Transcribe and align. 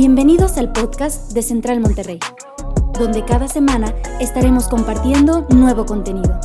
Bienvenidos 0.00 0.58
al 0.58 0.70
podcast 0.70 1.32
de 1.32 1.42
Central 1.42 1.80
Monterrey, 1.80 2.20
donde 3.00 3.24
cada 3.24 3.48
semana 3.48 3.92
estaremos 4.20 4.68
compartiendo 4.68 5.44
nuevo 5.50 5.86
contenido. 5.86 6.38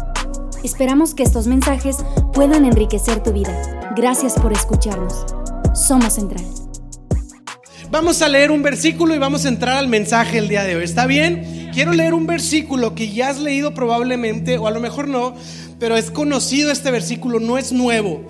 Esperamos 0.64 1.14
que 1.14 1.22
estos 1.22 1.46
mensajes 1.46 1.98
puedan 2.34 2.66
enriquecer 2.66 3.22
tu 3.22 3.32
vida. 3.32 3.92
Gracias 3.96 4.34
por 4.34 4.54
escucharnos. 4.54 5.24
Somos 5.76 6.14
Central. 6.14 6.44
Vamos 7.92 8.24
a 8.24 8.28
leer 8.28 8.50
un 8.50 8.64
versículo 8.64 9.14
y 9.14 9.20
vamos 9.20 9.46
a 9.46 9.50
entrar 9.50 9.78
al 9.78 9.88
mensaje 9.88 10.40
el 10.40 10.50
día 10.50 10.64
de 10.64 10.76
hoy. 10.76 10.84
¿Está 10.84 11.06
bien? 11.06 11.70
Quiero 11.76 11.94
leer 11.94 12.16
un 12.16 12.26
versículo 12.26 12.96
que 12.96 13.14
ya 13.14 13.30
has 13.30 13.40
leído 13.40 13.76
probablemente, 13.76 14.58
o 14.58 14.66
a 14.66 14.72
lo 14.72 14.80
mejor 14.80 15.08
no, 15.08 15.36
pero 15.78 15.96
es 15.96 16.10
conocido 16.10 16.72
este 16.72 16.90
versículo, 16.90 17.40
no 17.40 17.60
es 17.60 17.72
nuevo. 17.72 18.26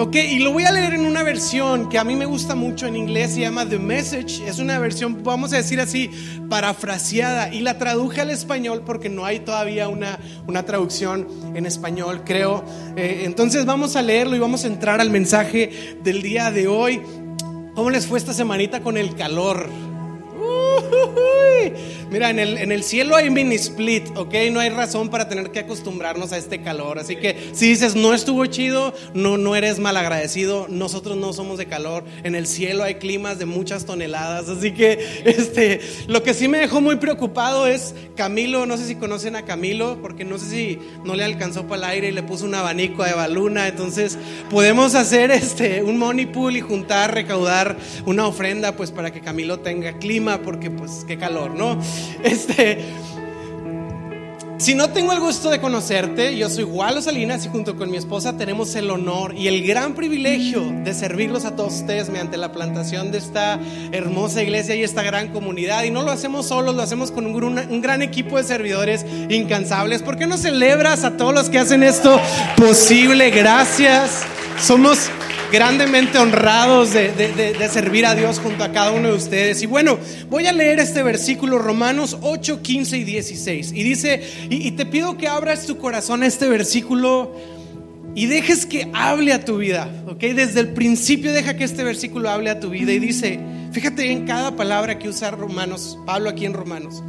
Ok, 0.00 0.14
y 0.14 0.38
lo 0.38 0.52
voy 0.52 0.62
a 0.62 0.70
leer 0.70 0.94
en 0.94 1.04
una 1.04 1.24
versión 1.24 1.88
que 1.88 1.98
a 1.98 2.04
mí 2.04 2.14
me 2.14 2.24
gusta 2.24 2.54
mucho 2.54 2.86
en 2.86 2.94
inglés, 2.94 3.34
se 3.34 3.40
llama 3.40 3.68
The 3.68 3.80
Message. 3.80 4.46
Es 4.46 4.60
una 4.60 4.78
versión, 4.78 5.24
vamos 5.24 5.52
a 5.52 5.56
decir 5.56 5.80
así, 5.80 6.08
parafraseada. 6.48 7.52
Y 7.52 7.62
la 7.62 7.78
traduje 7.78 8.20
al 8.20 8.30
español 8.30 8.84
porque 8.86 9.08
no 9.08 9.24
hay 9.24 9.40
todavía 9.40 9.88
una, 9.88 10.20
una 10.46 10.62
traducción 10.62 11.26
en 11.56 11.66
español, 11.66 12.22
creo. 12.24 12.64
Eh, 12.94 13.22
entonces 13.24 13.66
vamos 13.66 13.96
a 13.96 14.02
leerlo 14.02 14.36
y 14.36 14.38
vamos 14.38 14.62
a 14.62 14.68
entrar 14.68 15.00
al 15.00 15.10
mensaje 15.10 15.98
del 16.04 16.22
día 16.22 16.52
de 16.52 16.68
hoy. 16.68 17.02
¿Cómo 17.74 17.90
les 17.90 18.06
fue 18.06 18.20
esta 18.20 18.32
semanita 18.32 18.80
con 18.80 18.96
el 18.98 19.16
calor? 19.16 19.68
Mira, 22.10 22.30
en 22.30 22.38
el, 22.38 22.56
en 22.56 22.72
el 22.72 22.82
cielo 22.82 23.16
hay 23.16 23.28
mini 23.28 23.56
split, 23.56 24.16
¿ok? 24.16 24.34
No 24.50 24.60
hay 24.60 24.70
razón 24.70 25.10
para 25.10 25.28
tener 25.28 25.50
que 25.50 25.58
acostumbrarnos 25.58 26.32
a 26.32 26.38
este 26.38 26.62
calor. 26.62 26.98
Así 26.98 27.16
que 27.16 27.50
si 27.52 27.68
dices, 27.68 27.94
no 27.96 28.14
estuvo 28.14 28.46
chido, 28.46 28.94
no, 29.12 29.36
no 29.36 29.54
eres 29.54 29.78
mal 29.78 29.96
agradecido. 29.96 30.66
Nosotros 30.70 31.18
no 31.18 31.34
somos 31.34 31.58
de 31.58 31.66
calor. 31.66 32.04
En 32.22 32.34
el 32.34 32.46
cielo 32.46 32.82
hay 32.82 32.94
climas 32.94 33.38
de 33.38 33.44
muchas 33.44 33.84
toneladas. 33.84 34.48
Así 34.48 34.72
que 34.72 35.22
este, 35.26 35.80
lo 36.06 36.22
que 36.22 36.32
sí 36.32 36.48
me 36.48 36.58
dejó 36.58 36.80
muy 36.80 36.96
preocupado 36.96 37.66
es 37.66 37.94
Camilo. 38.16 38.64
No 38.64 38.78
sé 38.78 38.86
si 38.86 38.94
conocen 38.94 39.36
a 39.36 39.44
Camilo, 39.44 39.98
porque 40.00 40.24
no 40.24 40.38
sé 40.38 40.48
si 40.48 40.78
no 41.04 41.14
le 41.14 41.24
alcanzó 41.24 41.66
para 41.66 41.82
el 41.82 41.90
aire 41.90 42.08
y 42.08 42.12
le 42.12 42.22
puso 42.22 42.46
un 42.46 42.54
abanico 42.54 43.04
de 43.04 43.12
baluna. 43.12 43.68
Entonces 43.68 44.16
podemos 44.48 44.94
hacer 44.94 45.30
este, 45.30 45.82
un 45.82 45.98
money 45.98 46.24
pool 46.24 46.56
y 46.56 46.62
juntar, 46.62 47.12
recaudar 47.12 47.76
una 48.06 48.26
ofrenda, 48.26 48.76
pues 48.76 48.90
para 48.90 49.12
que 49.12 49.20
Camilo 49.20 49.58
tenga 49.60 49.98
clima, 49.98 50.40
porque 50.40 50.70
pues 50.70 50.87
qué 51.06 51.18
calor, 51.18 51.52
¿no? 51.52 51.78
Este, 52.22 52.78
si 54.58 54.74
no 54.74 54.90
tengo 54.90 55.12
el 55.12 55.20
gusto 55.20 55.50
de 55.50 55.60
conocerte, 55.60 56.36
yo 56.36 56.50
soy 56.50 56.64
Walo 56.64 57.00
Salinas 57.00 57.46
y 57.46 57.48
junto 57.48 57.76
con 57.76 57.92
mi 57.92 57.96
esposa 57.96 58.36
tenemos 58.36 58.74
el 58.74 58.90
honor 58.90 59.32
y 59.36 59.46
el 59.46 59.64
gran 59.64 59.94
privilegio 59.94 60.64
de 60.82 60.94
servirlos 60.94 61.44
a 61.44 61.54
todos 61.54 61.74
ustedes 61.74 62.08
mediante 62.08 62.36
la 62.36 62.50
plantación 62.50 63.12
de 63.12 63.18
esta 63.18 63.60
hermosa 63.92 64.42
iglesia 64.42 64.74
y 64.74 64.82
esta 64.82 65.04
gran 65.04 65.28
comunidad. 65.28 65.84
Y 65.84 65.92
no 65.92 66.02
lo 66.02 66.10
hacemos 66.10 66.48
solos, 66.48 66.74
lo 66.74 66.82
hacemos 66.82 67.12
con 67.12 67.26
un 67.26 67.80
gran 67.80 68.02
equipo 68.02 68.36
de 68.36 68.42
servidores 68.42 69.06
incansables. 69.28 70.02
¿Por 70.02 70.18
qué 70.18 70.26
no 70.26 70.36
celebras 70.36 71.04
a 71.04 71.16
todos 71.16 71.32
los 71.32 71.50
que 71.50 71.60
hacen 71.60 71.84
esto 71.84 72.20
posible? 72.56 73.30
Gracias. 73.30 74.24
Somos 74.60 75.08
grandemente 75.52 76.18
honrados 76.18 76.92
de, 76.92 77.68
servir 77.70 78.06
a 78.06 78.14
Dios 78.14 78.38
junto 78.38 78.64
a 78.64 78.72
cada 78.72 78.92
uno 78.92 79.08
de 79.08 79.14
ustedes. 79.14 79.62
Y 79.62 79.66
bueno, 79.66 79.98
voy 80.28 80.46
a 80.46 80.52
leer 80.52 80.78
este 80.80 81.02
versículo, 81.02 81.58
Romanos 81.58 82.18
8, 82.22 82.62
15 82.62 82.98
y 82.98 83.04
16. 83.04 83.72
Y 83.72 83.82
dice, 83.82 84.22
y, 84.50 84.70
te 84.72 84.86
pido 84.86 85.16
que 85.16 85.28
abras 85.28 85.66
tu 85.66 85.78
corazón 85.78 86.22
a 86.22 86.26
este 86.26 86.48
versículo 86.48 87.34
y 88.14 88.26
dejes 88.26 88.66
que 88.66 88.90
hable 88.94 89.32
a 89.32 89.44
tu 89.44 89.58
vida, 89.58 89.88
¿ok? 90.06 90.20
Desde 90.20 90.60
el 90.60 90.68
principio 90.68 91.32
deja 91.32 91.56
que 91.56 91.64
este 91.64 91.84
versículo 91.84 92.30
hable 92.30 92.50
a 92.50 92.58
tu 92.58 92.70
vida 92.70 92.92
y 92.92 92.98
dice, 92.98 93.38
fíjate 93.72 94.10
en 94.10 94.26
cada 94.26 94.56
palabra 94.56 94.98
que 94.98 95.08
usa 95.08 95.30
Romanos, 95.30 95.98
Pablo 96.04 96.30
aquí 96.30 96.44
en 96.44 96.54
Romanos, 96.54 97.02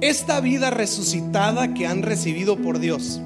esta 0.00 0.40
vida 0.40 0.70
resucitada 0.70 1.74
que 1.74 1.86
han 1.86 2.02
recibido 2.02 2.56
por 2.56 2.78
Dios, 2.78 3.20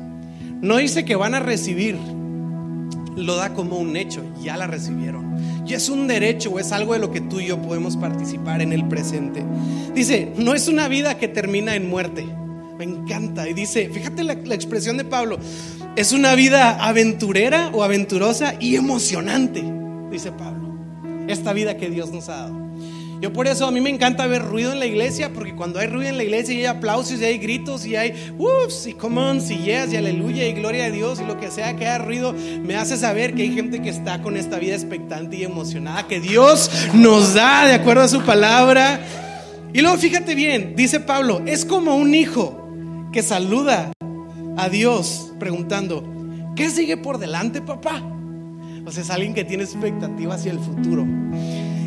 no 0.61 0.79
dice 0.79 1.05
que 1.05 1.15
van 1.15 1.35
a 1.35 1.41
recibir, 1.41 1.97
lo 3.21 3.37
da 3.37 3.55
como 3.55 3.79
un 3.79 3.97
hecho, 3.97 4.23
ya 4.43 4.57
la 4.57 4.67
recibieron. 4.67 5.37
Y 5.67 5.75
es 5.75 5.89
un 5.89 6.09
derecho 6.09 6.51
o 6.51 6.59
es 6.59 6.73
algo 6.73 6.95
de 6.95 6.99
lo 6.99 7.11
que 7.11 7.21
tú 7.21 7.41
y 7.41 7.47
yo 7.47 7.61
podemos 7.63 7.97
participar 7.97 8.63
en 8.63 8.73
el 8.73 8.89
presente. 8.89 9.45
Dice, 9.95 10.33
no 10.37 10.55
es 10.55 10.69
una 10.69 10.89
vida 10.89 11.19
que 11.19 11.29
termina 11.29 11.77
en 11.77 11.89
muerte. 11.89 12.27
Me 12.79 12.85
encanta. 12.85 13.49
Y 13.49 13.55
dice, 13.55 13.89
fíjate 13.89 14.25
la, 14.25 14.35
la 14.35 14.55
expresión 14.55 14.97
de 14.97 15.05
Pablo, 15.05 15.39
es 15.97 16.13
una 16.13 16.35
vida 16.35 16.85
aventurera 16.85 17.71
o 17.73 17.83
aventurosa 17.83 18.55
y 18.59 18.77
emocionante, 18.77 19.63
dice 20.11 20.33
Pablo. 20.33 20.79
Esta 21.29 21.53
vida 21.53 21.77
que 21.77 21.91
Dios 21.91 22.11
nos 22.11 22.29
ha 22.29 22.37
dado. 22.37 22.60
Yo 23.21 23.35
por 23.35 23.47
eso 23.47 23.67
a 23.67 23.71
mí 23.71 23.83
me 23.83 23.91
encanta 23.91 24.27
ver 24.27 24.43
ruido 24.43 24.73
en 24.73 24.79
la 24.79 24.87
iglesia, 24.87 25.31
porque 25.35 25.55
cuando 25.55 25.79
hay 25.79 25.89
ruido 25.89 26.09
en 26.09 26.17
la 26.17 26.25
iglesia 26.25 26.55
y 26.55 26.59
hay 26.61 26.67
aplausos 26.67 27.21
y 27.21 27.25
hay 27.27 27.37
gritos 27.37 27.85
y 27.85 27.95
hay 27.95 28.15
ups 28.39 28.87
y 28.87 28.95
come 28.95 29.21
on, 29.21 29.39
y 29.39 29.59
yes 29.59 29.93
y 29.93 29.97
aleluya 29.97 30.49
y 30.49 30.55
gloria 30.55 30.87
a 30.87 30.91
Dios 30.91 31.21
y 31.21 31.27
lo 31.27 31.39
que 31.39 31.51
sea 31.51 31.77
que 31.77 31.87
haya 31.87 31.99
ruido, 31.99 32.33
me 32.33 32.77
hace 32.77 32.97
saber 32.97 33.35
que 33.35 33.43
hay 33.43 33.55
gente 33.55 33.83
que 33.83 33.91
está 33.91 34.23
con 34.23 34.39
esta 34.39 34.59
vida 34.59 34.75
expectante 34.75 35.37
y 35.37 35.45
emocionada 35.45 36.07
que 36.07 36.19
Dios 36.19 36.71
nos 36.95 37.35
da 37.35 37.67
de 37.67 37.75
acuerdo 37.75 38.05
a 38.05 38.09
su 38.09 38.23
palabra. 38.23 39.01
Y 39.75 39.83
luego 39.83 39.99
fíjate 39.99 40.35
bien, 40.35 40.75
dice 40.75 40.99
Pablo, 40.99 41.43
es 41.45 41.67
como 41.67 41.97
un 41.97 42.15
hijo 42.15 42.57
que 43.13 43.23
saluda 43.23 43.93
a 44.57 44.69
Dios 44.71 45.33
preguntando, 45.39 46.05
¿qué 46.57 46.71
sigue 46.71 46.97
por 46.97 47.19
delante, 47.19 47.61
papá? 47.61 48.03
O 48.87 48.91
sea, 48.91 49.03
es 49.03 49.11
alguien 49.11 49.35
que 49.35 49.45
tiene 49.45 49.65
expectativa 49.65 50.35
hacia 50.35 50.53
el 50.53 50.59
futuro. 50.59 51.07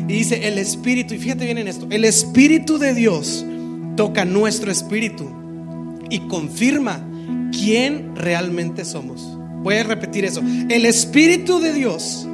Y 0.08 0.12
dice, 0.12 0.46
el 0.46 0.58
Espíritu, 0.58 1.14
y 1.14 1.18
fíjate 1.18 1.44
bien 1.44 1.58
en 1.58 1.68
esto, 1.68 1.86
el 1.90 2.04
Espíritu 2.04 2.78
de 2.78 2.94
Dios 2.94 3.44
toca 3.96 4.24
nuestro 4.24 4.70
espíritu 4.70 5.30
y 6.10 6.20
confirma 6.20 7.00
quién 7.52 8.14
realmente 8.16 8.84
somos. 8.84 9.22
Voy 9.62 9.76
a 9.76 9.84
repetir 9.84 10.24
eso. 10.24 10.42
El 10.68 10.84
Espíritu 10.84 11.58
de 11.58 11.72
Dios 11.72 12.26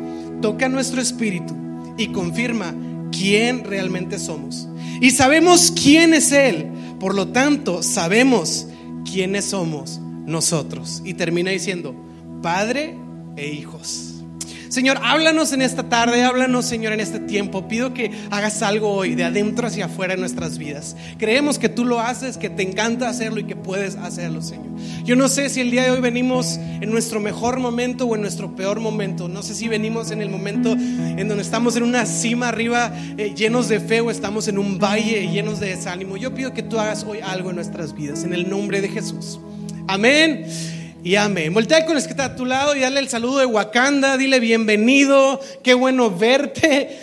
toca 0.43 0.69
nuestro 0.69 1.01
espíritu 1.01 1.55
y 1.97 2.09
confirma 2.09 2.75
quién 3.13 3.65
realmente 3.65 4.19
somos. 4.19 4.69
Y 5.01 5.11
sabemos 5.11 5.71
quién 5.71 6.15
es 6.15 6.33
Él. 6.33 6.67
Por 6.99 7.15
lo 7.15 7.29
tanto, 7.29 7.83
sabemos 7.83 8.67
quiénes 9.11 9.47
somos 9.47 10.01
nosotros. 10.27 11.03
Y 11.05 11.15
termina 11.15 11.51
diciendo, 11.51 11.95
Padre 12.43 12.97
e 13.37 13.53
hijos. 13.53 14.10
Señor, 14.71 15.01
háblanos 15.03 15.53
en 15.53 15.63
esta 15.63 15.89
tarde, 15.89 16.23
háblanos, 16.23 16.65
Señor, 16.65 16.93
en 16.93 17.01
este 17.01 17.19
tiempo. 17.19 17.67
Pido 17.67 17.93
que 17.93 18.13
hagas 18.31 18.63
algo 18.63 18.93
hoy, 18.93 19.17
de 19.17 19.25
adentro 19.25 19.67
hacia 19.67 19.87
afuera 19.87 20.15
en 20.15 20.21
nuestras 20.21 20.59
vidas. 20.59 20.97
Creemos 21.19 21.59
que 21.59 21.69
tú 21.69 21.85
lo 21.85 21.99
haces, 21.99 22.37
que 22.37 22.51
te 22.51 22.63
encanta 22.63 23.09
hacerlo 23.09 23.41
y 23.41 23.45
que 23.45 23.57
puedes 23.57 23.97
hacerlo, 23.97 24.41
Señor. 24.43 24.69
Yo 25.05 25.17
no 25.17 25.29
sé 25.29 25.49
si 25.49 25.61
el 25.61 25.73
día 25.73 25.83
de 25.83 25.91
hoy 25.91 26.01
venimos 26.01 26.61
en 26.81 26.89
nuestro 26.89 27.19
mejor 27.19 27.59
momento 27.59 28.07
o 28.07 28.15
en 28.15 28.21
nuestro 28.21 28.55
peor 28.55 28.79
momento. 28.79 29.29
No 29.29 29.43
sé 29.43 29.57
si 29.57 29.67
venimos 29.67 30.13
en 30.13 30.23
el 30.23 30.31
momento 30.31 30.71
en 30.71 31.27
donde 31.27 31.43
estamos 31.43 31.75
en 31.75 31.83
una 31.83 32.07
cima 32.07 32.47
arriba 32.47 32.95
eh, 33.19 33.35
llenos 33.35 33.69
de 33.69 33.81
fe 33.81 34.01
o 34.01 34.13
estamos 34.13 34.47
en 34.47 34.57
un 34.57 34.79
valle 34.79 35.27
llenos 35.33 35.59
de 35.59 35.71
desánimo. 35.71 36.17
Yo 36.17 36.33
pido 36.33 36.55
que 36.55 36.63
tú 36.63 36.79
hagas 36.79 37.03
hoy 37.03 37.19
algo 37.19 37.51
en 37.51 37.57
nuestras 37.57 37.93
vidas, 37.93 38.23
en 38.23 38.35
el 38.35 38.49
nombre 38.49 38.81
de 38.81 38.89
Jesús. 38.89 39.41
Amén 39.89 40.47
y 41.03 41.17
amén. 41.17 41.55
Voltea 41.55 41.87
con 41.87 41.97
el 41.97 42.03
que 42.03 42.11
está 42.11 42.27
a 42.27 42.37
tu 42.37 42.45
lado 42.45 42.77
y 42.77 42.81
dale 42.81 43.01
el 43.01 43.09
saludo 43.09 43.39
de 43.39 43.47
Wakanda, 43.47 44.17
dile 44.17 44.41
bienvenido, 44.41 45.41
qué 45.63 45.75
bueno 45.75 46.11
verte. 46.11 46.99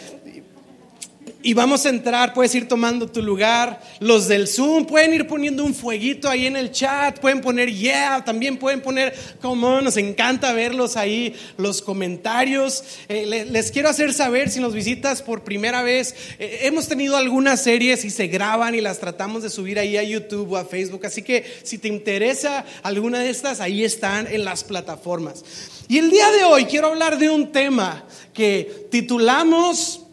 Y 1.44 1.54
vamos 1.54 1.86
a 1.86 1.90
entrar, 1.90 2.34
puedes 2.34 2.56
ir 2.56 2.68
tomando 2.68 3.08
tu 3.08 3.22
lugar. 3.22 3.82
Los 4.00 4.28
del 4.28 4.48
Zoom 4.48 4.86
pueden 4.86 5.14
ir 5.14 5.28
poniendo 5.28 5.64
un 5.64 5.76
fueguito 5.76 6.30
ahí 6.30 6.48
en 6.48 6.56
el 6.56 6.72
chat, 6.72 7.20
pueden 7.20 7.42
poner 7.42 7.72
yeah, 7.72 8.24
también 8.26 8.58
pueden 8.58 8.82
poner 8.82 9.14
como 9.40 9.80
nos 9.82 9.98
encanta 9.98 10.52
verlos 10.54 10.98
ahí, 10.98 11.36
los 11.58 11.84
comentarios. 11.84 12.84
Eh, 13.08 13.46
les, 13.50 13.72
quiero 13.72 13.90
hacer 13.90 14.14
saber 14.14 14.50
si 14.50 14.60
nos 14.60 14.74
visitas 14.74 15.22
por 15.22 15.44
primera 15.44 15.84
vez. 15.84 16.16
Eh, 16.40 16.62
hemos 16.64 16.88
tenido 16.88 17.16
algunas 17.16 17.62
series 17.62 18.04
y 18.04 18.10
se 18.10 18.28
graban 18.28 18.74
y 18.74 18.82
las 18.82 19.00
tratamos 19.00 19.44
de 19.44 19.52
subir 19.52 19.78
ahí 19.78 19.96
a 19.96 20.04
YouTube 20.04 20.54
o 20.54 20.58
a 20.58 20.66
Facebook. 20.66 21.06
Así 21.06 21.22
que 21.22 21.46
si 21.62 21.78
te 21.78 21.88
interesa 21.88 22.66
alguna 22.82 23.20
de 23.20 23.30
estas, 23.30 23.62
ahí 23.62 23.84
están 23.84 24.26
en 24.28 24.44
las 24.44 24.64
plataformas. 24.64 25.46
Y 25.88 26.00
el 26.00 26.10
día 26.10 26.32
de 26.32 26.44
hoy 26.46 26.66
quiero 26.66 26.88
hablar 26.88 27.20
de 27.20 27.30
un 27.30 27.52
tema 27.52 28.06
que 28.34 28.88
titulamos 28.90 30.07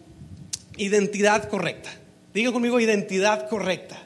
Identidad 0.77 1.49
correcta. 1.49 1.91
Diga 2.33 2.53
conmigo 2.53 2.81
identidad 2.81 3.49
correcta. 3.49 4.04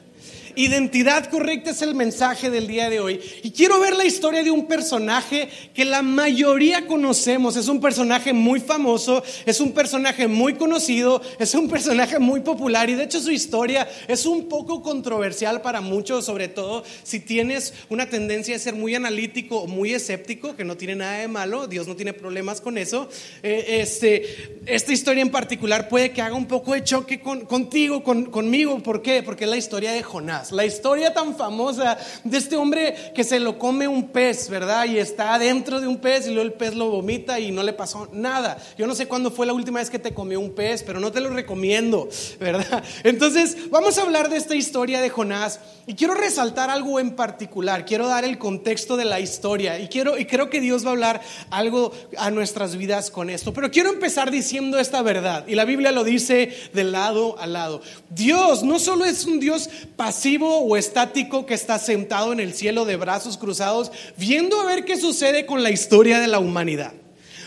Identidad 0.55 1.25
correcta 1.29 1.71
es 1.71 1.81
el 1.81 1.95
mensaje 1.95 2.49
del 2.49 2.67
día 2.67 2.89
de 2.89 2.99
hoy. 2.99 3.19
Y 3.43 3.51
quiero 3.51 3.79
ver 3.79 3.95
la 3.95 4.05
historia 4.05 4.43
de 4.43 4.51
un 4.51 4.67
personaje 4.67 5.49
que 5.73 5.85
la 5.85 6.01
mayoría 6.01 6.87
conocemos. 6.87 7.55
Es 7.55 7.67
un 7.67 7.81
personaje 7.81 8.33
muy 8.33 8.59
famoso, 8.59 9.23
es 9.45 9.59
un 9.59 9.73
personaje 9.73 10.27
muy 10.27 10.55
conocido, 10.55 11.21
es 11.39 11.53
un 11.53 11.69
personaje 11.69 12.19
muy 12.19 12.41
popular. 12.41 12.89
Y 12.89 12.95
de 12.95 13.03
hecho 13.03 13.19
su 13.19 13.31
historia 13.31 13.87
es 14.07 14.25
un 14.25 14.47
poco 14.47 14.81
controversial 14.81 15.61
para 15.61 15.81
muchos, 15.81 16.25
sobre 16.25 16.47
todo 16.47 16.83
si 17.03 17.19
tienes 17.19 17.73
una 17.89 18.09
tendencia 18.09 18.55
a 18.55 18.59
ser 18.59 18.75
muy 18.75 18.95
analítico 18.95 19.59
o 19.59 19.67
muy 19.67 19.93
escéptico, 19.93 20.55
que 20.55 20.65
no 20.65 20.77
tiene 20.77 20.95
nada 20.95 21.19
de 21.19 21.27
malo. 21.27 21.67
Dios 21.67 21.87
no 21.87 21.95
tiene 21.95 22.13
problemas 22.13 22.61
con 22.61 22.77
eso. 22.77 23.09
Eh, 23.43 23.79
este, 23.81 24.61
esta 24.65 24.93
historia 24.93 25.21
en 25.21 25.29
particular 25.29 25.89
puede 25.89 26.11
que 26.11 26.21
haga 26.21 26.35
un 26.35 26.47
poco 26.47 26.73
de 26.73 26.83
choque 26.83 27.19
contigo, 27.19 28.03
conmigo. 28.03 28.79
¿Por 28.79 29.01
qué? 29.01 29.23
Porque 29.23 29.45
es 29.45 29.49
la 29.49 29.57
historia 29.57 29.91
de 29.91 30.03
Jonás. 30.03 30.38
La 30.51 30.65
historia 30.65 31.13
tan 31.13 31.35
famosa 31.35 31.97
de 32.23 32.37
este 32.37 32.55
hombre 32.55 33.11
que 33.13 33.23
se 33.23 33.39
lo 33.39 33.57
come 33.57 33.87
un 33.87 34.09
pez, 34.09 34.49
¿verdad? 34.49 34.85
Y 34.85 34.97
está 34.97 35.37
dentro 35.37 35.79
de 35.79 35.87
un 35.87 35.97
pez 35.97 36.27
y 36.27 36.31
luego 36.31 36.47
el 36.47 36.53
pez 36.53 36.75
lo 36.75 36.89
vomita 36.89 37.39
y 37.39 37.51
no 37.51 37.63
le 37.63 37.73
pasó 37.73 38.09
nada. 38.11 38.57
Yo 38.77 38.87
no 38.87 38.95
sé 38.95 39.07
cuándo 39.07 39.31
fue 39.31 39.45
la 39.45 39.53
última 39.53 39.79
vez 39.79 39.89
que 39.89 39.99
te 39.99 40.13
comió 40.13 40.39
un 40.39 40.51
pez, 40.51 40.83
pero 40.83 40.99
no 40.99 41.11
te 41.11 41.21
lo 41.21 41.29
recomiendo, 41.29 42.07
¿verdad? 42.39 42.83
Entonces, 43.03 43.69
vamos 43.69 43.97
a 43.97 44.03
hablar 44.03 44.29
de 44.29 44.37
esta 44.37 44.55
historia 44.55 45.01
de 45.01 45.09
Jonás 45.09 45.59
y 45.85 45.95
quiero 45.95 46.13
resaltar 46.13 46.69
algo 46.69 46.99
en 46.99 47.15
particular. 47.15 47.85
Quiero 47.85 48.07
dar 48.07 48.23
el 48.23 48.37
contexto 48.37 48.95
de 48.95 49.05
la 49.05 49.19
historia 49.19 49.79
y 49.79 49.87
quiero 49.87 50.17
y 50.17 50.25
creo 50.25 50.49
que 50.49 50.61
Dios 50.61 50.85
va 50.85 50.89
a 50.89 50.91
hablar 50.91 51.21
algo 51.49 51.91
a 52.17 52.31
nuestras 52.31 52.75
vidas 52.75 53.11
con 53.11 53.29
esto. 53.29 53.53
Pero 53.53 53.71
quiero 53.71 53.89
empezar 53.89 54.31
diciendo 54.31 54.79
esta 54.79 55.01
verdad. 55.01 55.45
Y 55.47 55.55
la 55.55 55.65
Biblia 55.65 55.91
lo 55.91 56.03
dice 56.03 56.53
de 56.73 56.83
lado 56.83 57.37
a 57.39 57.47
lado. 57.47 57.81
Dios 58.09 58.63
no 58.63 58.79
solo 58.79 59.05
es 59.05 59.25
un 59.25 59.39
Dios 59.39 59.69
pasivo 59.95 60.28
o 60.37 60.77
estático 60.77 61.45
que 61.45 61.53
está 61.53 61.79
sentado 61.79 62.31
en 62.31 62.39
el 62.39 62.53
cielo 62.53 62.85
de 62.85 62.95
brazos 62.95 63.37
cruzados, 63.37 63.91
viendo 64.17 64.59
a 64.59 64.65
ver 64.65 64.85
qué 64.85 64.97
sucede 64.97 65.45
con 65.45 65.63
la 65.63 65.71
historia 65.71 66.19
de 66.19 66.27
la 66.27 66.39
humanidad. 66.39 66.93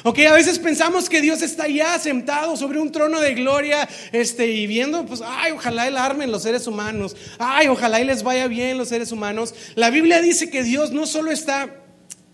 Ok, 0.05 0.19
a 0.29 0.33
veces 0.33 0.59
pensamos 0.59 1.09
que 1.09 1.21
Dios 1.21 1.43
está 1.43 1.69
ya 1.69 1.97
sentado 2.01 2.57
sobre 2.57 2.81
un 2.81 2.91
trono 2.91 3.21
de 3.21 3.35
gloria, 3.35 3.89
este, 4.11 4.49
y 4.49 4.67
viendo, 4.67 5.07
pues, 5.07 5.23
ay, 5.25 5.53
ojalá 5.53 5.87
él 5.87 5.97
armen 5.97 6.33
los 6.33 6.43
seres 6.43 6.67
humanos, 6.67 7.15
ay, 7.39 7.69
ojalá 7.69 8.01
y 8.01 8.05
les 8.05 8.25
vaya 8.25 8.49
bien 8.49 8.79
los 8.79 8.89
seres 8.89 9.13
humanos. 9.13 9.55
La 9.77 9.91
Biblia 9.91 10.21
dice 10.21 10.51
que 10.51 10.65
Dios 10.65 10.91
no 10.91 11.07
solo 11.07 11.31
está 11.31 11.82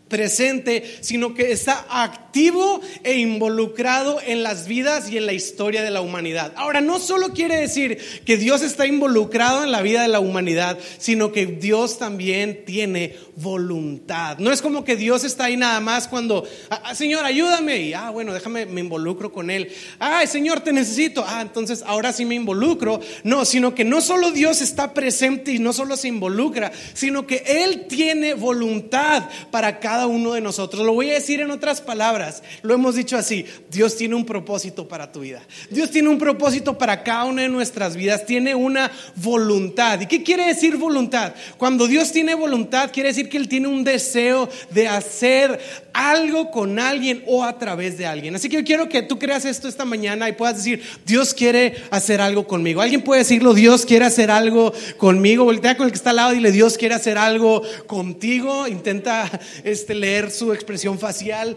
presente, 0.08 0.99
sino 1.00 1.34
que 1.34 1.52
está 1.52 1.87
activo 1.88 2.81
e 3.05 3.19
involucrado 3.19 4.20
en 4.25 4.43
las 4.43 4.66
vidas 4.66 5.10
y 5.10 5.16
en 5.16 5.26
la 5.26 5.32
historia 5.32 5.82
de 5.82 5.90
la 5.90 6.00
humanidad. 6.00 6.52
Ahora, 6.56 6.81
no 6.81 6.99
solo 6.99 7.31
quiere 7.31 7.56
decir 7.56 7.99
que 8.25 8.37
Dios 8.37 8.62
está 8.62 8.87
involucrado 8.87 9.64
en 9.64 9.72
la 9.72 9.82
vida 9.82 10.02
de 10.02 10.08
la 10.08 10.20
humanidad, 10.20 10.78
sino 10.99 11.32
que 11.32 11.46
Dios 11.46 11.99
también 11.99 12.64
tiene 12.64 13.16
voluntad. 13.37 14.38
No 14.38 14.52
es 14.52 14.62
como 14.62 14.84
que 14.84 14.96
Dios 14.96 15.25
está 15.25 15.44
ahí 15.44 15.56
nada 15.56 15.81
más 15.81 16.08
cuando, 16.08 16.44
ah, 16.70 16.82
ah, 16.84 16.94
Señor, 16.94 17.25
ayúdame, 17.25 17.78
y 17.78 17.93
ah, 17.94 18.10
bueno, 18.10 18.32
déjame, 18.32 18.66
me 18.66 18.81
involucro 18.81 19.32
con 19.32 19.50
Él. 19.50 19.72
Ay, 19.99 20.26
Señor, 20.26 20.60
te 20.60 20.72
necesito. 20.72 21.25
Ah, 21.26 21.40
entonces 21.43 21.82
ahora 21.87 22.12
sí 22.12 22.25
me 22.25 22.34
involucro. 22.34 23.00
No, 23.25 23.44
sino 23.44 23.75
que 23.75 23.84
no 23.84 24.00
solo 24.00 24.31
Dios 24.31 24.60
está 24.60 24.94
presente 24.94 25.52
y 25.52 25.58
no 25.58 25.72
solo 25.72 25.96
se 25.96 26.08
involucra, 26.08 26.72
sino 26.94 27.26
que 27.26 27.43
Él 27.46 27.87
tiene 27.88 28.34
voluntad 28.34 29.25
para 29.50 29.81
cada 29.81 29.98
uno 30.06 30.33
de 30.33 30.41
nosotros. 30.41 30.85
Lo 30.85 30.93
voy 30.93 31.11
a 31.11 31.15
decir 31.15 31.41
en 31.41 31.50
otras 31.50 31.81
palabras, 31.81 32.43
lo 32.62 32.75
hemos 32.75 32.95
dicho 32.95 33.17
así, 33.17 33.45
Dios 33.71 33.97
tiene 33.97 34.15
un 34.15 34.25
propósito 34.25 34.89
para 34.89 35.12
tu 35.12 35.21
vida. 35.21 35.43
Dios 35.71 35.91
tiene 35.91 36.09
un 36.09 36.19
propósito 36.19 36.79
para 36.79 37.03
cada 37.03 37.25
una 37.25 37.43
de 37.43 37.49
nuestras 37.49 37.97
vidas, 37.97 38.27
tiene 38.27 38.55
una 38.55 38.91
voluntad. 39.17 40.00
¿Y 40.00 40.06
qué 40.06 40.23
quiere 40.23 40.47
decir 40.47 40.77
voluntad? 40.77 41.35
Cuando 41.56 41.87
Dios 41.87 42.12
tiene 42.12 42.35
voluntad, 42.35 42.91
quiere 42.93 43.11
decir 43.11 43.29
que 43.29 43.37
Él 43.37 43.49
tiene 43.49 43.69
un 43.69 43.85
deseo 43.85 44.49
de 44.71 44.89
hacer 44.89 45.59
algo 45.93 46.51
con 46.51 46.79
alguien 46.79 47.25
o 47.27 47.44
a 47.44 47.59
través 47.59 47.99
de 47.99 48.06
alguien. 48.06 48.35
Así 48.35 48.49
que 48.49 48.56
yo 48.56 48.65
quiero 48.65 48.89
que 48.89 49.03
tú 49.03 49.19
creas 49.19 49.44
esto 49.44 49.67
esta 49.67 49.85
mañana 49.85 50.29
y 50.29 50.33
puedas 50.33 50.56
decir, 50.56 50.83
Dios 51.05 51.35
quiere 51.35 51.75
hacer 51.91 52.21
algo 52.21 52.47
conmigo. 52.47 52.81
Alguien 52.81 53.03
puede 53.03 53.23
decirlo, 53.23 53.55
Dios 53.55 53.85
quiere 53.85 54.05
hacer 54.05 54.31
algo 54.31 54.73
conmigo. 54.97 55.44
Voltea 55.44 55.77
con 55.77 55.87
el 55.87 55.93
que 55.93 55.97
está 55.97 56.11
al 56.11 56.17
lado 56.17 56.33
y 56.33 56.37
dile, 56.37 56.53
Dios 56.53 56.79
quiere 56.79 56.94
hacer 56.94 57.19
algo 57.19 57.62
contigo. 57.87 58.69
Intenta 58.69 59.29
este, 59.65 59.88
leer 59.94 60.31
su 60.31 60.52
expresión 60.52 60.99
facial. 60.99 61.56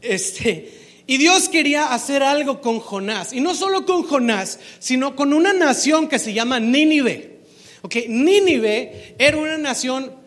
Este, 0.00 0.72
y 1.06 1.18
Dios 1.18 1.48
quería 1.48 1.92
hacer 1.92 2.22
algo 2.22 2.60
con 2.60 2.80
Jonás. 2.80 3.32
Y 3.32 3.40
no 3.40 3.54
solo 3.54 3.84
con 3.86 4.02
Jonás, 4.04 4.58
sino 4.78 5.16
con 5.16 5.32
una 5.32 5.52
nación 5.52 6.08
que 6.08 6.18
se 6.18 6.32
llama 6.32 6.60
Nínive. 6.60 7.40
Okay, 7.82 8.06
Nínive 8.08 9.16
era 9.18 9.36
una 9.36 9.58
nación 9.58 10.21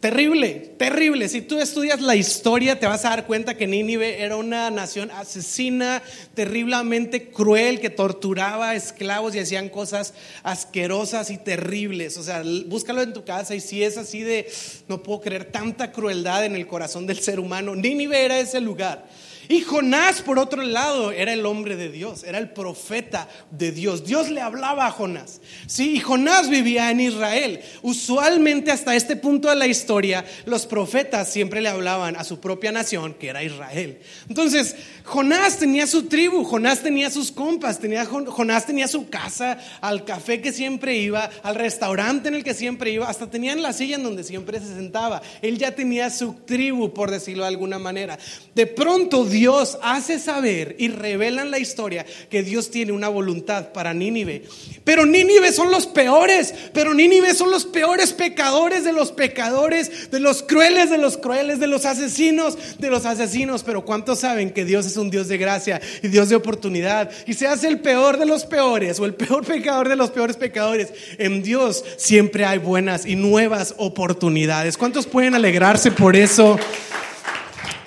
Terrible, 0.00 0.74
terrible. 0.78 1.28
Si 1.28 1.42
tú 1.42 1.58
estudias 1.58 2.00
la 2.00 2.16
historia, 2.16 2.78
te 2.78 2.86
vas 2.86 3.04
a 3.04 3.10
dar 3.10 3.26
cuenta 3.26 3.56
que 3.56 3.66
Nínive 3.66 4.22
era 4.22 4.36
una 4.36 4.70
nación 4.70 5.10
asesina, 5.10 6.02
terriblemente 6.34 7.30
cruel, 7.30 7.80
que 7.80 7.90
torturaba 7.90 8.74
esclavos 8.74 9.34
y 9.34 9.40
hacían 9.40 9.68
cosas 9.68 10.14
asquerosas 10.42 11.30
y 11.30 11.38
terribles. 11.38 12.16
O 12.16 12.22
sea, 12.22 12.42
búscalo 12.66 13.02
en 13.02 13.12
tu 13.12 13.24
casa 13.24 13.54
y 13.54 13.60
si 13.60 13.82
es 13.82 13.98
así 13.98 14.22
de, 14.22 14.50
no 14.88 15.02
puedo 15.02 15.20
creer 15.20 15.46
tanta 15.46 15.92
crueldad 15.92 16.44
en 16.44 16.54
el 16.54 16.66
corazón 16.66 17.06
del 17.06 17.20
ser 17.20 17.40
humano. 17.40 17.74
Nínive 17.74 18.24
era 18.24 18.38
ese 18.38 18.60
lugar. 18.60 19.06
Y 19.48 19.60
Jonás, 19.62 20.22
por 20.22 20.38
otro 20.38 20.62
lado, 20.62 21.12
era 21.12 21.32
el 21.32 21.44
hombre 21.46 21.76
de 21.76 21.90
Dios, 21.90 22.24
era 22.24 22.38
el 22.38 22.50
profeta 22.50 23.28
de 23.50 23.72
Dios. 23.72 24.04
Dios 24.04 24.30
le 24.30 24.40
hablaba 24.40 24.86
a 24.86 24.90
Jonás. 24.90 25.40
Sí, 25.66 25.96
y 25.96 26.00
Jonás 26.00 26.48
vivía 26.48 26.90
en 26.90 27.00
Israel. 27.00 27.60
Usualmente 27.82 28.70
hasta 28.70 28.96
este 28.96 29.16
punto 29.16 29.48
de 29.48 29.56
la 29.56 29.66
historia, 29.66 30.24
los 30.46 30.66
profetas 30.66 31.32
siempre 31.32 31.60
le 31.60 31.68
hablaban 31.68 32.16
a 32.16 32.24
su 32.24 32.40
propia 32.40 32.72
nación, 32.72 33.14
que 33.14 33.28
era 33.28 33.42
Israel. 33.42 34.00
Entonces, 34.28 34.76
Jonás 35.04 35.58
tenía 35.58 35.86
su 35.86 36.04
tribu, 36.04 36.44
Jonás 36.44 36.82
tenía 36.82 37.10
sus 37.10 37.30
compas, 37.30 37.78
tenía, 37.78 38.06
Jonás 38.06 38.66
tenía 38.66 38.88
su 38.88 39.08
casa, 39.10 39.58
al 39.80 40.04
café 40.04 40.40
que 40.40 40.52
siempre 40.52 40.96
iba, 40.96 41.30
al 41.42 41.54
restaurante 41.54 42.28
en 42.28 42.34
el 42.34 42.42
que 42.42 42.54
siempre 42.54 42.90
iba, 42.90 43.08
hasta 43.08 43.30
tenían 43.30 43.62
la 43.62 43.72
silla 43.72 43.96
en 43.96 44.02
donde 44.02 44.24
siempre 44.24 44.60
se 44.60 44.74
sentaba. 44.74 45.20
Él 45.42 45.58
ya 45.58 45.74
tenía 45.74 46.08
su 46.08 46.34
tribu, 46.46 46.94
por 46.94 47.10
decirlo 47.10 47.42
de 47.42 47.48
alguna 47.48 47.78
manera. 47.78 48.18
De 48.54 48.66
pronto, 48.66 49.24
Dios 49.26 49.78
hace 49.82 50.18
saber 50.18 50.76
y 50.78 50.88
revela 50.88 51.42
en 51.42 51.50
la 51.50 51.58
historia 51.58 52.06
que 52.30 52.42
Dios 52.42 52.70
tiene 52.70 52.92
una 52.92 53.08
voluntad 53.08 53.72
para 53.72 53.92
Nínive. 53.92 54.44
Pero 54.84 55.04
Nínive 55.04 55.52
son 55.52 55.70
los 55.70 55.86
peores, 55.86 56.54
pero 56.72 56.94
Nínive 56.94 57.34
son 57.34 57.50
los 57.50 57.66
peores 57.66 58.14
pecadores 58.14 58.84
de 58.84 58.92
los 58.92 59.12
pecadores, 59.12 60.10
de 60.10 60.20
los 60.20 60.42
crueles 60.42 60.88
de 60.88 60.98
los 60.98 61.18
crueles, 61.18 61.60
de 61.60 61.66
los 61.66 61.84
asesinos 61.84 62.56
de 62.78 62.90
los 62.90 63.04
asesinos. 63.06 63.62
Pero 63.62 63.84
¿cuántos 63.84 64.20
saben 64.20 64.50
que 64.50 64.64
Dios 64.64 64.86
es 64.86 64.93
un 64.96 65.10
Dios 65.10 65.28
de 65.28 65.38
gracia 65.38 65.80
y 66.02 66.08
Dios 66.08 66.28
de 66.28 66.36
oportunidad? 66.36 67.10
Y 67.26 67.34
se 67.34 67.46
hace 67.46 67.68
el 67.68 67.80
peor 67.80 68.18
de 68.18 68.26
los 68.26 68.44
peores 68.44 68.98
o 69.00 69.04
el 69.04 69.14
peor 69.14 69.44
pecador 69.46 69.88
de 69.88 69.96
los 69.96 70.10
peores 70.10 70.36
pecadores. 70.36 70.92
En 71.18 71.42
Dios 71.42 71.84
siempre 71.96 72.44
hay 72.44 72.58
buenas 72.58 73.06
y 73.06 73.16
nuevas 73.16 73.74
oportunidades. 73.78 74.76
¿Cuántos 74.76 75.06
pueden 75.06 75.34
alegrarse 75.34 75.90
por 75.90 76.16
eso? 76.16 76.58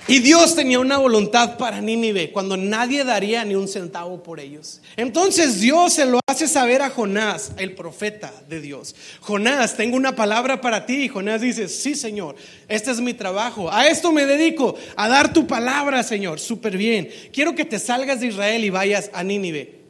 Y 0.09 0.19
Dios 0.19 0.55
tenía 0.55 0.79
una 0.79 0.97
voluntad 0.97 1.57
para 1.57 1.81
Nínive 1.81 2.31
cuando 2.31 2.55
nadie 2.55 3.03
daría 3.03 3.43
ni 3.43 3.55
un 3.55 3.67
centavo 3.67 4.23
por 4.23 4.39
ellos. 4.39 4.79
Entonces 4.95 5.59
Dios 5.59 5.93
se 5.93 6.05
lo 6.05 6.21
hace 6.27 6.47
saber 6.47 6.81
a 6.81 6.89
Jonás, 6.89 7.51
el 7.57 7.75
profeta 7.75 8.33
de 8.47 8.61
Dios. 8.61 8.95
Jonás, 9.19 9.75
tengo 9.75 9.97
una 9.97 10.15
palabra 10.15 10.61
para 10.61 10.85
ti. 10.85 11.03
Y 11.03 11.07
Jonás 11.09 11.41
dice, 11.41 11.67
sí 11.67 11.93
Señor, 11.93 12.37
este 12.69 12.91
es 12.91 13.01
mi 13.01 13.13
trabajo. 13.13 13.69
A 13.69 13.87
esto 13.87 14.13
me 14.13 14.25
dedico, 14.25 14.75
a 14.95 15.09
dar 15.09 15.33
tu 15.33 15.45
palabra, 15.45 16.01
Señor. 16.03 16.39
Súper 16.39 16.77
bien. 16.77 17.09
Quiero 17.33 17.53
que 17.53 17.65
te 17.65 17.77
salgas 17.77 18.21
de 18.21 18.27
Israel 18.27 18.63
y 18.63 18.69
vayas 18.69 19.11
a 19.13 19.25
Nínive. 19.25 19.81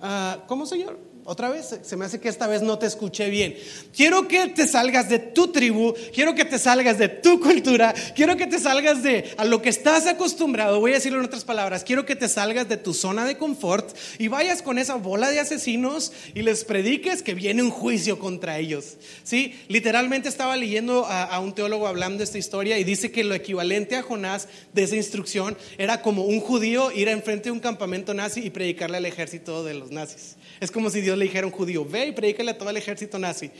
Ah, 0.00 0.38
¿Cómo, 0.46 0.66
Señor? 0.66 1.03
Otra 1.26 1.48
vez, 1.48 1.74
se 1.82 1.96
me 1.96 2.04
hace 2.04 2.20
que 2.20 2.28
esta 2.28 2.46
vez 2.46 2.60
no 2.60 2.78
te 2.78 2.84
escuché 2.84 3.30
bien. 3.30 3.56
Quiero 3.96 4.28
que 4.28 4.48
te 4.48 4.68
salgas 4.68 5.08
de 5.08 5.18
tu 5.18 5.48
tribu, 5.48 5.94
quiero 6.12 6.34
que 6.34 6.44
te 6.44 6.58
salgas 6.58 6.98
de 6.98 7.08
tu 7.08 7.40
cultura, 7.40 7.94
quiero 8.14 8.36
que 8.36 8.46
te 8.46 8.58
salgas 8.58 9.02
de 9.02 9.32
a 9.38 9.46
lo 9.46 9.62
que 9.62 9.70
estás 9.70 10.06
acostumbrado. 10.06 10.80
Voy 10.80 10.90
a 10.90 10.96
decirlo 10.96 11.20
en 11.20 11.24
otras 11.24 11.44
palabras, 11.44 11.82
quiero 11.82 12.04
que 12.04 12.14
te 12.14 12.28
salgas 12.28 12.68
de 12.68 12.76
tu 12.76 12.92
zona 12.92 13.24
de 13.24 13.38
confort 13.38 13.96
y 14.18 14.28
vayas 14.28 14.60
con 14.60 14.76
esa 14.76 14.96
bola 14.96 15.30
de 15.30 15.40
asesinos 15.40 16.12
y 16.34 16.42
les 16.42 16.62
prediques 16.64 17.22
que 17.22 17.32
viene 17.32 17.62
un 17.62 17.70
juicio 17.70 18.18
contra 18.18 18.58
ellos. 18.58 18.98
Sí, 19.22 19.58
literalmente 19.68 20.28
estaba 20.28 20.58
leyendo 20.58 21.06
a, 21.06 21.24
a 21.24 21.40
un 21.40 21.54
teólogo 21.54 21.86
hablando 21.86 22.18
de 22.18 22.24
esta 22.24 22.36
historia 22.36 22.78
y 22.78 22.84
dice 22.84 23.10
que 23.10 23.24
lo 23.24 23.34
equivalente 23.34 23.96
a 23.96 24.02
Jonás 24.02 24.46
de 24.74 24.82
esa 24.82 24.96
instrucción 24.96 25.56
era 25.78 26.02
como 26.02 26.24
un 26.24 26.40
judío 26.40 26.92
ir 26.92 27.08
enfrente 27.08 27.44
de 27.44 27.52
un 27.52 27.60
campamento 27.60 28.12
nazi 28.12 28.40
y 28.40 28.50
predicarle 28.50 28.98
al 28.98 29.06
ejército 29.06 29.64
de 29.64 29.72
los 29.72 29.90
nazis. 29.90 30.36
Es 30.60 30.70
como 30.70 30.88
si 30.88 31.00
Dios 31.00 31.13
le 31.16 31.44
un 31.44 31.50
judío, 31.50 31.84
ve 31.84 32.06
y 32.06 32.12
predícale 32.12 32.52
a 32.52 32.58
todo 32.58 32.70
el 32.70 32.76
ejército 32.76 33.18
nazi. 33.18 33.50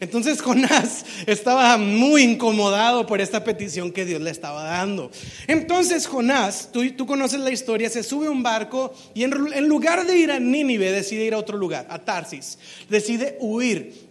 Entonces 0.00 0.42
Jonás 0.42 1.04
estaba 1.26 1.76
muy 1.78 2.22
incomodado 2.22 3.06
por 3.06 3.20
esta 3.20 3.44
petición 3.44 3.92
que 3.92 4.04
Dios 4.04 4.20
le 4.20 4.30
estaba 4.30 4.64
dando. 4.64 5.10
Entonces 5.46 6.06
Jonás, 6.06 6.70
tú, 6.72 6.88
tú 6.92 7.06
conoces 7.06 7.40
la 7.40 7.50
historia, 7.50 7.88
se 7.88 8.02
sube 8.02 8.26
a 8.26 8.30
un 8.30 8.42
barco 8.42 8.94
y 9.14 9.24
en 9.24 9.68
lugar 9.68 10.06
de 10.06 10.16
ir 10.16 10.30
a 10.30 10.38
Nínive 10.38 10.92
decide 10.92 11.24
ir 11.24 11.34
a 11.34 11.38
otro 11.38 11.56
lugar, 11.56 11.86
a 11.90 11.98
Tarsis. 11.98 12.58
Decide 12.88 13.36
huir 13.40 14.05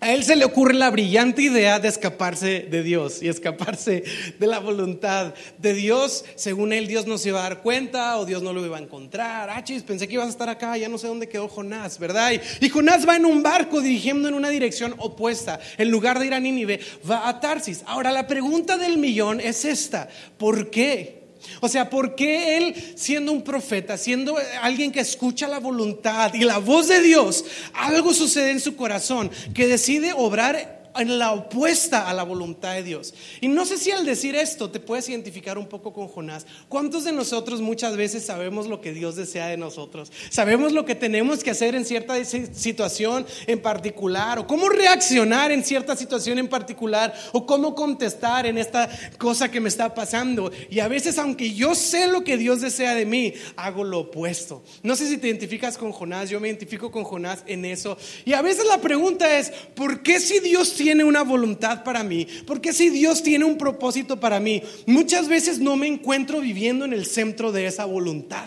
a 0.00 0.12
él 0.12 0.22
se 0.22 0.36
le 0.36 0.44
ocurre 0.44 0.74
la 0.74 0.90
brillante 0.90 1.42
idea 1.42 1.80
de 1.80 1.88
escaparse 1.88 2.68
de 2.70 2.82
Dios 2.84 3.20
y 3.20 3.28
escaparse 3.28 4.04
de 4.38 4.46
la 4.46 4.60
voluntad 4.60 5.34
de 5.58 5.74
Dios. 5.74 6.24
Según 6.36 6.72
él, 6.72 6.86
Dios 6.86 7.06
no 7.06 7.18
se 7.18 7.30
iba 7.30 7.40
a 7.40 7.48
dar 7.48 7.62
cuenta 7.62 8.16
o 8.18 8.24
Dios 8.24 8.42
no 8.42 8.52
lo 8.52 8.64
iba 8.64 8.76
a 8.76 8.80
encontrar. 8.80 9.50
Ah, 9.50 9.64
chis, 9.64 9.82
pensé 9.82 10.06
que 10.06 10.14
ibas 10.14 10.26
a 10.26 10.30
estar 10.30 10.48
acá, 10.48 10.76
ya 10.76 10.88
no 10.88 10.98
sé 10.98 11.08
dónde 11.08 11.28
quedó 11.28 11.48
Jonás, 11.48 11.98
¿verdad? 11.98 12.32
Y, 12.60 12.68
Jonás 12.68 13.08
va 13.08 13.16
en 13.16 13.26
un 13.26 13.42
barco 13.42 13.80
dirigiendo 13.80 14.28
en 14.28 14.34
una 14.34 14.50
dirección 14.50 14.94
opuesta. 14.98 15.58
En 15.78 15.90
lugar 15.90 16.20
de 16.20 16.26
ir 16.26 16.34
a 16.34 16.38
Nínive, 16.38 16.78
va 17.08 17.28
a 17.28 17.40
Tarsis. 17.40 17.82
Ahora, 17.86 18.12
la 18.12 18.28
pregunta 18.28 18.78
del 18.78 18.98
millón 18.98 19.40
es 19.40 19.64
esta: 19.64 20.08
¿por 20.36 20.70
qué? 20.70 21.17
O 21.60 21.68
sea, 21.68 21.90
¿por 21.90 22.14
qué 22.14 22.56
él, 22.56 22.74
siendo 22.96 23.32
un 23.32 23.42
profeta, 23.42 23.96
siendo 23.96 24.36
alguien 24.62 24.92
que 24.92 25.00
escucha 25.00 25.48
la 25.48 25.60
voluntad 25.60 26.34
y 26.34 26.44
la 26.44 26.58
voz 26.58 26.88
de 26.88 27.00
Dios, 27.00 27.44
algo 27.74 28.14
sucede 28.14 28.50
en 28.50 28.60
su 28.60 28.76
corazón 28.76 29.30
que 29.54 29.66
decide 29.66 30.12
obrar 30.14 30.77
en 30.98 31.18
la 31.18 31.32
opuesta 31.32 32.08
a 32.08 32.14
la 32.14 32.22
voluntad 32.22 32.74
de 32.74 32.82
Dios. 32.82 33.14
Y 33.40 33.48
no 33.48 33.64
sé 33.64 33.78
si 33.78 33.90
al 33.90 34.04
decir 34.04 34.34
esto 34.34 34.70
te 34.70 34.80
puedes 34.80 35.08
identificar 35.08 35.58
un 35.58 35.68
poco 35.68 35.92
con 35.92 36.08
Jonás. 36.08 36.46
¿Cuántos 36.68 37.04
de 37.04 37.12
nosotros 37.12 37.60
muchas 37.60 37.96
veces 37.96 38.26
sabemos 38.26 38.66
lo 38.66 38.80
que 38.80 38.92
Dios 38.92 39.16
desea 39.16 39.46
de 39.46 39.56
nosotros? 39.56 40.10
Sabemos 40.30 40.72
lo 40.72 40.84
que 40.84 40.94
tenemos 40.94 41.42
que 41.44 41.50
hacer 41.50 41.74
en 41.74 41.84
cierta 41.84 42.22
situación 42.24 43.26
en 43.46 43.60
particular 43.60 44.38
o 44.38 44.46
cómo 44.46 44.68
reaccionar 44.68 45.52
en 45.52 45.64
cierta 45.64 45.96
situación 45.96 46.38
en 46.38 46.48
particular 46.48 47.14
o 47.32 47.46
cómo 47.46 47.74
contestar 47.74 48.46
en 48.46 48.58
esta 48.58 48.88
cosa 49.18 49.50
que 49.50 49.60
me 49.60 49.68
está 49.68 49.94
pasando. 49.94 50.50
Y 50.70 50.80
a 50.80 50.88
veces, 50.88 51.18
aunque 51.18 51.54
yo 51.54 51.74
sé 51.74 52.08
lo 52.08 52.24
que 52.24 52.36
Dios 52.36 52.60
desea 52.60 52.94
de 52.94 53.06
mí, 53.06 53.34
hago 53.56 53.84
lo 53.84 54.00
opuesto. 54.00 54.62
No 54.82 54.96
sé 54.96 55.08
si 55.08 55.18
te 55.18 55.28
identificas 55.28 55.78
con 55.78 55.92
Jonás, 55.92 56.28
yo 56.30 56.40
me 56.40 56.48
identifico 56.48 56.90
con 56.90 57.04
Jonás 57.04 57.44
en 57.46 57.64
eso. 57.64 57.96
Y 58.24 58.32
a 58.32 58.42
veces 58.42 58.66
la 58.66 58.78
pregunta 58.78 59.38
es, 59.38 59.50
¿por 59.74 60.02
qué 60.02 60.18
si 60.20 60.40
Dios 60.40 60.74
tiene 60.74 60.87
tiene 60.88 61.04
una 61.04 61.22
voluntad 61.22 61.84
para 61.84 62.02
mí? 62.02 62.26
Porque 62.46 62.72
si 62.72 62.88
Dios 62.88 63.22
tiene 63.22 63.44
un 63.44 63.58
propósito 63.58 64.18
para 64.18 64.40
mí, 64.40 64.62
muchas 64.86 65.28
veces 65.28 65.58
no 65.58 65.76
me 65.76 65.86
encuentro 65.86 66.40
viviendo 66.40 66.86
en 66.86 66.94
el 66.94 67.04
centro 67.04 67.52
de 67.52 67.66
esa 67.66 67.84
voluntad? 67.84 68.46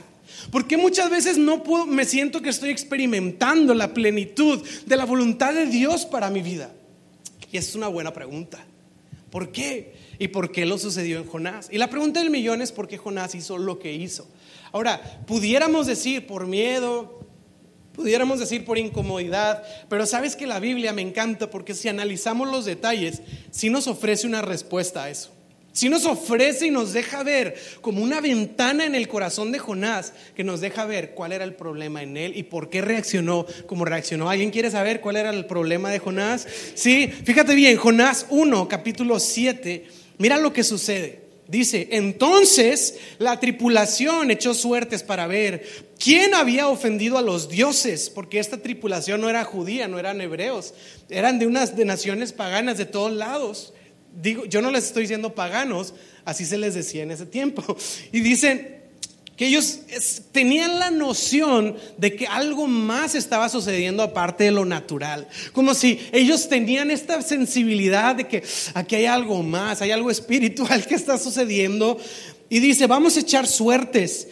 Porque 0.50 0.76
muchas 0.76 1.12
veces 1.12 1.38
no 1.38 1.62
puedo, 1.62 1.86
me 1.86 2.04
siento 2.04 2.42
que 2.42 2.50
estoy 2.50 2.72
experimentando 2.72 3.76
la 3.76 3.94
plenitud 3.94 4.60
de 4.88 4.98
la 4.98 5.06
voluntad 5.06 5.54
de 5.54 5.68
Dios 5.68 6.08
para 6.08 6.32
mi 6.32 6.42
vida? 6.42 6.72
Y 7.52 7.58
es 7.58 7.76
una 7.76 7.90
buena 7.90 8.12
pregunta. 8.12 8.66
¿Por 9.30 9.52
qué? 9.52 9.94
¿Y 10.18 10.30
por 10.30 10.52
qué 10.52 10.66
lo 10.66 10.80
sucedió 10.80 11.20
en 11.20 11.28
Jonás? 11.28 11.70
Y 11.72 11.78
la 11.78 11.92
pregunta 11.92 12.22
del 12.22 12.32
millón 12.32 12.64
es 12.64 12.72
por 12.72 12.88
qué 12.88 12.98
Jonás 12.98 13.36
hizo 13.36 13.60
lo 13.60 13.78
que 13.78 13.94
hizo. 13.94 14.28
Ahora, 14.72 15.00
pudiéramos 15.28 15.86
decir 15.86 16.26
por 16.26 16.48
miedo, 16.48 17.20
pudiéramos 18.02 18.40
decir 18.40 18.66
por 18.66 18.80
incomodidad, 18.80 19.64
pero 19.88 20.08
sabes 20.08 20.36
que 20.36 20.48
la 20.48 20.60
Biblia 20.60 20.92
me 20.92 21.04
encanta 21.04 21.52
porque 21.52 21.76
si 21.76 21.88
analizamos 21.88 22.50
los 22.50 22.66
detalles, 22.66 23.22
sí 23.52 23.70
nos 23.70 23.86
ofrece 23.86 24.26
una 24.26 24.42
respuesta 24.42 25.04
a 25.04 25.10
eso. 25.12 25.30
Si 25.72 25.88
nos 25.88 26.06
ofrece 26.06 26.66
y 26.66 26.72
nos 26.72 26.94
deja 26.94 27.24
ver 27.24 27.56
como 27.80 28.02
una 28.02 28.20
ventana 28.20 28.86
en 28.86 28.96
el 28.96 29.08
corazón 29.08 29.52
de 29.52 29.60
Jonás 29.60 30.14
que 30.36 30.44
nos 30.44 30.62
deja 30.62 30.86
ver 30.86 31.12
cuál 31.12 31.32
era 31.32 31.46
el 31.46 31.54
problema 31.54 32.02
en 32.02 32.18
él 32.18 32.36
y 32.36 32.44
por 32.44 32.70
qué 32.70 32.82
reaccionó 32.82 33.46
como 33.68 33.86
reaccionó. 33.86 34.30
¿Alguien 34.30 34.50
quiere 34.50 34.72
saber 34.72 35.00
cuál 35.00 35.16
era 35.16 35.30
el 35.30 35.46
problema 35.46 35.92
de 35.92 36.00
Jonás? 36.00 36.48
Sí, 36.74 37.08
fíjate 37.08 37.54
bien, 37.54 37.78
Jonás 37.78 38.26
1, 38.30 38.68
capítulo 38.68 39.20
7, 39.20 39.86
mira 40.18 40.38
lo 40.40 40.52
que 40.52 40.64
sucede. 40.64 41.22
Dice, 41.48 41.90
entonces 41.92 42.98
la 43.18 43.40
tripulación 43.40 44.32
echó 44.32 44.54
suertes 44.54 45.04
para 45.04 45.28
ver 45.28 45.66
quién 46.00 46.34
había 46.34 46.68
ofendido 46.68 47.18
a 47.18 47.22
los 47.22 47.50
dioses, 47.50 48.10
porque 48.10 48.40
esta 48.40 48.58
tripulación 48.58 49.20
no 49.20 49.30
era 49.30 49.44
judía, 49.44 49.88
no 49.88 50.00
eran 50.00 50.22
hebreos, 50.22 50.74
eran 51.10 51.40
de 51.40 51.48
unas 51.48 51.76
de 51.76 51.86
naciones 51.86 52.32
paganas 52.32 52.78
de 52.78 52.86
todos 52.86 53.12
lados. 53.12 53.74
Digo, 54.14 54.46
yo 54.46 54.62
no 54.62 54.72
les 54.72 54.86
estoy 54.86 55.04
diciendo 55.04 55.36
paganos, 55.36 55.94
así 56.26 56.46
se 56.46 56.58
les 56.58 56.74
decía 56.74 57.04
en 57.04 57.12
ese 57.12 57.26
tiempo. 57.26 57.76
Y 58.12 58.22
dicen, 58.22 58.81
que 59.42 59.48
ellos 59.48 59.80
tenían 60.32 60.78
la 60.78 60.92
noción 60.92 61.76
de 61.98 62.16
que 62.16 62.28
algo 62.28 62.68
más 62.68 63.16
estaba 63.16 63.50
sucediendo 63.50 64.04
aparte 64.04 64.44
de 64.44 64.52
lo 64.52 64.66
natural. 64.66 65.28
Como 65.52 65.74
si 65.74 66.00
ellos 66.12 66.48
tenían 66.48 66.92
esta 66.92 67.24
sensibilidad 67.24 68.16
de 68.16 68.28
que 68.28 68.44
aquí 68.76 68.98
hay 68.98 69.06
algo 69.08 69.42
más, 69.42 69.82
hay 69.82 69.90
algo 69.90 70.12
espiritual 70.12 70.86
que 70.88 70.94
está 70.94 71.18
sucediendo. 71.18 71.98
Y 72.50 72.60
dice, 72.60 72.86
vamos 72.86 73.18
a 73.18 73.22
echar 73.22 73.48
suertes 73.48 74.28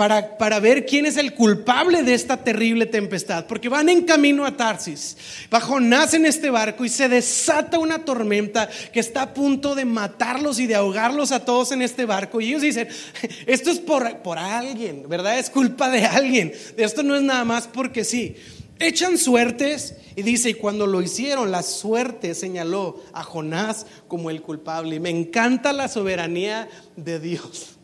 para, 0.00 0.60
ver 0.60 0.86
quién 0.86 1.04
es 1.04 1.18
el 1.18 1.34
culpable 1.34 2.02
de 2.02 2.14
esta 2.14 2.38
terrible 2.38 2.86
tempestad, 2.86 3.44
porque 3.46 3.68
van 3.68 3.90
en 3.90 4.06
camino 4.06 4.46
a 4.46 4.56
Tarsis. 4.56 5.14
Bajo 5.50 5.78
nace 5.78 6.16
en 6.16 6.24
este 6.24 6.48
barco 6.48 6.86
y 6.86 6.88
se 6.88 7.10
desata 7.10 7.78
una 7.78 8.02
tormenta 8.02 8.70
que 8.94 9.00
está 9.00 9.20
a 9.20 9.34
punto 9.34 9.74
de 9.74 9.84
matarlos 9.84 10.58
y 10.58 10.66
de 10.66 10.74
ahogarlos 10.74 11.32
a 11.32 11.44
todos 11.44 11.72
en 11.72 11.82
este 11.82 12.06
barco. 12.06 12.40
Y 12.40 12.48
ellos 12.48 12.62
dicen, 12.62 12.88
esto 13.46 13.70
es 13.70 13.78
por, 13.78 14.22
por 14.22 14.38
alguien, 14.38 15.06
¿verdad? 15.06 15.38
Es 15.38 15.50
culpa 15.50 15.90
de 15.90 16.06
alguien. 16.06 16.54
Esto 16.78 17.02
no 17.02 17.14
es 17.14 17.20
nada 17.20 17.44
más 17.44 17.68
porque 17.68 18.02
sí. 18.02 18.36
Echan 18.78 19.18
suertes 19.18 19.96
y 20.16 20.22
dice, 20.22 20.48
y 20.48 20.54
cuando 20.54 20.86
lo 20.86 21.02
hicieron, 21.02 21.50
la 21.50 21.62
suerte 21.62 22.34
señaló 22.34 23.02
a 23.12 23.22
Jonás 23.22 23.84
como 24.08 24.30
el 24.30 24.40
culpable. 24.40 24.96
Y 24.96 25.00
me 25.00 25.10
encanta 25.10 25.74
la 25.74 25.88
soberanía 25.88 26.70
de 26.96 27.20
Dios. 27.20 27.79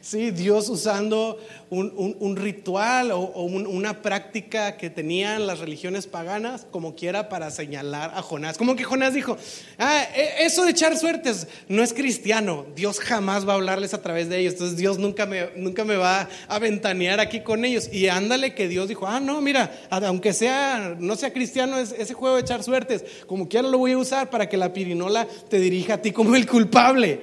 Sí, 0.00 0.32
Dios 0.32 0.68
usando 0.68 1.38
un, 1.70 2.36
ritual 2.36 3.12
o, 3.12 3.20
una 3.20 4.02
práctica 4.02 4.76
que 4.76 4.90
tenían 4.90 5.46
las 5.46 5.60
religiones 5.60 6.06
paganas, 6.06 6.66
como 6.70 6.96
quiera, 6.96 7.28
para 7.28 7.50
señalar 7.50 8.12
a 8.14 8.22
Jonás. 8.22 8.58
Como 8.58 8.74
que 8.74 8.82
Jonás 8.82 9.14
dijo, 9.14 9.36
ah, 9.78 10.02
e, 10.14 10.44
eso 10.44 10.64
de 10.64 10.72
echar 10.72 10.96
suertes 10.96 11.46
no 11.68 11.82
es 11.82 11.92
cristiano, 11.92 12.66
Dios 12.74 12.98
jamás 12.98 13.46
va 13.46 13.52
a 13.52 13.56
hablarles 13.56 13.94
a 13.94 14.02
través 14.02 14.28
de 14.28 14.38
ellos, 14.38 14.54
entonces 14.54 14.76
Dios 14.76 14.98
nunca 14.98 15.26
me, 15.26 15.50
nunca 15.56 15.84
me 15.84 15.96
va 15.96 16.28
a 16.48 16.58
ventanear 16.58 17.20
aquí 17.20 17.40
con 17.40 17.64
ellos. 17.64 17.88
Y 17.92 18.08
ándale 18.08 18.54
que 18.54 18.66
Dios 18.66 18.88
dijo, 18.88 19.06
ah, 19.06 19.20
no, 19.20 19.40
mira, 19.40 19.72
aunque 19.90 20.32
sea, 20.32 20.96
no 20.98 21.14
sea 21.14 21.32
cristiano 21.32 21.78
ese 21.78 22.14
juego 22.14 22.36
de 22.36 22.42
echar 22.42 22.64
suertes, 22.64 23.04
como 23.26 23.48
quiera 23.48 23.68
lo 23.68 23.78
voy 23.78 23.92
a 23.92 23.98
usar 23.98 24.30
para 24.30 24.48
que 24.48 24.56
la 24.56 24.72
pirinola 24.72 25.28
te 25.48 25.60
dirija 25.60 25.94
a 25.94 26.02
ti 26.02 26.10
como 26.10 26.34
el 26.34 26.46
culpable. 26.46 27.20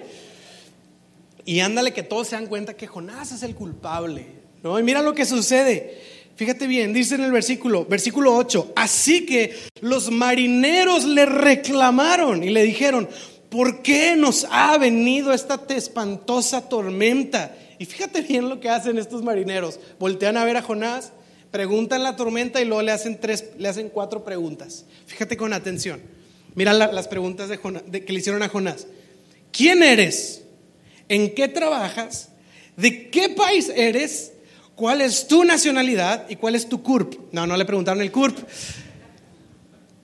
Y 1.48 1.62
ándale 1.62 1.94
que 1.94 2.04
todos 2.04 2.28
se 2.28 2.36
dan 2.36 2.48
cuenta 2.48 2.76
que 2.76 2.88
Jonás 2.88 3.32
es 3.32 3.42
el 3.42 3.56
culpable. 3.56 4.26
¿no? 4.62 4.78
Y 4.78 4.84
mira 4.84 5.02
lo 5.02 5.16
que 5.16 5.26
sucede. 5.26 5.98
Fíjate 6.36 6.68
bien, 6.68 6.92
dice 6.92 7.16
en 7.16 7.24
el 7.24 7.32
versículo, 7.32 7.86
versículo 7.86 8.36
8, 8.36 8.74
así 8.76 9.26
que 9.26 9.56
los 9.80 10.12
marineros 10.12 11.06
le 11.06 11.26
reclamaron 11.26 12.44
y 12.44 12.50
le 12.50 12.64
dijeron, 12.64 13.08
¿por 13.50 13.82
qué 13.82 14.18
nos 14.18 14.46
ha 14.52 14.78
venido 14.78 15.32
esta 15.32 15.64
espantosa 15.70 16.68
tormenta? 16.68 17.56
Y 17.80 17.86
fíjate 17.86 18.24
bien 18.24 18.50
lo 18.50 18.60
que 18.60 18.70
hacen 18.70 18.98
estos 18.98 19.24
marineros. 19.24 19.80
Voltean 20.00 20.36
a 20.36 20.44
ver 20.44 20.58
a 20.58 20.62
Jonás, 20.62 21.14
preguntan 21.50 22.04
la 22.04 22.18
tormenta 22.18 22.62
y 22.62 22.66
luego 22.66 22.82
le 22.82 22.92
hacen, 22.92 23.22
tres, 23.22 23.52
le 23.58 23.70
hacen 23.70 23.88
cuatro 23.88 24.26
preguntas. 24.26 24.84
Fíjate 25.06 25.38
con 25.38 25.54
atención. 25.54 26.02
Mira 26.56 26.74
las 26.74 27.08
preguntas 27.08 27.48
de 27.48 28.04
que 28.04 28.12
le 28.14 28.20
hicieron 28.20 28.44
a 28.44 28.50
Jonás. 28.50 28.86
¿Quién 29.54 29.82
eres? 29.82 30.44
En 31.10 31.34
qué 31.34 31.48
trabajas, 31.48 32.30
de 32.76 33.10
qué 33.10 33.30
país 33.30 33.72
eres, 33.76 34.34
cuál 34.76 35.02
es 35.02 35.28
tu 35.28 35.44
nacionalidad 35.44 36.30
y 36.30 36.36
cuál 36.36 36.56
es 36.56 36.70
tu 36.70 36.84
CURP. 36.84 37.16
No, 37.32 37.48
no 37.48 37.58
le 37.58 37.66
preguntaron 37.66 38.02
el 38.02 38.12
CURP. 38.12 38.38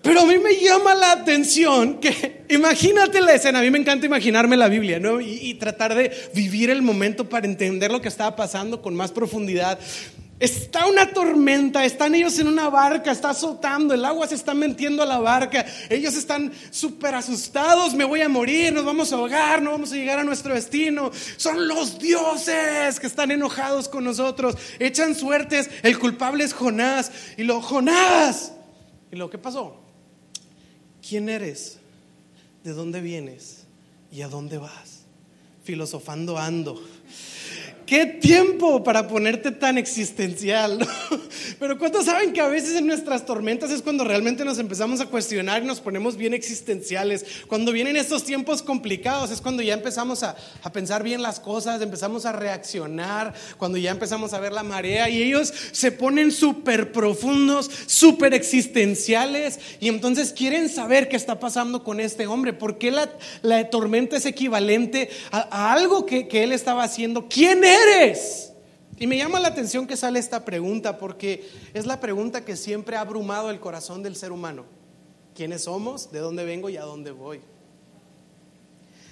Pero 0.02 0.20
a 0.22 0.26
mí 0.26 0.38
me 0.38 0.56
llama 0.58 0.94
la 0.96 1.14
atención 1.14 2.00
que, 2.02 2.44
imagínate 2.50 3.22
la 3.22 3.36
escena, 3.36 3.60
a 3.60 3.62
mí 3.62 3.72
me 3.72 3.80
encanta 3.80 4.06
imaginarme 4.06 4.58
la 4.58 4.68
Biblia. 4.68 5.00
Y, 5.22 5.50
y, 5.50 5.54
tratar 5.54 5.96
de 5.96 6.12
vivir 6.34 6.70
el 6.70 6.82
momento 6.82 7.30
para 7.30 7.46
entender 7.46 7.90
lo 7.90 8.02
que 8.02 8.10
estaba 8.10 8.36
pasando 8.36 8.82
con 8.82 8.96
más 8.96 9.12
profundidad. 9.12 9.80
Está 10.44 10.88
una 10.88 11.14
tormenta, 11.14 11.86
están 11.86 12.16
ellos 12.16 12.38
en 12.38 12.50
una 12.50 12.68
barca, 12.68 13.14
está 13.14 13.30
azotando, 13.30 13.94
el 13.94 14.04
agua 14.04 14.28
se 14.28 14.36
está 14.36 14.54
metiendo 14.54 15.02
a 15.02 15.06
la 15.06 15.20
barca, 15.20 15.66
ellos 15.90 16.16
están 16.16 16.52
súper 16.70 17.16
asustados, 17.16 17.94
me 17.94 18.04
voy 18.04 18.20
a 18.20 18.28
morir, 18.28 18.74
nos 18.74 18.84
vamos 18.84 19.14
a 19.14 19.16
ahogar, 19.16 19.62
no 19.62 19.72
vamos 19.72 19.94
a 19.94 19.96
llegar 19.96 20.20
a 20.20 20.26
nuestro 20.26 20.54
destino. 20.54 21.12
Son 21.38 21.66
los 21.70 21.98
dioses 21.98 23.00
que 23.00 23.08
están 23.08 23.32
enojados 23.32 23.88
con 23.88 24.04
nosotros, 24.04 24.58
echan 24.80 25.16
suertes, 25.16 25.70
el 25.82 25.98
culpable 25.98 26.44
es 26.44 26.54
Jonás. 26.54 27.14
Y 27.38 27.44
lo, 27.44 27.62
Jonás, 27.62 28.52
¿y 29.14 29.16
lo 29.16 29.30
que 29.30 29.38
pasó? 29.38 29.78
¿Quién 31.08 31.30
eres? 31.30 31.78
¿De 32.66 32.74
dónde 32.74 33.00
vienes? 33.00 33.64
¿Y 34.12 34.24
a 34.24 34.28
dónde 34.28 34.58
vas? 34.58 35.06
Filosofando 35.64 36.38
ando. 36.38 36.84
¿Qué 37.94 38.08
tiempo 38.08 38.84
para 38.84 39.08
ponerte 39.08 39.52
tan 39.52 39.78
existencial? 39.78 40.80
Pero 41.60 41.78
¿cuántos 41.78 42.06
saben 42.06 42.34
que 42.34 42.42
a 42.42 42.48
veces 42.48 42.76
en 42.76 42.88
nuestras 42.88 43.24
tormentas 43.24 43.70
es 43.70 43.84
cuando 43.84 44.04
realmente 44.04 44.44
nos 44.44 44.58
empezamos 44.58 45.00
a 45.00 45.06
cuestionar 45.06 45.62
y 45.62 45.68
nos 45.68 45.80
ponemos 45.80 46.18
bien 46.18 46.34
existenciales? 46.34 47.24
Cuando 47.46 47.72
vienen 47.72 47.96
estos 47.96 48.24
tiempos 48.24 48.64
complicados 48.64 49.30
es 49.30 49.42
cuando 49.42 49.62
ya 49.62 49.76
empezamos 49.76 50.24
a, 50.24 50.36
a 50.64 50.72
pensar 50.72 51.04
bien 51.04 51.22
las 51.22 51.40
cosas, 51.40 51.84
empezamos 51.84 52.26
a 52.26 52.32
reaccionar, 52.32 53.36
cuando 53.60 53.78
ya 53.78 53.92
empezamos 53.92 54.34
a 54.34 54.40
ver 54.40 54.54
la 54.54 54.64
marea 54.64 55.08
y 55.08 55.22
ellos 55.22 55.54
se 55.72 55.92
ponen 55.92 56.32
súper 56.32 56.92
profundos, 56.94 57.70
súper 57.86 58.34
existenciales 58.34 59.60
y 59.80 59.88
entonces 59.88 60.34
quieren 60.34 60.68
saber 60.68 61.10
qué 61.10 61.16
está 61.16 61.40
pasando 61.40 61.84
con 61.84 62.00
este 62.00 62.26
hombre, 62.26 62.54
por 62.54 62.80
qué 62.80 62.90
la, 62.90 63.12
la 63.44 63.70
tormenta 63.70 64.18
es 64.18 64.26
equivalente 64.26 65.12
a, 65.30 65.72
algo 65.74 66.08
que, 66.08 66.28
que 66.28 66.42
él 66.42 66.54
estaba 66.54 66.82
haciendo. 66.82 67.28
¿Quién 67.30 67.64
es? 67.64 67.83
Y 68.98 69.08
me 69.08 69.18
llama 69.18 69.40
la 69.40 69.50
atención 69.50 69.88
que 69.88 69.98
sale 69.98 70.20
esta 70.20 70.46
pregunta 70.46 70.98
porque 70.98 71.48
es 71.74 71.86
la 71.86 72.00
pregunta 72.00 72.46
que 72.46 72.56
siempre 72.56 72.96
ha 72.96 73.02
abrumado 73.02 73.50
el 73.50 73.60
corazón 73.60 74.04
del 74.04 74.16
ser 74.16 74.32
humano. 74.32 74.66
¿Quiénes 75.36 75.63
somos? 75.63 76.12
¿De 76.12 76.20
dónde 76.20 76.46
vengo 76.46 76.70
y 76.70 76.78
a 76.78 76.84
dónde 76.84 77.12
voy? 77.12 77.42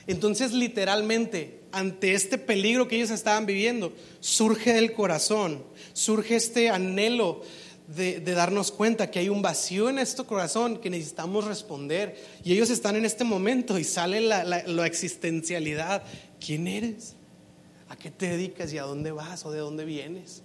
Entonces, 0.07 0.53
literalmente, 0.53 1.61
ante 1.71 2.13
este 2.13 2.37
peligro 2.37 2.87
que 2.87 2.95
ellos 2.95 3.09
estaban 3.09 3.45
viviendo, 3.45 3.93
surge 4.19 4.73
del 4.73 4.93
corazón, 4.93 5.63
surge 5.93 6.35
este 6.35 6.69
anhelo 6.69 7.41
de, 7.87 8.19
darnos 8.21 8.71
cuenta 8.71 9.11
que 9.11 9.19
hay 9.19 9.29
un 9.29 9.41
vacío 9.41 9.89
en 9.89 9.99
este 9.99 10.23
corazón 10.23 10.77
que 10.77 10.89
necesitamos 10.89 11.45
responder. 11.45 12.15
Y 12.43 12.53
ellos 12.53 12.69
están 12.69 12.95
en 12.95 13.05
este 13.05 13.23
momento 13.23 13.77
y 13.77 13.83
sale 13.83 14.21
la 14.21 14.85
existencialidad. 14.85 16.03
¿Quién 16.39 16.67
eres? 16.67 17.15
¿A 17.91 17.97
qué 17.97 18.09
te 18.09 18.29
dedicas 18.29 18.71
y 18.71 18.77
a 18.77 18.83
dónde 18.83 19.11
vas 19.11 19.45
o 19.45 19.51
de 19.51 19.59
dónde 19.59 19.83
vienes? 19.83 20.43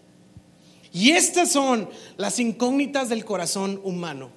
Y 0.93 1.13
estas 1.13 1.53
son 1.53 1.89
las 2.17 2.41
incógnitas 2.41 3.09
del 3.09 3.25
corazón 3.25 3.81
humano. 3.85 4.33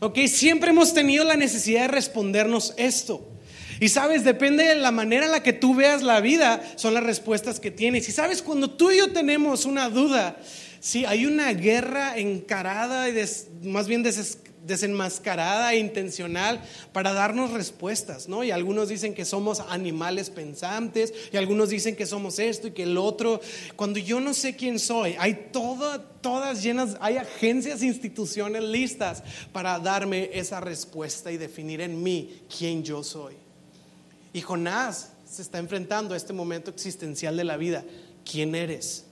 Ok, 0.00 0.18
siempre 0.26 0.70
hemos 0.70 0.92
tenido 0.92 1.22
la 1.22 1.36
necesidad 1.36 1.82
de 1.82 1.88
respondernos 1.88 2.74
esto. 2.76 3.24
Y 3.78 3.88
sabes, 3.88 4.24
depende 4.24 4.64
de 4.64 4.74
la 4.74 4.90
manera 4.90 5.26
en 5.26 5.30
la 5.30 5.44
que 5.44 5.52
tú 5.52 5.76
veas 5.76 6.02
la 6.02 6.20
vida, 6.20 6.60
son 6.74 6.92
las 6.92 7.04
respuestas 7.04 7.60
que 7.60 7.70
tienes. 7.70 8.08
Y 8.08 8.12
sabes, 8.12 8.42
cuando 8.42 8.68
tú 8.68 8.90
y 8.90 8.98
yo 8.98 9.12
tenemos 9.12 9.64
una 9.64 9.88
duda, 9.88 10.36
sí, 10.80 11.04
hay 11.04 11.26
una 11.26 11.52
guerra 11.52 12.18
encarada 12.18 13.08
y 13.08 13.14
más 13.62 13.86
bien 13.86 14.02
desenmascarada 14.66 15.72
e 15.72 15.78
intencional 15.78 16.62
para 16.92 17.12
darnos 17.12 17.50
respuestas, 17.52 18.28
¿no? 18.28 18.44
Y 18.44 18.50
algunos 18.50 18.88
dicen 18.88 19.14
que 19.14 19.24
somos 19.24 19.60
animales 19.60 20.30
pensantes, 20.30 21.12
y 21.32 21.36
algunos 21.36 21.70
dicen 21.70 21.96
que 21.96 22.06
somos 22.06 22.38
esto 22.38 22.68
y 22.68 22.72
que 22.72 22.84
el 22.84 22.98
otro. 22.98 23.40
Cuando 23.76 23.98
yo 23.98 24.20
no 24.20 24.34
sé 24.34 24.56
quién 24.56 24.78
soy, 24.78 25.16
hay 25.18 25.50
todas 25.52 26.62
llenas, 26.62 26.96
hay 27.00 27.16
agencias, 27.16 27.82
instituciones 27.82 28.62
listas 28.62 29.22
para 29.52 29.78
darme 29.78 30.30
esa 30.32 30.60
respuesta 30.60 31.32
y 31.32 31.36
definir 31.36 31.80
en 31.80 32.02
mí 32.02 32.42
quién 32.56 32.84
yo 32.84 33.02
soy. 33.02 33.34
Y 34.32 34.40
Jonás 34.42 35.12
se 35.28 35.42
está 35.42 35.58
enfrentando 35.58 36.14
a 36.14 36.16
este 36.16 36.32
momento 36.32 36.70
existencial 36.70 37.36
de 37.36 37.44
la 37.44 37.56
vida. 37.56 37.84
¿Quién 38.30 38.54
eres? 38.54 39.06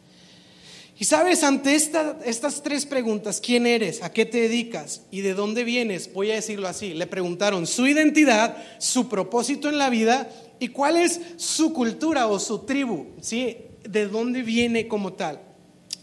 Y 1.00 1.04
sabes, 1.04 1.44
ante 1.44 1.76
estas 1.76 2.62
tres 2.62 2.84
preguntas, 2.84 3.40
¿quién 3.40 3.66
eres? 3.68 4.02
¿A 4.02 4.12
qué 4.12 4.26
te 4.26 4.40
dedicas? 4.40 5.02
¿Y 5.12 5.20
de 5.20 5.32
dónde 5.32 5.62
vienes? 5.62 6.12
Voy 6.12 6.32
a 6.32 6.34
decirlo 6.34 6.66
así. 6.66 6.92
Le 6.92 7.06
preguntaron 7.06 7.68
su 7.68 7.86
identidad, 7.86 8.56
su 8.78 9.08
propósito 9.08 9.68
en 9.68 9.78
la 9.78 9.90
vida 9.90 10.28
y 10.58 10.68
cuál 10.68 10.96
es 10.96 11.20
su 11.36 11.72
cultura 11.72 12.26
o 12.26 12.40
su 12.40 12.60
tribu, 12.60 13.06
¿sí? 13.20 13.58
¿De 13.88 14.08
dónde 14.08 14.42
viene 14.42 14.88
como 14.88 15.12
tal? 15.12 15.40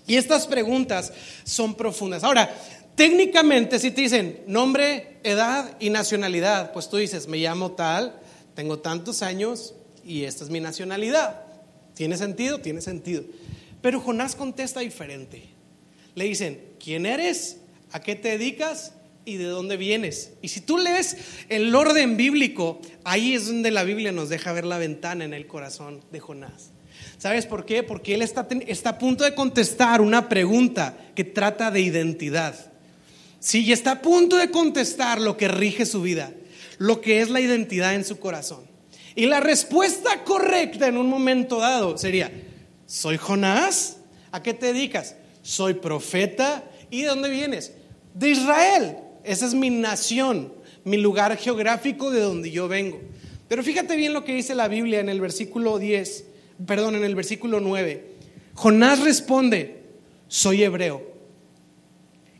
Y 0.07 0.15
estas 0.15 0.47
preguntas 0.47 1.11
son 1.43 1.75
profundas. 1.75 2.23
Ahora, 2.23 2.55
técnicamente 2.95 3.79
si 3.79 3.91
te 3.91 3.99
dicen 3.99 4.43
nombre, 4.47 5.17
edad 5.23 5.75
y 5.81 5.89
nacionalidad, 5.89 6.71
pues 6.71 6.87
tú 6.87 6.95
dices, 6.95 7.27
me 7.27 7.37
llamo 7.37 7.73
tal, 7.73 8.21
tengo 8.53 8.79
tantos 8.79 9.23
años 9.23 9.73
y 10.05 10.23
esta 10.23 10.45
es 10.45 10.49
mi 10.49 10.61
nacionalidad. 10.61 11.41
¿Tiene 11.95 12.15
sentido? 12.15 12.59
Tiene 12.59 12.79
sentido. 12.79 13.23
Pero 13.85 14.01
Jonás 14.01 14.35
contesta 14.35 14.79
diferente. 14.79 15.43
Le 16.15 16.25
dicen, 16.25 16.59
¿quién 16.83 17.05
eres? 17.05 17.57
¿A 17.91 18.01
qué 18.01 18.15
te 18.15 18.29
dedicas? 18.29 18.93
¿Y 19.25 19.35
de 19.35 19.43
dónde 19.43 19.77
vienes? 19.77 20.33
Y 20.41 20.47
si 20.47 20.59
tú 20.59 20.79
lees 20.79 21.15
el 21.49 21.75
orden 21.75 22.17
bíblico, 22.17 22.81
ahí 23.03 23.35
es 23.35 23.45
donde 23.45 23.69
la 23.69 23.83
Biblia 23.83 24.11
nos 24.11 24.29
deja 24.29 24.53
ver 24.53 24.65
la 24.65 24.79
ventana 24.79 25.23
en 25.23 25.35
el 25.35 25.45
corazón 25.45 26.03
de 26.11 26.19
Jonás. 26.19 26.71
¿Sabes 27.19 27.45
por 27.45 27.67
qué? 27.67 27.83
Porque 27.83 28.15
él 28.15 28.23
está, 28.23 28.47
está 28.65 28.89
a 28.89 28.97
punto 28.97 29.23
de 29.23 29.35
contestar 29.35 30.01
una 30.01 30.29
pregunta 30.29 30.97
que 31.13 31.23
trata 31.23 31.69
de 31.69 31.81
identidad. 31.81 32.55
Sí, 33.39 33.65
y 33.65 33.71
está 33.71 33.91
a 33.91 34.01
punto 34.01 34.37
de 34.37 34.49
contestar 34.49 35.21
lo 35.21 35.37
que 35.37 35.47
rige 35.47 35.85
su 35.85 36.01
vida 36.01 36.33
lo 36.79 37.01
que 37.01 37.21
es 37.21 37.29
la 37.29 37.39
identidad 37.39 37.93
en 37.93 38.03
su 38.03 38.17
corazón. 38.17 38.61
Y 39.15 39.27
la 39.27 39.41
respuesta 39.41 40.23
correcta 40.23 40.87
en 40.87 40.97
un 40.97 41.07
momento 41.07 41.59
dado 41.59 41.99
sería, 41.99 42.31
¿soy 42.85 43.17
Jonás? 43.17 43.97
¿A 44.31 44.41
qué 44.41 44.53
te 44.53 44.67
dedicas? 44.67 45.15
Soy 45.41 45.75
profeta. 45.75 46.63
¿Y 46.89 47.01
de 47.01 47.07
dónde 47.07 47.29
vienes? 47.29 47.73
De 48.13 48.29
Israel. 48.29 48.97
Esa 49.23 49.47
es 49.47 49.53
mi 49.53 49.69
nación, 49.69 50.53
mi 50.83 50.97
lugar 50.97 51.35
geográfico 51.37 52.11
de 52.11 52.21
donde 52.21 52.51
yo 52.51 52.67
vengo. 52.67 53.01
Pero 53.47 53.63
fíjate 53.63 53.95
bien 53.95 54.13
lo 54.13 54.23
que 54.23 54.35
dice 54.35 54.55
la 54.55 54.67
Biblia 54.67 54.99
en 54.99 55.09
el 55.09 55.21
versículo 55.21 55.79
10, 55.79 56.25
perdón, 56.65 56.95
en 56.95 57.03
el 57.03 57.15
versículo 57.15 57.59
9. 57.59 58.15
Jonás 58.53 58.99
responde, 59.01 59.83
soy 60.27 60.63
hebreo. 60.63 61.15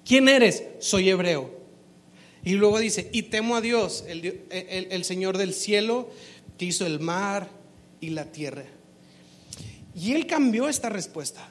¿Quién 0.06 0.30
eres? 0.30 0.64
Soy 0.80 1.10
hebreo. 1.10 1.52
Y 2.44 2.54
luego 2.54 2.80
dice, 2.80 3.10
y 3.12 3.24
temo 3.24 3.56
a 3.56 3.62
Dios, 3.62 4.06
el, 4.08 5.04
Señor 5.04 5.38
del 5.38 5.54
cielo, 5.54 6.10
que 6.60 6.66
hizo 6.66 6.86
el 6.86 7.00
mar 7.00 7.50
y 8.00 8.12
la 8.12 8.32
tierra. 8.32 8.66
Y 9.96 10.14
él 10.14 10.28
cambió 10.28 10.68
esta 10.68 10.90
respuesta. 10.90 11.48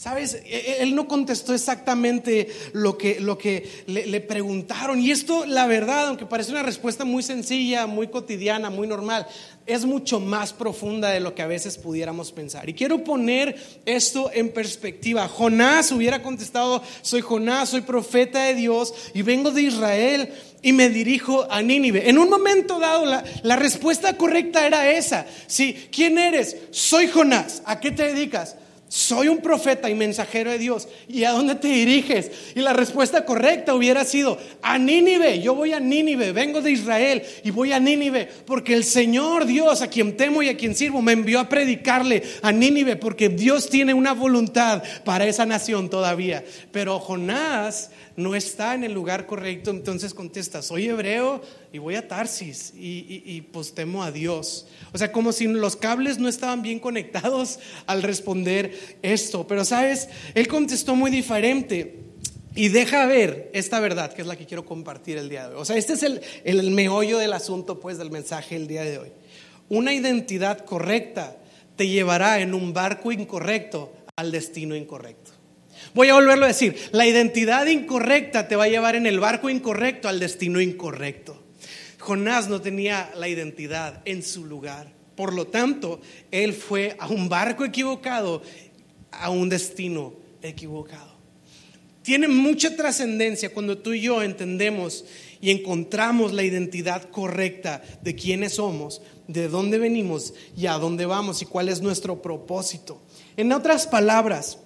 ¿Sabes? 0.00 0.32
E, 0.32 0.40
e, 0.46 0.82
él 0.82 0.94
no 0.94 1.06
contestó 1.06 1.52
exactamente 1.52 2.48
lo 2.72 2.96
que, 2.96 3.20
lo 3.20 3.36
que 3.36 3.84
le, 3.86 4.20
preguntaron. 4.22 4.98
Y 4.98 5.10
esto, 5.10 5.44
la 5.44 5.66
verdad, 5.66 6.08
aunque 6.08 6.24
parece 6.24 6.52
una 6.52 6.62
respuesta 6.62 7.04
muy 7.04 7.22
sencilla, 7.22 7.86
muy 7.86 8.08
cotidiana, 8.08 8.70
muy 8.70 8.86
normal, 8.86 9.26
es 9.66 9.84
mucho 9.84 10.18
más 10.18 10.54
profunda 10.54 11.10
de 11.10 11.20
lo 11.20 11.34
que 11.34 11.42
a 11.42 11.46
veces 11.46 11.76
pudiéramos 11.76 12.32
pensar. 12.32 12.66
Y 12.66 12.72
quiero 12.72 13.04
poner 13.04 13.62
esto 13.84 14.30
en 14.32 14.54
perspectiva. 14.54 15.28
Jonás 15.28 15.92
hubiera 15.92 16.22
contestado, 16.22 16.82
soy 17.02 17.20
Jonás, 17.20 17.68
soy 17.68 17.82
profeta 17.82 18.44
de 18.44 18.54
Dios 18.54 18.94
y 19.12 19.20
vengo 19.20 19.50
de 19.50 19.64
Israel 19.64 20.32
y 20.62 20.72
me 20.72 20.88
dirijo 20.88 21.46
a 21.50 21.60
Nínive. 21.60 22.08
En 22.08 22.16
un 22.16 22.30
momento 22.30 22.78
dado, 22.78 23.04
la, 23.04 23.22
la 23.42 23.56
respuesta 23.56 24.16
correcta 24.16 24.66
era 24.66 24.90
esa. 24.92 25.26
Sí, 25.46 25.88
¿quién 25.92 26.16
eres? 26.16 26.56
Soy 26.70 27.08
Jonás. 27.08 27.60
¿A 27.66 27.80
qué 27.80 27.90
te 27.90 28.14
dedicas? 28.14 28.56
Soy 28.90 29.28
un 29.28 29.38
profeta 29.38 29.88
y 29.88 29.94
mensajero 29.94 30.50
de 30.50 30.58
Dios. 30.58 30.88
¿Y 31.06 31.22
a 31.22 31.30
dónde 31.30 31.54
te 31.54 31.68
diriges? 31.68 32.32
Y 32.56 32.60
la 32.60 32.72
respuesta 32.72 33.24
correcta 33.24 33.72
hubiera 33.72 34.04
sido, 34.04 34.36
a 34.62 34.78
Nínive. 34.78 35.40
Yo 35.40 35.54
voy 35.54 35.72
a 35.72 35.78
Nínive, 35.78 36.32
vengo 36.32 36.60
de 36.60 36.72
Israel 36.72 37.22
y 37.44 37.52
voy 37.52 37.72
a 37.72 37.78
Nínive 37.78 38.28
porque 38.46 38.74
el 38.74 38.82
Señor 38.82 39.46
Dios, 39.46 39.80
a 39.80 39.86
quien 39.86 40.16
temo 40.16 40.42
y 40.42 40.48
a 40.48 40.56
quien 40.56 40.74
sirvo, 40.74 41.02
me 41.02 41.12
envió 41.12 41.38
a 41.38 41.48
predicarle 41.48 42.24
a 42.42 42.50
Nínive 42.50 42.96
porque 42.96 43.28
Dios 43.28 43.70
tiene 43.70 43.94
una 43.94 44.12
voluntad 44.12 44.82
para 45.04 45.24
esa 45.24 45.46
nación 45.46 45.88
todavía. 45.88 46.42
Pero 46.72 46.98
Jonás 46.98 47.90
no 48.20 48.34
está 48.34 48.74
en 48.74 48.84
el 48.84 48.92
lugar 48.92 49.26
correcto, 49.26 49.70
entonces 49.70 50.14
contesta, 50.14 50.62
soy 50.62 50.88
hebreo 50.88 51.40
y 51.72 51.78
voy 51.78 51.94
a 51.94 52.06
Tarsis 52.06 52.72
y, 52.76 53.40
pues 53.52 53.74
temo 53.74 54.02
a 54.02 54.12
Dios. 54.12 54.66
O 54.92 54.98
sea, 54.98 55.10
como 55.10 55.32
si 55.32 55.46
los 55.46 55.76
cables 55.76 56.18
no 56.18 56.28
estaban 56.28 56.62
bien 56.62 56.78
conectados 56.78 57.58
al 57.86 58.02
responder 58.02 58.98
esto. 59.02 59.46
Pero 59.46 59.64
sabes, 59.64 60.08
él 60.34 60.48
contestó 60.48 60.94
muy 60.94 61.10
diferente. 61.10 61.96
Y 62.52 62.68
deja 62.68 63.06
ver 63.06 63.48
esta 63.54 63.78
verdad, 63.78 64.12
que 64.12 64.22
es 64.22 64.26
la 64.26 64.36
que 64.36 64.44
quiero 64.44 64.66
compartir 64.66 65.16
el 65.18 65.28
día 65.28 65.48
de 65.48 65.54
hoy. 65.54 65.60
O 65.60 65.64
sea, 65.64 65.76
este 65.76 65.92
es 65.92 66.02
el, 66.02 66.20
el 66.42 66.68
meollo 66.72 67.18
del 67.18 67.32
asunto, 67.32 67.78
pues, 67.78 67.96
del 67.96 68.10
mensaje 68.10 68.56
el 68.56 68.66
día 68.66 68.82
de 68.82 68.98
hoy. 68.98 69.12
Una 69.68 69.94
identidad 69.94 70.64
correcta 70.64 71.36
te 71.76 71.86
llevará 71.86 72.40
en 72.40 72.52
un 72.52 72.72
barco 72.72 73.12
incorrecto 73.12 73.92
al 74.16 74.32
destino 74.32 74.74
incorrecto. 74.74 75.29
Voy 75.94 76.08
a 76.08 76.14
volverlo 76.14 76.44
a 76.44 76.48
decir, 76.48 76.76
la 76.92 77.06
identidad 77.06 77.66
incorrecta 77.66 78.46
te 78.46 78.56
va 78.56 78.64
a 78.64 78.68
llevar 78.68 78.94
en 78.96 79.06
el 79.06 79.18
barco 79.18 79.50
incorrecto 79.50 80.08
al 80.08 80.20
destino 80.20 80.60
incorrecto. 80.60 81.42
Jonás 81.98 82.48
no 82.48 82.60
tenía 82.60 83.10
la 83.16 83.28
identidad 83.28 84.00
en 84.04 84.22
su 84.22 84.46
lugar. 84.46 84.92
Por 85.16 85.34
lo 85.34 85.48
tanto, 85.48 86.00
él 86.30 86.54
fue 86.54 86.96
a 86.98 87.08
un 87.08 87.28
barco 87.28 87.64
equivocado, 87.64 88.42
a 89.10 89.30
un 89.30 89.48
destino 89.48 90.14
equivocado. 90.42 91.10
Tiene 92.02 92.28
mucha 92.28 92.74
trascendencia 92.74 93.52
cuando 93.52 93.76
tú 93.76 93.92
y 93.92 94.00
yo 94.00 94.22
entendemos 94.22 95.04
y 95.40 95.50
encontramos 95.50 96.32
la 96.32 96.42
identidad 96.42 97.10
correcta 97.10 97.82
de 98.00 98.14
quiénes 98.14 98.54
somos, 98.54 99.02
de 99.28 99.48
dónde 99.48 99.78
venimos 99.78 100.32
y 100.56 100.66
a 100.66 100.72
dónde 100.74 101.04
vamos 101.04 101.42
y 101.42 101.46
cuál 101.46 101.68
es 101.68 101.82
nuestro 101.82 102.22
propósito. 102.22 103.02
En 103.36 103.52
otras 103.52 103.86
palabras, 103.86 104.58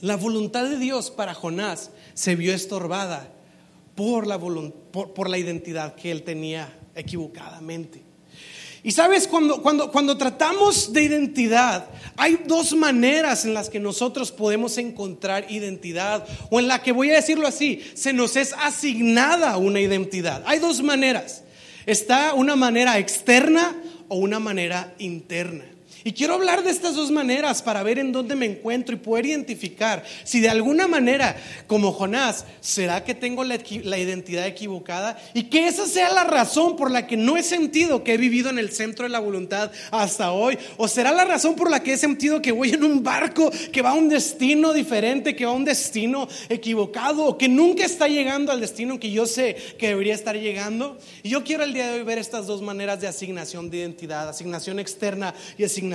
la 0.00 0.16
voluntad 0.16 0.68
de 0.68 0.78
Dios 0.78 1.10
para 1.10 1.34
Jonás 1.34 1.90
se 2.14 2.36
vio 2.36 2.54
estorbada 2.54 3.32
por 3.94 4.26
la, 4.26 4.38
por, 4.38 5.28
la 5.28 5.38
identidad 5.38 5.94
que 5.94 6.10
él 6.10 6.22
tenía 6.22 6.72
equivocadamente. 6.94 8.02
Y 8.82 8.92
sabes, 8.92 9.28
cuando, 9.28 9.60
cuando, 9.60 9.92
cuando 9.92 10.16
tratamos 10.16 10.94
de 10.94 11.02
identidad, 11.02 11.86
hay 12.16 12.40
dos 12.46 12.72
maneras 12.72 13.44
en 13.44 13.52
las 13.52 13.68
que 13.68 13.78
nosotros 13.78 14.32
podemos 14.32 14.78
encontrar 14.78 15.50
identidad, 15.50 16.26
o 16.48 16.60
en 16.60 16.68
la 16.68 16.82
que 16.82 16.92
voy 16.92 17.10
a 17.10 17.16
decirlo 17.16 17.46
así, 17.46 17.82
se 17.92 18.14
nos 18.14 18.36
es 18.36 18.54
asignada 18.54 19.58
una 19.58 19.80
identidad. 19.80 20.42
Hay 20.46 20.60
dos 20.60 20.82
maneras. 20.82 21.42
Está 21.84 22.32
una 22.32 22.56
manera 22.56 22.98
externa 22.98 23.76
o 24.08 24.16
una 24.16 24.38
manera 24.40 24.94
interna. 24.98 25.64
Y 26.02 26.12
quiero 26.12 26.34
hablar 26.34 26.62
de 26.62 26.70
estas 26.70 26.94
dos 26.94 27.10
maneras 27.10 27.60
para 27.60 27.82
ver 27.82 27.98
en 27.98 28.10
dónde 28.10 28.34
me 28.34 28.46
encuentro 28.46 28.94
y 28.94 28.98
poder 28.98 29.26
identificar 29.26 30.02
si 30.24 30.40
de 30.40 30.48
alguna 30.48 30.88
manera, 30.88 31.36
como 31.66 31.92
Jonás, 31.92 32.46
será 32.60 33.04
que 33.04 33.14
tengo 33.14 33.44
la, 33.44 33.56
identidad 33.98 34.46
equivocada 34.46 35.20
y 35.34 35.44
que 35.44 35.66
esa 35.66 35.86
sea 35.86 36.10
la 36.10 36.24
razón 36.24 36.76
por 36.76 36.90
la 36.90 37.06
que 37.06 37.18
no 37.18 37.36
he 37.36 37.42
sentido 37.42 38.02
que 38.02 38.14
he 38.14 38.16
vivido 38.16 38.48
en 38.48 38.58
el 38.58 38.70
centro 38.70 39.04
de 39.04 39.10
la 39.10 39.20
voluntad 39.20 39.70
hasta 39.90 40.32
hoy. 40.32 40.58
O 40.78 40.88
será 40.88 41.12
la 41.12 41.26
razón 41.26 41.54
por 41.54 41.70
la 41.70 41.82
que 41.82 41.92
he 41.92 41.98
sentido 41.98 42.40
que 42.40 42.52
voy 42.52 42.70
en 42.70 42.82
un 42.82 43.02
barco 43.02 43.50
que 43.70 43.82
va 43.82 43.90
a 43.90 43.94
un 43.94 44.08
destino 44.08 44.72
diferente, 44.72 45.36
que 45.36 45.44
va 45.44 45.52
a 45.52 45.54
un 45.54 45.64
destino 45.66 46.28
equivocado 46.48 47.26
o 47.26 47.36
que 47.36 47.48
nunca 47.48 47.84
está 47.84 48.08
llegando 48.08 48.52
al 48.52 48.60
destino 48.60 48.98
que 48.98 49.10
yo 49.10 49.26
sé 49.26 49.54
que 49.78 49.88
debería 49.88 50.14
estar 50.14 50.36
llegando. 50.36 50.96
Y 51.22 51.28
yo 51.28 51.44
quiero 51.44 51.64
el 51.64 51.74
día 51.74 51.90
de 51.90 51.98
hoy 51.98 52.04
ver 52.04 52.16
estas 52.16 52.46
dos 52.46 52.62
maneras 52.62 53.02
de 53.02 53.06
asignación 53.06 53.68
de 53.68 53.78
identidad, 53.78 54.28
asignación 54.28 54.78
externa 54.78 55.34
y 55.58 55.64
asignación 55.64 55.89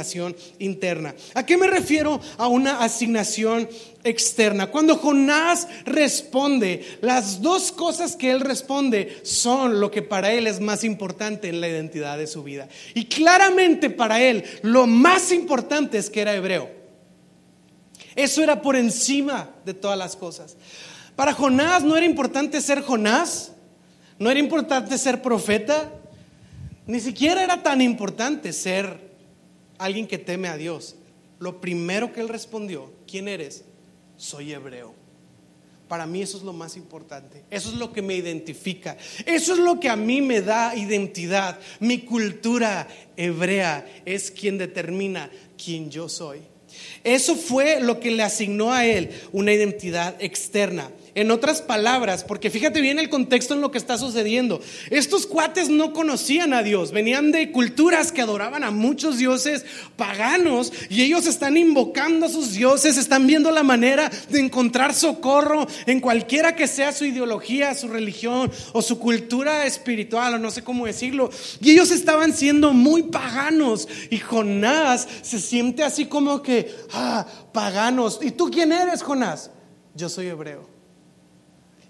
interna. 0.60 1.16
¿A 1.34 1.46
qué 1.46 1.58
me 1.58 1.68
refiero 1.68 2.20
a 2.38 2.48
una 2.48 2.84
asignación 2.84 3.70
externa? 4.04 4.68
Cuando 4.68 4.98
Jonás 4.98 5.68
responde, 5.86 7.00
las 7.02 7.42
dos 7.42 7.72
cosas 7.72 8.16
que 8.16 8.32
él 8.32 8.42
responde 8.42 9.20
son 9.24 9.80
lo 9.80 9.92
que 9.92 10.02
para 10.02 10.32
él 10.32 10.48
es 10.48 10.60
más 10.60 10.84
importante 10.84 11.50
en 11.50 11.62
la 11.62 11.68
identidad 11.68 12.18
de 12.18 12.28
su 12.28 12.44
vida. 12.44 12.68
Y 12.94 13.06
claramente 13.06 13.90
para 13.90 14.22
él 14.22 14.44
lo 14.62 14.88
más 14.88 15.32
importante 15.32 15.98
es 15.98 16.10
que 16.10 16.22
era 16.22 16.36
hebreo. 16.36 16.70
Eso 18.16 18.42
era 18.42 18.62
por 18.62 18.76
encima 18.76 19.50
de 19.66 19.74
todas 19.74 19.98
las 19.98 20.16
cosas. 20.16 20.56
Para 21.16 21.34
Jonás 21.34 21.84
no 21.84 21.96
era 21.96 22.06
importante 22.06 22.62
ser 22.62 22.82
Jonás, 22.82 23.52
no 24.20 24.30
era 24.30 24.40
importante 24.40 24.98
ser 24.98 25.22
profeta, 25.22 25.92
ni 26.88 27.00
siquiera 27.00 27.44
era 27.44 27.64
tan 27.64 27.82
importante 27.82 28.54
ser 28.54 29.05
alguien 29.78 30.08
que 30.08 30.18
teme 30.18 30.48
a 30.48 30.58
Dios, 30.58 30.96
lo 31.40 31.62
primero 31.62 32.14
que 32.14 32.22
él 32.22 32.30
respondió, 32.30 32.92
¿quién 33.08 33.28
eres? 33.28 33.66
Soy 34.18 34.54
hebreo. 34.54 34.94
Para 35.88 36.08
mí 36.08 36.22
eso 36.22 36.38
es 36.38 36.44
lo 36.44 36.54
más 36.54 36.78
importante. 36.78 37.44
Eso 37.52 37.70
es 37.70 37.76
lo 37.76 37.94
que 37.94 38.02
me 38.02 38.16
identifica. 38.16 38.98
Eso 39.26 39.54
es 39.54 39.60
lo 39.60 39.80
que 39.80 39.90
a 39.90 39.96
mí 39.96 40.20
me 40.22 40.42
da 40.42 40.76
identidad. 40.76 41.60
Mi 41.80 42.00
cultura 42.00 42.88
hebrea 43.16 43.86
es 44.04 44.32
quien 44.32 44.58
determina 44.58 45.30
quién 45.64 45.92
yo 45.92 46.10
soy. 46.10 46.40
Eso 47.04 47.36
fue 47.36 47.80
lo 47.82 48.00
que 48.00 48.12
le 48.12 48.24
asignó 48.24 48.74
a 48.74 48.86
él 48.86 49.12
una 49.32 49.54
identidad 49.54 50.16
externa. 50.20 50.90
En 51.16 51.32
otras 51.32 51.62
palabras, 51.62 52.26
porque 52.26 52.50
fíjate 52.50 52.82
bien 52.82 53.00
el 53.00 53.08
contexto 53.08 53.54
en 53.54 53.62
lo 53.62 53.72
que 53.72 53.78
está 53.78 53.98
sucediendo. 53.98 54.60
Estos 54.90 55.26
cuates 55.26 55.70
no 55.70 55.94
conocían 55.94 56.54
a 56.54 56.62
Dios, 56.62 56.92
venían 56.92 57.32
de 57.32 57.54
culturas 57.54 58.12
que 58.12 58.22
adoraban 58.22 58.66
a 58.66 58.72
muchos 58.72 59.18
dioses 59.18 59.64
paganos 59.96 60.74
y 60.90 61.04
ellos 61.04 61.26
están 61.26 61.56
invocando 61.56 62.26
a 62.26 62.30
sus 62.30 62.52
dioses, 62.52 62.98
están 62.98 63.28
viendo 63.28 63.50
la 63.52 63.64
manera 63.64 64.12
de 64.30 64.42
encontrar 64.42 64.94
socorro 64.94 65.66
en 65.86 66.02
cualquiera 66.02 66.54
que 66.54 66.68
sea 66.68 66.92
su 66.92 67.06
ideología, 67.06 67.74
su 67.76 67.88
religión 67.88 68.52
o 68.74 68.82
su 68.82 69.00
cultura 69.00 69.66
espiritual 69.66 70.34
o 70.34 70.38
no 70.38 70.52
sé 70.52 70.66
cómo 70.66 70.86
decirlo. 70.86 71.30
Y 71.62 71.72
ellos 71.72 71.92
estaban 71.92 72.34
siendo 72.34 72.74
muy 72.74 73.04
paganos 73.04 73.88
y 74.10 74.18
Jonás 74.18 75.08
se 75.22 75.40
siente 75.40 75.82
así 75.82 76.08
como 76.08 76.42
que, 76.42 76.76
ah, 76.92 77.26
paganos. 77.54 78.20
¿Y 78.22 78.32
tú 78.32 78.52
quién 78.52 78.74
eres, 78.74 79.02
Jonás? 79.02 79.50
Yo 79.94 80.10
soy 80.10 80.28
hebreo. 80.28 80.75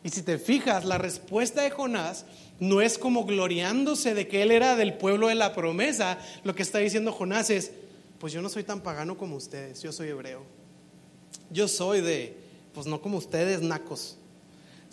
Y 0.05 0.11
si 0.11 0.21
te 0.21 0.37
fijas, 0.37 0.85
la 0.85 0.99
respuesta 0.99 1.63
de 1.63 1.71
Jonás 1.71 2.25
no 2.59 2.79
es 2.79 2.99
como 2.99 3.25
gloriándose 3.25 4.13
de 4.13 4.27
que 4.27 4.43
él 4.43 4.51
era 4.51 4.75
del 4.75 4.93
pueblo 4.93 5.29
de 5.29 5.35
la 5.35 5.55
promesa. 5.55 6.19
Lo 6.43 6.53
que 6.53 6.61
está 6.61 6.77
diciendo 6.77 7.11
Jonás 7.11 7.49
es, 7.49 7.71
pues 8.19 8.31
yo 8.31 8.43
no 8.43 8.49
soy 8.49 8.63
tan 8.63 8.81
pagano 8.81 9.17
como 9.17 9.35
ustedes, 9.35 9.81
yo 9.81 9.91
soy 9.91 10.09
hebreo. 10.09 10.43
Yo 11.49 11.67
soy 11.67 12.01
de, 12.01 12.37
pues 12.75 12.85
no 12.85 13.01
como 13.01 13.17
ustedes, 13.17 13.63
nacos. 13.63 14.19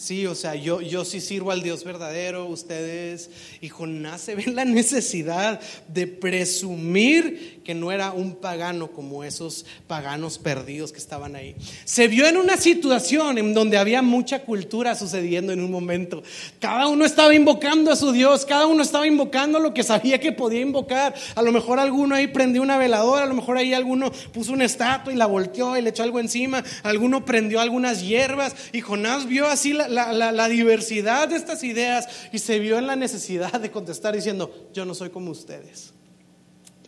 Sí, 0.02 0.26
o 0.26 0.34
sea, 0.34 0.56
yo, 0.56 0.80
yo 0.80 1.04
sí 1.04 1.20
sirvo 1.20 1.52
al 1.52 1.62
Dios 1.62 1.84
verdadero, 1.84 2.46
ustedes. 2.46 3.30
Y 3.60 3.68
Jonás 3.68 4.22
se 4.22 4.34
ve 4.34 4.46
la 4.48 4.64
necesidad 4.64 5.60
de 5.86 6.08
presumir 6.08 7.62
que 7.62 7.72
no 7.72 7.92
era 7.92 8.10
un 8.10 8.34
pagano 8.34 8.90
como 8.90 9.22
esos 9.22 9.64
paganos 9.86 10.38
perdidos 10.38 10.90
que 10.90 10.98
estaban 10.98 11.36
ahí. 11.36 11.54
Se 11.84 12.08
vio 12.08 12.26
en 12.26 12.36
una 12.36 12.56
situación 12.56 13.38
en 13.38 13.54
donde 13.54 13.78
había 13.78 14.02
mucha 14.02 14.40
cultura 14.40 14.96
sucediendo 14.96 15.52
en 15.52 15.62
un 15.62 15.70
momento. 15.70 16.24
Cada 16.58 16.88
uno 16.88 17.04
estaba 17.04 17.32
invocando 17.32 17.92
a 17.92 17.94
su 17.94 18.10
Dios, 18.10 18.44
cada 18.44 18.66
uno 18.66 18.82
estaba 18.82 19.06
invocando 19.06 19.60
lo 19.60 19.72
que 19.72 19.84
sabía 19.84 20.18
que 20.18 20.32
podía 20.32 20.62
invocar. 20.62 21.14
A 21.36 21.42
lo 21.42 21.52
mejor 21.52 21.78
alguno 21.78 22.16
ahí 22.16 22.26
prendió 22.26 22.60
una 22.60 22.76
veladora, 22.76 23.22
a 23.22 23.28
lo 23.28 23.34
mejor 23.34 23.56
ahí 23.56 23.72
alguno 23.72 24.10
puso 24.32 24.52
una 24.52 24.64
estatua 24.64 25.12
y 25.12 25.16
la 25.16 25.26
volteó 25.26 25.76
y 25.76 25.82
le 25.82 25.90
echó 25.90 26.02
algo 26.02 26.18
encima, 26.18 26.64
alguno 26.82 27.24
prendió 27.24 27.60
algunas 27.60 28.02
hierbas 28.02 28.56
y 28.72 28.80
Jonás 28.80 29.26
vio 29.26 29.46
así 29.46 29.72
la 29.72 29.91
la, 29.92 30.48
diversidad 30.48 31.28
de 31.28 31.36
estas 31.36 31.62
ideas 31.62 32.08
y 32.32 32.38
se 32.38 32.58
vio 32.58 32.78
en 32.78 32.86
la 32.86 32.96
necesidad 32.96 33.60
de 33.60 33.70
contestar 33.70 34.14
diciendo, 34.14 34.68
yo 34.72 34.84
no 34.84 34.94
soy 34.94 35.10
como 35.10 35.30
ustedes, 35.30 35.92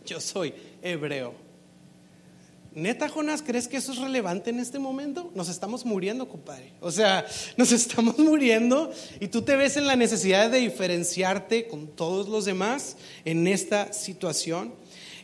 yo 0.05 0.19
soy 0.19 0.53
hebreo. 0.81 1.45
Neta, 2.73 3.07
Jonás, 3.07 3.41
¿crees 3.41 3.69
que 3.69 3.77
eso 3.77 3.93
es 3.93 3.99
relevante 3.99 4.49
en 4.49 4.59
este 4.59 4.79
momento? 4.79 5.31
Nos 5.33 5.47
estamos 5.47 5.85
muriendo, 5.85 6.27
compadre. 6.27 6.73
O 6.81 6.91
sea, 6.91 7.25
nos 7.55 7.71
estamos 7.71 8.19
muriendo 8.19 8.91
y 9.21 9.29
tú 9.29 9.43
te 9.43 9.55
ves 9.55 9.77
en 9.77 9.87
la 9.87 9.95
necesidad 9.95 10.51
de 10.51 10.59
diferenciarte 10.59 11.67
con 11.67 11.87
todos 11.87 12.27
los 12.27 12.43
demás 12.43 12.97
en 13.23 13.47
esta 13.47 13.93
situación. 13.93 14.73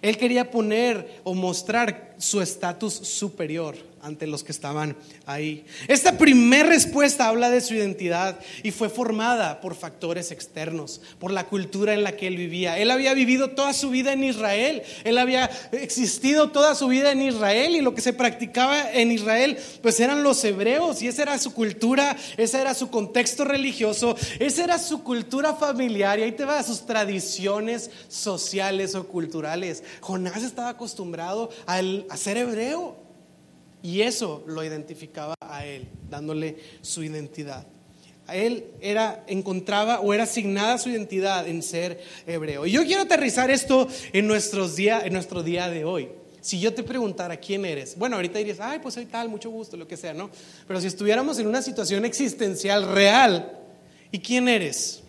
Él 0.02 0.18
quería 0.18 0.50
poner 0.50 1.20
o 1.26 1.34
mostrar 1.34 2.16
su 2.18 2.42
estatus 2.42 2.94
superior 2.94 3.91
ante 4.02 4.28
los 4.28 4.44
que 4.44 4.52
estaban 4.52 4.96
ahí. 5.26 5.66
Esta 5.88 6.18
primera 6.18 6.70
respuesta 6.70 7.28
habla 7.28 7.50
de 7.50 7.62
su 7.62 7.74
identidad 7.74 8.40
y 8.64 8.72
fue 8.72 8.90
formada 8.90 9.62
por 9.62 9.76
factores 9.76 10.32
externos, 10.32 11.02
por 11.20 11.32
la 11.32 11.48
cultura 11.48 11.94
en 11.94 12.04
la 12.04 12.16
que 12.16 12.28
él 12.28 12.38
vivía. 12.38 12.78
Él 12.78 12.92
había 12.92 13.14
vivido 13.14 13.52
toda 13.52 13.74
su 13.74 13.90
vida 13.90 14.14
en 14.14 14.24
Israel, 14.24 14.84
él 15.04 15.18
había 15.18 15.50
existido 15.72 16.52
toda 16.52 16.76
su 16.76 16.88
vida 16.88 17.12
en 17.12 17.22
Israel 17.22 17.76
y 17.76 17.82
lo 17.82 17.94
que 17.94 18.02
se 18.02 18.14
practicaba 18.14 18.92
en 18.92 19.12
Israel 19.12 19.58
pues 19.82 20.00
eran 20.00 20.24
los 20.24 20.44
hebreos 20.44 21.02
y 21.02 21.08
esa 21.08 21.24
era 21.24 21.38
su 21.38 21.54
cultura, 21.54 22.16
ese 22.38 22.62
era 22.62 22.74
su 22.74 22.90
contexto 22.90 23.46
religioso, 23.46 24.16
esa 24.40 24.64
era 24.64 24.80
su 24.80 25.04
cultura 25.04 25.54
familiar 25.54 26.20
y 26.20 26.24
ahí 26.24 26.32
te 26.32 26.46
va 26.46 26.62
sus 26.64 26.86
tradiciones 26.86 27.90
sociales 28.08 28.96
o 28.96 29.08
culturales. 29.08 29.84
Jonás 30.02 30.44
estaba 30.44 30.70
acostumbrado 30.70 31.50
a 31.66 32.18
ser 32.18 32.38
hebreo. 32.38 33.11
Y 33.84 34.02
eso 34.02 34.44
lo 34.48 34.64
identificaba 34.64 35.36
a 35.40 35.66
él, 35.66 35.88
dándole 36.10 36.58
su 36.82 37.04
identidad. 37.04 37.66
A 38.28 38.36
él 38.36 38.66
era, 38.80 39.24
encontraba 39.28 40.00
o 40.00 40.14
era 40.14 40.24
asignada 40.24 40.78
su 40.78 40.90
identidad 40.90 41.48
en 41.48 41.64
ser 41.64 42.02
hebreo. 42.28 42.66
Y 42.66 42.72
yo 42.72 42.86
quiero 42.86 43.02
aterrizar 43.02 43.50
esto 43.50 43.88
en, 44.14 44.28
nuestros 44.28 44.76
día, 44.76 45.02
en 45.04 45.14
nuestro 45.14 45.44
día 45.44 45.70
de 45.70 45.84
hoy. 45.84 46.10
Si 46.42 46.60
yo 46.60 46.74
te 46.74 46.84
preguntara 46.84 47.38
quién 47.38 47.66
eres, 47.66 47.98
bueno, 47.98 48.16
ahorita 48.16 48.40
dirías, 48.40 48.60
ay, 48.60 48.80
pues 48.80 48.96
soy 48.96 49.06
tal, 49.06 49.30
mucho 49.30 49.50
gusto, 49.50 49.78
lo 49.78 49.88
que 49.88 49.98
sea, 49.98 50.14
¿no? 50.14 50.30
Pero 50.68 50.82
si 50.82 50.88
estuviéramos 50.88 51.38
en 51.40 51.48
una 51.48 51.62
situación 51.62 52.06
existencial 52.06 52.88
real, 52.92 53.60
¿y 54.12 54.20
quién 54.20 54.48
eres? 54.48 55.04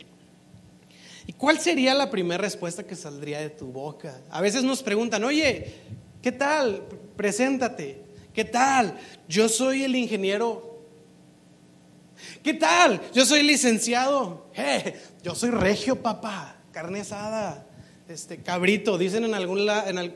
¿Y 1.26 1.32
cuál 1.32 1.58
sería 1.58 1.94
la 1.94 2.10
primera 2.10 2.42
respuesta 2.42 2.82
que 2.82 2.96
saldría 2.96 3.40
de 3.40 3.50
tu 3.50 3.66
boca? 3.66 4.20
A 4.30 4.40
veces 4.40 4.64
nos 4.64 4.82
preguntan, 4.82 5.24
oye, 5.24 5.72
¿qué 6.20 6.32
tal? 6.32 6.82
Preséntate. 7.16 8.11
¿Qué 8.34 8.44
tal? 8.44 8.98
Yo 9.28 9.48
soy 9.48 9.84
el 9.84 9.94
ingeniero. 9.94 10.72
¿Qué 12.42 12.54
tal? 12.54 13.00
Yo 13.12 13.26
soy 13.26 13.42
licenciado. 13.42 14.50
Eh, 14.54 14.94
yo 15.22 15.34
soy 15.34 15.50
regio, 15.50 16.00
papá. 16.00 16.56
Carne 16.72 17.00
asada. 17.00 17.66
Este, 18.08 18.38
cabrito. 18.38 18.98
Dicen 18.98 19.24
en 19.24 19.34
algún, 19.34 19.66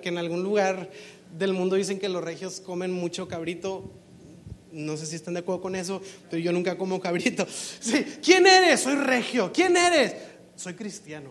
que 0.02 0.08
en 0.08 0.18
algún 0.18 0.42
lugar 0.42 0.90
del 1.36 1.52
mundo 1.52 1.76
dicen 1.76 1.98
que 1.98 2.08
los 2.08 2.22
regios 2.22 2.60
comen 2.60 2.92
mucho 2.92 3.28
cabrito. 3.28 3.92
No 4.72 4.96
sé 4.96 5.06
si 5.06 5.16
están 5.16 5.34
de 5.34 5.40
acuerdo 5.40 5.62
con 5.62 5.74
eso, 5.74 6.02
pero 6.30 6.42
yo 6.42 6.52
nunca 6.52 6.76
como 6.76 7.00
cabrito. 7.00 7.46
¿Quién 8.22 8.46
eres? 8.46 8.80
Soy 8.80 8.96
regio. 8.96 9.50
¿Quién 9.52 9.76
eres? 9.76 10.14
Soy 10.54 10.74
cristiano. 10.74 11.30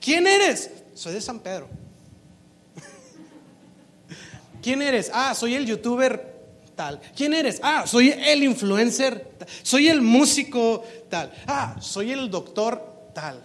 ¿Quién 0.00 0.26
eres? 0.26 0.70
Soy 0.94 1.14
de 1.14 1.20
San 1.20 1.40
Pedro. 1.40 1.68
¿Quién 4.62 4.82
eres? 4.82 5.10
Ah, 5.12 5.34
soy 5.34 5.54
el 5.54 5.66
youtuber 5.66 6.30
tal. 6.76 7.00
¿Quién 7.16 7.34
eres? 7.34 7.60
Ah, 7.62 7.84
soy 7.86 8.10
el 8.10 8.42
influencer, 8.42 9.30
soy 9.62 9.88
el 9.88 10.00
músico 10.00 10.84
tal. 11.08 11.32
Ah, 11.46 11.76
soy 11.80 12.12
el 12.12 12.30
doctor 12.30 13.10
tal. 13.14 13.42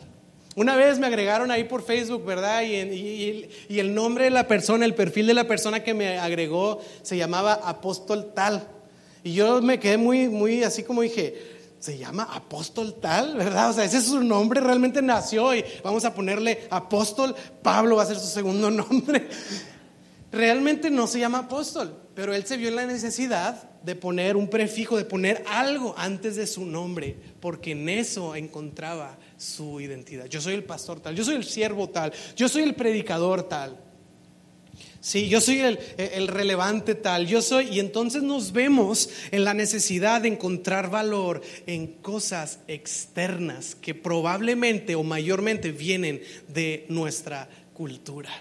Una 0.55 0.77
vez 0.77 0.99
me 0.99 1.07
agregaron 1.07 1.51
ahí 1.51 1.65
por 1.65 1.83
Facebook, 1.83 2.23
¿verdad? 2.23 2.61
Y, 2.61 3.49
y, 3.67 3.79
el 3.79 3.93
nombre 3.93 4.25
de 4.25 4.29
la 4.29 4.47
persona, 4.47 4.85
el 4.85 4.95
perfil 4.95 5.27
de 5.27 5.33
la 5.33 5.43
persona 5.43 5.83
que 5.83 5.93
me 5.93 6.17
agregó 6.17 6.81
se 7.01 7.17
llamaba 7.17 7.59
Apóstol 7.65 8.31
tal. 8.33 8.65
Y 9.21 9.33
yo 9.33 9.61
me 9.61 9.79
quedé 9.79 9.97
muy, 9.97 10.29
muy 10.29 10.63
así 10.63 10.83
como 10.83 11.01
dije, 11.01 11.55
se 11.79 11.97
llama 11.97 12.29
Apóstol 12.31 12.95
tal, 13.01 13.35
¿verdad? 13.35 13.69
O 13.69 13.73
sea, 13.73 13.83
ese 13.83 13.97
es 13.97 14.05
su 14.05 14.23
nombre, 14.23 14.61
realmente 14.61 15.01
nació 15.01 15.53
y 15.53 15.65
vamos 15.83 16.05
a 16.05 16.13
ponerle 16.13 16.67
Apóstol. 16.69 17.35
Pablo 17.61 17.97
va 17.97 18.03
a 18.03 18.05
ser 18.05 18.17
su 18.17 18.27
segundo 18.27 18.71
nombre. 18.71 19.27
Realmente 20.35 20.91
no 20.91 21.07
se 21.07 21.19
llama 21.19 21.39
apóstol, 21.39 21.97
pero 22.13 22.33
él 22.33 22.45
se 22.45 22.57
vio 22.57 22.69
en 22.69 22.75
la 22.75 22.85
necesidad 22.85 23.69
de 23.81 23.95
poner 23.95 24.35
un 24.35 24.49
prefijo, 24.49 24.97
de 24.97 25.05
poner 25.05 25.43
algo 25.47 25.95
antes 25.97 26.35
de 26.35 26.47
su 26.47 26.65
nombre, 26.65 27.15
porque 27.39 27.71
en 27.71 27.89
eso 27.89 28.35
encontraba 28.35 29.17
su 29.37 29.79
identidad. 29.79 30.25
Yo 30.25 30.41
soy 30.41 30.53
el 30.53 30.63
pastor 30.63 30.99
tal, 30.99 31.15
yo 31.15 31.23
soy 31.23 31.35
el 31.35 31.43
siervo 31.43 31.89
tal, 31.89 32.11
yo 32.35 32.49
soy 32.49 32.63
el 32.63 32.75
predicador 32.75 33.43
tal. 33.43 33.79
Sí, 34.99 35.29
yo 35.29 35.39
soy 35.39 35.59
el, 35.59 35.79
el, 35.97 36.27
relevante 36.27 36.95
tal, 36.95 37.27
yo 37.27 37.43
soy, 37.43 37.67
y 37.69 37.79
entonces 37.79 38.23
nos 38.23 38.51
vemos 38.51 39.09
en 39.29 39.43
la 39.43 39.53
necesidad 39.53 40.21
de 40.21 40.29
encontrar 40.29 40.89
valor 40.89 41.41
en 41.67 41.85
cosas 41.85 42.57
externas 42.67 43.75
que 43.75 43.93
probablemente 43.93 44.95
o 44.95 45.03
mayormente 45.03 45.71
vienen 45.71 46.21
de 46.47 46.87
nuestra 46.89 47.47
cultura. 47.75 48.31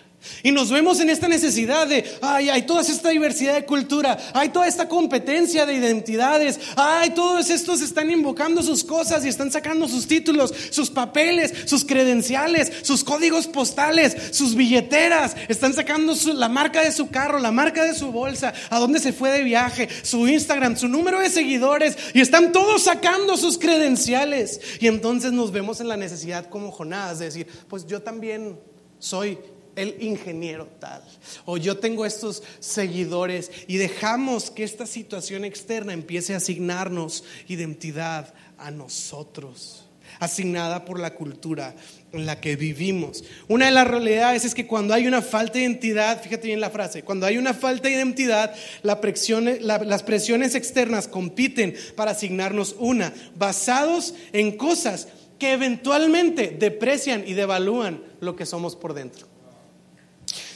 Y 0.43 0.53
nos 0.53 0.71
vemos 0.71 1.01
en 1.01 1.11
esta 1.11 1.29
necesidad 1.29 1.87
de, 1.87 2.05
ay, 2.21 2.49
hay 2.49 2.63
toda 2.63 2.83
esta 2.83 3.11
diversidad 3.11 3.55
de 3.55 3.65
cultura, 3.65 4.19
hay 4.33 4.51
toda 4.51 4.67
esta 4.67 4.89
competencia 4.89 5.67
de 5.67 5.75
identidades, 5.75 6.61
ay, 6.77 7.11
todos 7.11 7.51
estos 7.51 7.81
están 7.81 8.11
invocando 8.11 8.63
sus 8.63 8.85
cosas 8.85 9.25
y 9.25 9.29
están 9.29 9.51
sacando 9.51 9.89
sus 9.89 10.07
títulos, 10.07 10.53
sus 10.71 10.91
papeles, 10.91 11.53
sus 11.67 11.85
credenciales, 11.85 12.73
sus 12.83 13.05
códigos 13.05 13.47
postales, 13.47 14.17
sus 14.33 14.55
billeteras, 14.55 15.37
están 15.49 15.73
sacando 15.73 16.15
la 16.35 16.49
marca 16.49 16.83
de 16.83 16.93
su 16.93 17.09
carro, 17.09 17.39
la 17.39 17.53
marca 17.53 17.85
de 17.85 17.95
su 17.95 18.13
bolsa, 18.13 18.53
a 18.71 18.79
dónde 18.79 19.01
se 19.01 19.13
fue 19.13 19.31
de 19.31 19.43
viaje, 19.43 19.89
su 20.03 20.29
Instagram, 20.29 20.77
su 20.77 20.89
número 20.89 21.21
de 21.21 21.31
seguidores, 21.31 21.97
y 22.13 22.21
están 22.21 22.53
todos 22.53 22.85
sacando 22.85 23.37
sus 23.37 23.59
credenciales. 23.59 24.61
Y 24.81 24.89
entonces 24.89 25.33
nos 25.33 25.53
vemos 25.53 25.81
en 25.81 25.89
la 25.89 25.97
necesidad 25.97 26.49
como 26.49 26.71
Jonás 26.71 27.19
de 27.19 27.27
decir, 27.27 27.47
pues 27.69 27.87
yo 27.87 28.03
también 28.03 28.59
soy 28.99 29.39
el 29.77 29.97
ingeniero 30.01 30.69
tal, 30.79 31.03
o 31.45 31.57
yo 31.57 31.79
tengo 31.79 32.07
estos 32.07 32.43
seguidores 32.61 33.51
y 33.67 33.77
dejamos 33.77 34.51
que 34.51 34.65
esta 34.65 34.87
situación 34.87 35.45
externa 35.45 35.93
empiece 35.93 36.35
a 36.35 36.39
asignarnos 36.39 37.25
identidad 37.49 38.35
a 38.59 38.71
nosotros, 38.71 39.85
asignada 40.21 40.85
por 40.85 41.01
la 41.01 41.15
cultura 41.15 41.75
en 42.13 42.27
la 42.27 42.41
que 42.41 42.57
vivimos. 42.57 43.25
Una 43.49 43.67
de 43.67 43.73
las 43.73 43.89
realidades 43.89 44.45
es 44.45 44.55
que 44.55 44.67
cuando 44.67 44.95
hay 44.95 45.07
una 45.07 45.23
falta 45.23 45.55
de 45.55 45.65
identidad, 45.65 46.23
fíjate 46.23 46.47
bien 46.47 46.61
la 46.61 46.71
frase, 46.71 47.03
cuando 47.03 47.27
hay 47.27 47.37
una 47.37 47.55
falta 47.55 47.89
de 47.89 47.95
identidad, 47.95 48.55
las 48.83 50.03
presiones 50.03 50.55
externas 50.55 51.09
compiten 51.09 51.75
para 51.97 52.13
asignarnos 52.13 52.77
una, 52.79 53.13
basados 53.37 54.15
en 54.33 54.57
cosas 54.57 55.09
que 55.39 55.53
eventualmente 55.53 56.57
deprecian 56.59 57.25
y 57.27 57.35
devalúan 57.35 58.03
lo 58.21 58.37
que 58.37 58.47
somos 58.47 58.77
por 58.77 58.95
dentro. 58.95 59.34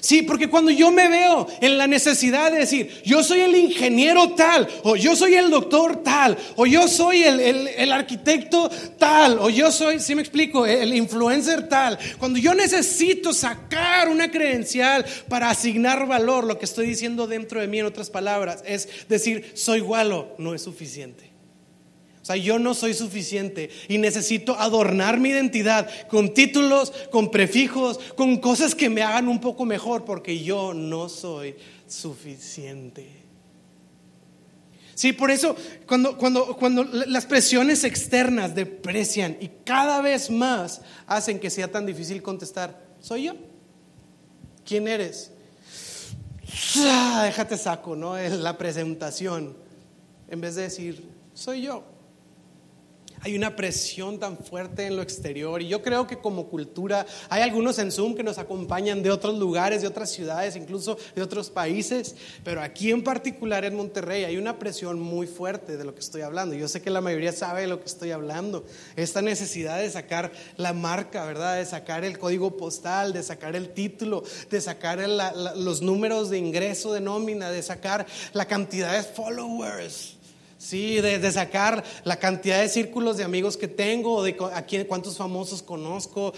Sí, 0.00 0.22
porque 0.22 0.48
cuando 0.48 0.70
yo 0.70 0.90
me 0.90 1.08
veo 1.08 1.46
en 1.60 1.76
la 1.76 1.86
necesidad 1.86 2.52
de 2.52 2.58
decir, 2.58 3.02
yo 3.04 3.22
soy 3.22 3.40
el 3.40 3.56
ingeniero 3.56 4.30
tal, 4.30 4.68
o 4.84 4.96
yo 4.96 5.16
soy 5.16 5.34
el 5.34 5.50
doctor 5.50 6.02
tal, 6.02 6.36
o 6.56 6.66
yo 6.66 6.88
soy 6.88 7.22
el, 7.24 7.92
arquitecto 7.92 8.70
tal, 8.98 9.38
o 9.40 9.50
yo 9.50 9.72
soy, 9.72 9.98
si 9.98 10.14
me 10.14 10.22
explico, 10.22 10.66
el 10.66 10.94
influencer 10.94 11.68
tal, 11.68 11.98
cuando 12.18 12.38
yo 12.38 12.54
necesito 12.54 13.32
sacar 13.32 14.08
una 14.08 14.30
credencial 14.30 15.04
para 15.28 15.50
asignar 15.50 16.06
valor, 16.06 16.44
lo 16.44 16.58
que 16.58 16.64
estoy 16.64 16.86
diciendo 16.86 17.26
dentro 17.26 17.60
de 17.60 17.66
mí, 17.66 17.80
en 17.80 17.86
otras 17.86 18.10
palabras, 18.10 18.62
es 18.66 18.88
decir, 19.08 19.52
soy 19.54 19.80
gualo, 19.80 20.34
no 20.38 20.54
es 20.54 20.62
suficiente 20.62 21.27
sea, 22.28 22.36
yo 22.36 22.58
no 22.58 22.74
soy 22.74 22.94
suficiente 22.94 23.70
y 23.88 23.98
necesito 23.98 24.54
adornar 24.58 25.18
mi 25.18 25.30
identidad 25.30 25.88
con 26.08 26.34
títulos, 26.34 26.92
con 27.10 27.30
prefijos, 27.30 27.98
con 28.16 28.36
cosas 28.36 28.74
que 28.74 28.90
me 28.90 29.02
hagan 29.02 29.28
un 29.28 29.40
poco 29.40 29.64
mejor 29.64 30.04
porque 30.04 30.42
yo 30.42 30.74
no 30.74 31.08
soy 31.08 31.56
suficiente. 31.86 33.08
Sí, 34.94 35.12
por 35.12 35.30
eso 35.30 35.56
cuando, 35.86 36.18
cuando, 36.18 36.56
cuando 36.56 36.84
las 36.84 37.24
presiones 37.24 37.84
externas 37.84 38.54
deprecian 38.54 39.38
y 39.40 39.48
cada 39.64 40.02
vez 40.02 40.28
más 40.30 40.82
hacen 41.06 41.38
que 41.38 41.50
sea 41.50 41.70
tan 41.70 41.86
difícil 41.86 42.22
contestar, 42.22 42.78
¿soy 43.00 43.24
yo? 43.24 43.36
¿Quién 44.66 44.86
eres? 44.86 45.30
Ah, 46.78 47.22
déjate 47.24 47.56
saco, 47.56 47.96
¿no? 47.96 48.18
La 48.28 48.58
presentación. 48.58 49.56
En 50.28 50.40
vez 50.42 50.56
de 50.56 50.62
decir, 50.62 51.08
soy 51.32 51.62
yo 51.62 51.97
hay 53.22 53.36
una 53.36 53.56
presión 53.56 54.18
tan 54.18 54.38
fuerte 54.38 54.86
en 54.86 54.96
lo 54.96 55.02
exterior 55.02 55.62
y 55.62 55.68
yo 55.68 55.82
creo 55.82 56.06
que 56.06 56.18
como 56.18 56.48
cultura 56.48 57.06
hay 57.28 57.42
algunos 57.42 57.78
en 57.78 57.90
Zoom 57.90 58.14
que 58.14 58.22
nos 58.22 58.38
acompañan 58.38 59.02
de 59.02 59.10
otros 59.10 59.38
lugares, 59.38 59.82
de 59.82 59.88
otras 59.88 60.10
ciudades, 60.10 60.56
incluso 60.56 60.98
de 61.14 61.22
otros 61.22 61.50
países, 61.50 62.14
pero 62.44 62.60
aquí 62.60 62.90
en 62.90 63.02
particular 63.02 63.64
en 63.64 63.76
Monterrey 63.76 64.24
hay 64.24 64.36
una 64.36 64.58
presión 64.58 65.00
muy 65.00 65.26
fuerte 65.26 65.76
de 65.76 65.84
lo 65.84 65.94
que 65.94 66.00
estoy 66.00 66.22
hablando. 66.22 66.54
Yo 66.54 66.68
sé 66.68 66.82
que 66.82 66.90
la 66.90 67.00
mayoría 67.00 67.32
sabe 67.32 67.62
de 67.62 67.68
lo 67.68 67.80
que 67.80 67.86
estoy 67.86 68.10
hablando. 68.10 68.64
Esta 68.96 69.22
necesidad 69.22 69.78
de 69.78 69.90
sacar 69.90 70.32
la 70.56 70.72
marca, 70.72 71.24
¿verdad? 71.24 71.56
De 71.56 71.66
sacar 71.66 72.04
el 72.04 72.18
código 72.18 72.56
postal, 72.56 73.12
de 73.12 73.22
sacar 73.22 73.56
el 73.56 73.70
título, 73.70 74.22
de 74.50 74.60
sacar 74.60 74.98
los 75.56 75.82
números 75.82 76.30
de 76.30 76.38
ingreso 76.38 76.92
de 76.92 77.00
nómina, 77.00 77.50
de 77.50 77.62
sacar 77.62 78.06
la 78.32 78.46
cantidad 78.46 78.92
de 78.92 79.02
followers. 79.02 80.17
Sí, 80.58 81.00
de, 81.00 81.30
sacar 81.30 81.84
la 82.02 82.16
cantidad 82.16 82.60
de 82.60 82.68
círculos 82.68 83.16
de 83.16 83.22
amigos 83.22 83.56
que 83.56 83.68
tengo, 83.68 84.24
de 84.24 84.36
a 84.52 84.66
cuántos 84.88 85.16
famosos 85.16 85.62
conozco, 85.62 86.34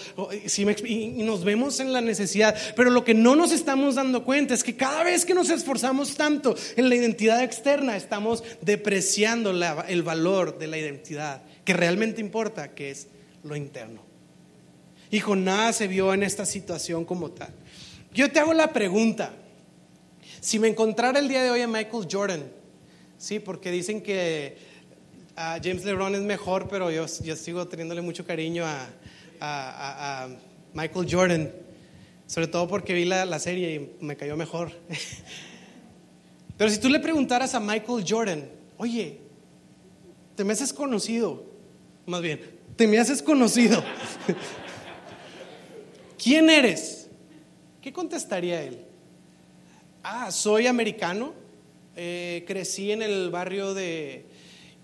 y, 0.87 1.23
nos 1.23 1.43
vemos 1.43 1.81
en 1.81 1.95
la 1.95 2.03
necesidad. 2.03 2.55
Pero 2.77 2.91
lo 2.91 3.03
que 3.03 3.15
no 3.15 3.35
nos 3.35 3.51
estamos 3.51 3.95
dando 3.95 4.23
cuenta 4.23 4.53
es 4.53 4.63
que 4.63 4.77
cada 4.77 5.05
vez 5.05 5.25
que 5.25 5.33
nos 5.33 5.49
esforzamos 5.49 6.17
tanto 6.17 6.55
en 6.77 6.91
la 6.91 6.97
identidad 6.97 7.43
externa, 7.43 7.97
estamos 7.97 8.45
depreciando 8.61 9.53
el 9.89 10.03
valor 10.03 10.59
de 10.59 10.67
la 10.67 10.77
identidad 10.77 11.43
que 11.65 11.73
realmente 11.73 12.21
importa, 12.21 12.75
que 12.75 12.91
es 12.91 13.09
lo 13.43 13.57
interno. 13.57 14.03
Y 15.11 15.21
Jonás 15.21 15.77
se 15.77 15.89
vio 15.89 16.13
en 16.13 16.23
esta 16.23 16.45
situación 16.45 17.07
como 17.07 17.31
tal. 17.31 17.55
Yo 18.13 18.31
te 18.31 18.39
hago 18.39 18.53
la 18.53 18.73
pregunta, 18.73 19.33
si 20.41 20.59
me 20.59 20.69
encontrara 20.69 21.19
el 21.19 21.29
día 21.29 21.43
de 21.43 21.51
hoy 21.51 21.63
a 21.63 21.69
Michael 21.69 22.07
Jordan, 22.11 22.60
Sí, 23.21 23.39
porque 23.39 23.71
dicen 23.71 24.01
que 24.01 24.57
James 25.37 25.85
LeBron 25.85 26.15
es 26.15 26.23
mejor, 26.23 26.69
pero 26.69 26.91
yo, 26.91 27.05
yo 27.23 27.37
sigo 27.37 27.69
teniéndole 27.69 28.01
mucho 28.01 28.25
cariño 28.25 28.65
a, 28.65 30.29
Michael 30.73 31.07
Jordan, 31.11 31.53
sobre 32.27 32.47
todo 32.47 32.67
porque 32.67 32.95
vi 32.95 33.05
la, 33.05 33.27
la 33.27 33.39
serie 33.39 33.75
y 33.75 34.05
me 34.05 34.17
cayó 34.17 34.39
mejor. 34.39 34.73
pero 36.57 36.71
si 36.71 36.81
tú 36.81 36.89
le 36.89 36.99
preguntaras 36.99 37.55
a 37.55 37.61
Michael 37.61 38.05
Jordan, 38.09 38.49
oye, 38.79 39.21
te 40.35 40.43
me 40.43 40.55
haces 40.55 40.73
conocido, 40.73 41.45
más 42.07 42.23
bien, 42.23 42.41
te 42.75 42.87
me 42.87 42.99
haces 42.99 43.23
conocido. 43.23 43.85
¿Quién 46.23 46.49
eres? 46.49 47.11
¿Qué 47.83 47.93
contestaría 47.93 48.63
él? 48.63 48.83
Ah, 50.03 50.31
soy 50.31 50.67
americano 50.67 51.35
eh, 51.97 52.45
crecí 52.47 52.93
en 52.93 53.03
el 53.03 53.31
barrio 53.31 53.75
de... 53.75 54.27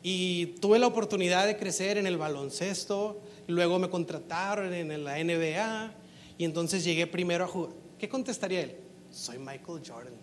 y 0.02 0.46
tuve 0.60 0.78
la 0.78 0.86
oportunidad 0.86 1.46
de 1.46 1.56
crecer 1.56 1.98
en 1.98 2.06
el 2.06 2.16
baloncesto, 2.16 3.22
luego 3.46 3.78
me 3.78 3.90
contrataron 3.90 4.72
en 4.72 5.04
la 5.04 5.22
NBA 5.22 5.94
y 6.38 6.44
entonces 6.44 6.84
llegué 6.84 7.06
primero 7.06 7.44
a 7.44 7.48
jugar. 7.48 7.72
¿Qué 7.98 8.08
contestaría 8.08 8.60
él? 8.60 8.76
Soy 9.10 9.38
Michael 9.38 9.80
Jordan. 9.86 10.14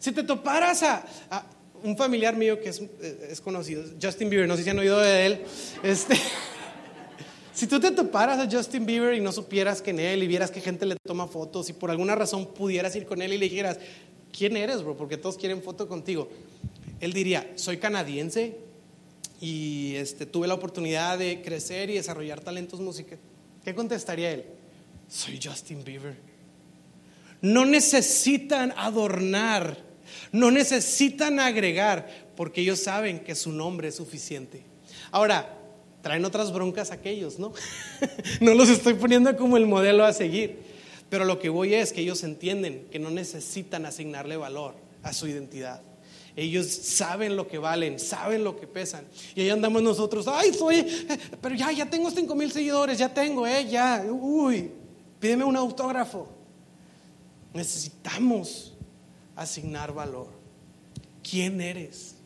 Si 0.00 0.12
te 0.12 0.22
toparas 0.22 0.82
a, 0.82 1.04
un 1.82 1.96
familiar 1.96 2.34
mío 2.36 2.60
que 2.60 2.70
es, 2.70 2.80
eh, 2.80 3.28
es, 3.30 3.40
conocido, 3.40 3.84
Justin 4.00 4.30
Bieber, 4.30 4.48
no 4.48 4.56
sé 4.56 4.64
si 4.64 4.70
han 4.70 4.78
oído 4.78 4.98
de 4.98 5.26
él, 5.26 5.42
este, 5.82 6.16
si 7.52 7.66
tú 7.66 7.78
te 7.78 7.90
toparas 7.90 8.38
a 8.38 8.50
Justin 8.50 8.86
Bieber 8.86 9.14
y 9.14 9.20
no 9.20 9.30
supieras 9.32 9.82
que 9.82 9.90
en 9.90 10.00
él 10.00 10.22
y 10.22 10.26
vieras 10.26 10.50
que 10.50 10.60
gente 10.60 10.86
le 10.86 10.96
toma 11.04 11.26
fotos 11.26 11.68
y 11.68 11.74
por 11.74 11.90
alguna 11.90 12.14
razón 12.14 12.46
pudieras 12.54 12.96
ir 12.96 13.04
con 13.04 13.20
él 13.20 13.32
y 13.34 13.38
le 13.38 13.48
dijeras, 13.48 13.78
¿quién 14.36 14.56
eres, 14.56 14.82
bro? 14.82 14.96
Porque 14.96 15.16
todos 15.16 15.36
quieren 15.36 15.62
foto 15.62 15.88
contigo. 15.88 16.28
Él 17.00 17.12
diría, 17.12 17.52
soy 17.56 17.78
canadiense 17.78 18.56
y 19.40 19.94
este, 19.96 20.26
tuve 20.26 20.48
la 20.48 20.54
oportunidad 20.54 21.18
de 21.18 21.42
crecer 21.42 21.90
y 21.90 21.94
desarrollar 21.94 22.40
talentos 22.40 22.80
musicales. 22.80 23.20
¿Qué 23.64 23.74
contestaría 23.74 24.30
él? 24.30 24.44
Soy 25.08 25.40
Justin 25.42 25.84
Bieber. 25.84 26.16
No 27.40 27.64
necesitan 27.64 28.72
adornar, 28.76 29.76
no 30.32 30.50
necesitan 30.50 31.38
agregar, 31.38 32.30
porque 32.36 32.62
ellos 32.62 32.80
saben 32.80 33.20
que 33.20 33.34
su 33.34 33.52
nombre 33.52 33.88
es 33.88 33.96
suficiente. 33.96 34.62
Ahora, 35.10 35.58
traen 36.02 36.24
otras 36.24 36.52
broncas 36.52 36.90
aquellos, 36.90 37.38
¿no? 37.38 37.52
no 38.40 38.54
los 38.54 38.68
estoy 38.68 38.94
poniendo 38.94 39.36
como 39.36 39.56
el 39.56 39.66
modelo 39.66 40.04
a 40.04 40.12
seguir. 40.12 40.75
Pero 41.08 41.24
lo 41.24 41.38
que 41.38 41.48
voy 41.48 41.74
es 41.74 41.92
que 41.92 42.00
ellos 42.00 42.22
entienden 42.24 42.88
que 42.90 42.98
no 42.98 43.10
necesitan 43.10 43.86
asignarle 43.86 44.36
valor 44.36 44.74
a 45.02 45.12
su 45.12 45.28
identidad. 45.28 45.80
Ellos 46.34 46.66
saben 46.66 47.34
lo 47.34 47.48
que 47.48 47.56
valen, 47.58 47.98
saben 47.98 48.44
lo 48.44 48.56
que 48.60 48.66
pesan. 48.66 49.06
Y 49.34 49.40
ahí 49.40 49.50
andamos 49.50 49.82
nosotros, 49.82 50.28
ay, 50.28 50.52
soy, 50.52 50.86
pero 51.40 51.54
ya, 51.54 51.72
ya 51.72 51.88
tengo 51.88 52.10
5 52.10 52.34
mil 52.34 52.52
seguidores, 52.52 52.98
ya 52.98 53.12
tengo, 53.12 53.46
eh, 53.46 53.66
ya, 53.66 54.04
uy, 54.10 54.70
pídeme 55.18 55.44
un 55.44 55.56
autógrafo. 55.56 56.28
Necesitamos 57.54 58.74
asignar 59.34 59.94
valor. 59.94 60.28
¿Quién 61.22 61.60
eres? 61.60 62.16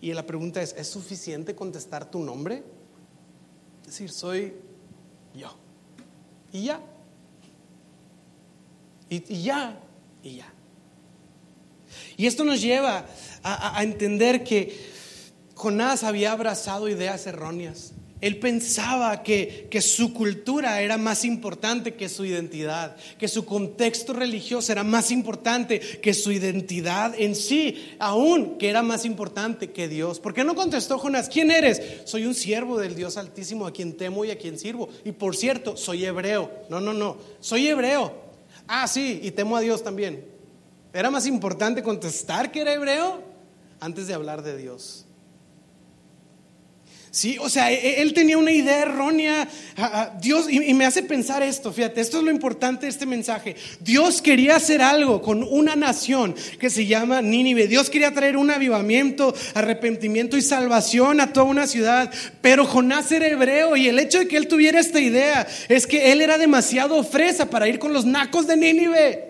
Y 0.00 0.12
la 0.12 0.24
pregunta 0.24 0.62
es, 0.62 0.72
¿es 0.78 0.88
suficiente 0.88 1.56
contestar 1.56 2.08
tu 2.08 2.20
nombre? 2.20 2.62
Es 3.82 3.86
decir, 3.88 4.10
soy 4.10 4.54
yo. 5.34 5.50
Y 6.52 6.64
ya. 6.66 6.80
Y, 9.10 9.42
ya. 9.42 9.78
Y 10.22 10.36
ya. 10.36 10.50
Y 12.16 12.26
esto 12.26 12.44
nos 12.44 12.62
lleva 12.62 13.06
a, 13.42 13.78
a 13.78 13.82
entender 13.82 14.42
que 14.44 14.90
Jonás 15.54 16.04
había 16.04 16.32
abrazado 16.32 16.88
ideas 16.88 17.26
erróneas. 17.26 17.92
Él 18.20 18.38
pensaba 18.38 19.22
que, 19.22 19.68
su 19.80 20.12
cultura 20.12 20.82
era 20.82 20.98
más 20.98 21.24
importante 21.24 21.94
que 21.94 22.08
su 22.08 22.24
identidad, 22.24 22.96
que 23.18 23.28
su 23.28 23.46
contexto 23.46 24.12
religioso 24.12 24.72
era 24.72 24.84
más 24.84 25.10
importante 25.10 25.80
que 25.80 26.12
su 26.12 26.30
identidad 26.30 27.14
en 27.16 27.34
sí, 27.34 27.94
aún 27.98 28.58
que 28.58 28.68
era 28.68 28.82
más 28.82 29.04
importante 29.04 29.70
que 29.70 29.88
Dios. 29.88 30.20
¿Por 30.20 30.34
qué 30.34 30.44
no 30.44 30.54
contestó 30.54 30.98
Jonás? 30.98 31.28
¿Quién 31.28 31.50
eres? 31.50 31.80
Soy 32.04 32.26
un 32.26 32.34
siervo 32.34 32.78
del 32.78 32.94
Dios 32.94 33.16
Altísimo 33.16 33.66
a 33.66 33.72
quien 33.72 33.96
temo 33.96 34.24
y 34.24 34.30
a 34.30 34.38
quien 34.38 34.58
sirvo. 34.58 34.90
Y 35.04 35.12
por 35.12 35.34
cierto, 35.34 35.76
soy 35.76 36.04
hebreo. 36.04 36.50
No, 36.68 36.80
no, 36.80 36.92
no, 36.92 37.16
soy 37.40 37.68
hebreo. 37.68 38.29
Ah, 38.66 38.86
sí, 38.86 39.20
y 39.22 39.30
temo 39.30 39.56
a 39.56 39.60
Dios 39.60 39.82
también. 39.82 40.24
Era 40.92 41.10
más 41.10 41.26
importante 41.26 41.82
contestar 41.82 42.50
que 42.50 42.60
era 42.60 42.72
hebreo 42.72 43.22
antes 43.80 44.06
de 44.06 44.14
hablar 44.14 44.42
de 44.42 44.56
Dios. 44.56 45.06
Sí, 47.12 47.38
o 47.40 47.48
sea, 47.48 47.72
e, 47.72 47.74
e, 47.74 48.02
él 48.02 48.14
tenía 48.14 48.38
una 48.38 48.52
idea 48.52 48.82
errónea. 48.82 49.48
Dios, 50.20 50.46
y 50.48 50.72
me 50.74 50.86
hace 50.86 51.02
pensar 51.02 51.42
esto, 51.42 51.72
fíjate, 51.72 52.00
esto 52.00 52.18
es 52.18 52.24
lo 52.24 52.30
importante 52.30 52.86
de 52.86 52.90
este 52.90 53.04
mensaje. 53.04 53.56
Dios 53.80 54.22
quería 54.22 54.56
hacer 54.56 54.80
algo 54.80 55.20
con 55.20 55.42
una 55.42 55.74
nación 55.74 56.36
que 56.60 56.70
se 56.70 56.86
llama 56.86 57.20
Nínive. 57.20 57.66
Dios 57.66 57.90
quería 57.90 58.14
traer 58.14 58.36
un 58.36 58.50
avivamiento, 58.50 59.34
arrepentimiento 59.54 60.36
y 60.36 60.42
salvación 60.42 61.20
a 61.20 61.32
toda 61.32 61.46
una 61.46 61.66
ciudad. 61.66 62.12
Pero 62.40 62.64
Jonás 62.64 63.10
era 63.10 63.26
hebreo 63.26 63.76
y 63.76 63.88
el 63.88 63.98
hecho 63.98 64.20
de 64.20 64.28
que 64.28 64.36
él 64.36 64.46
tuviera 64.46 64.78
esta 64.78 65.00
idea 65.00 65.48
es 65.68 65.88
que 65.88 66.12
él 66.12 66.20
era 66.20 66.38
demasiado 66.38 67.02
fresa 67.02 67.50
para 67.50 67.68
ir 67.68 67.80
con 67.80 67.92
los 67.92 68.04
nacos 68.04 68.46
de 68.46 68.56
Nínive. 68.56 69.29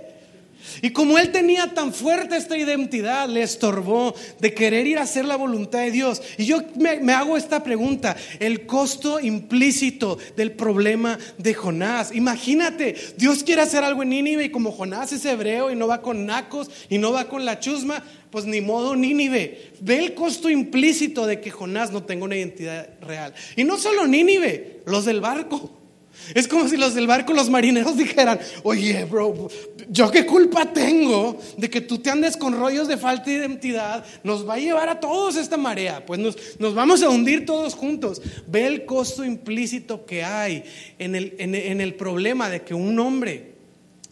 Y 0.83 0.91
como 0.91 1.19
él 1.19 1.31
tenía 1.33 1.75
tan 1.75 1.93
fuerte 1.93 2.37
esta 2.37 2.57
identidad, 2.57 3.29
le 3.29 3.43
estorbó 3.43 4.15
de 4.39 4.55
querer 4.55 4.87
ir 4.87 4.99
a 4.99 5.03
hacer 5.03 5.25
la 5.25 5.37
voluntad 5.37 5.81
de 5.81 5.91
Dios. 5.91 6.23
Y 6.39 6.47
yo 6.47 6.63
me, 6.77 7.13
hago 7.13 7.37
esta 7.37 7.63
pregunta, 7.63 8.17
el 8.39 8.67
costo 8.67 9.21
implícito 9.21 10.19
del 10.37 10.53
problema 10.53 11.19
de 11.39 11.55
Jonás. 11.55 12.15
Imagínate, 12.15 12.97
Dios 13.17 13.43
quiere 13.43 13.63
hacer 13.63 13.85
algo 13.85 14.03
en 14.03 14.11
Nínive 14.11 14.45
y 14.45 14.51
como 14.51 14.73
Jonás 14.73 15.13
es 15.13 15.25
hebreo 15.25 15.71
y 15.71 15.77
no 15.77 15.87
va 15.87 16.03
con 16.03 16.27
nacos 16.27 16.71
y 16.89 16.99
no 16.99 17.13
va 17.13 17.29
con 17.29 17.45
la 17.45 17.61
chusma, 17.61 18.03
pues 18.31 18.45
ni 18.45 18.61
modo 18.61 18.97
Nínive. 18.97 19.73
Ve 19.81 19.99
el 19.99 20.15
costo 20.15 20.49
implícito 20.49 21.27
de 21.27 21.41
que 21.41 21.51
Jonás 21.51 21.91
no 21.93 22.05
tenga 22.05 22.25
una 22.25 22.37
identidad 22.37 22.89
real. 23.01 23.35
Y 23.57 23.65
no 23.65 23.77
solo 23.77 24.07
Nínive, 24.07 24.83
los 24.87 25.05
del 25.05 25.21
barco. 25.21 25.80
Es 26.35 26.49
como 26.49 26.69
si 26.69 26.77
los 26.77 26.95
del 26.95 27.07
barco, 27.07 27.33
los 27.33 27.51
marineros 27.51 27.97
dijeran, 27.97 28.39
oye, 28.63 29.05
bro, 29.05 29.49
yo 29.89 30.11
qué 30.11 30.27
culpa 30.27 30.73
tengo 30.73 31.39
de 31.57 31.71
que 31.71 31.81
tú 31.81 31.99
te 31.99 32.11
andes 32.11 32.37
con 32.37 32.59
rollos 32.59 32.89
de 32.89 32.97
falta 32.97 33.31
de 33.31 33.37
identidad, 33.37 34.05
nos 34.23 34.49
va 34.49 34.55
a 34.55 34.59
llevar 34.59 34.89
a 34.89 35.01
todos 35.01 35.37
esta 35.37 35.57
marea, 35.57 36.05
pues 36.07 36.21
nos, 36.21 36.37
nos 36.59 36.75
vamos 36.75 37.03
a 37.03 37.09
hundir 37.09 37.47
todos 37.47 37.75
juntos. 37.75 38.23
Ve 38.47 38.67
el 38.67 38.85
costo 38.85 39.25
implícito 39.25 40.05
que 40.05 40.25
hay 40.25 40.65
en 40.99 41.15
el, 41.15 41.35
en 41.39 41.81
el 41.81 41.95
problema 41.95 42.49
de 42.49 42.63
que 42.63 42.75
un 42.75 42.99
hombre 42.99 43.60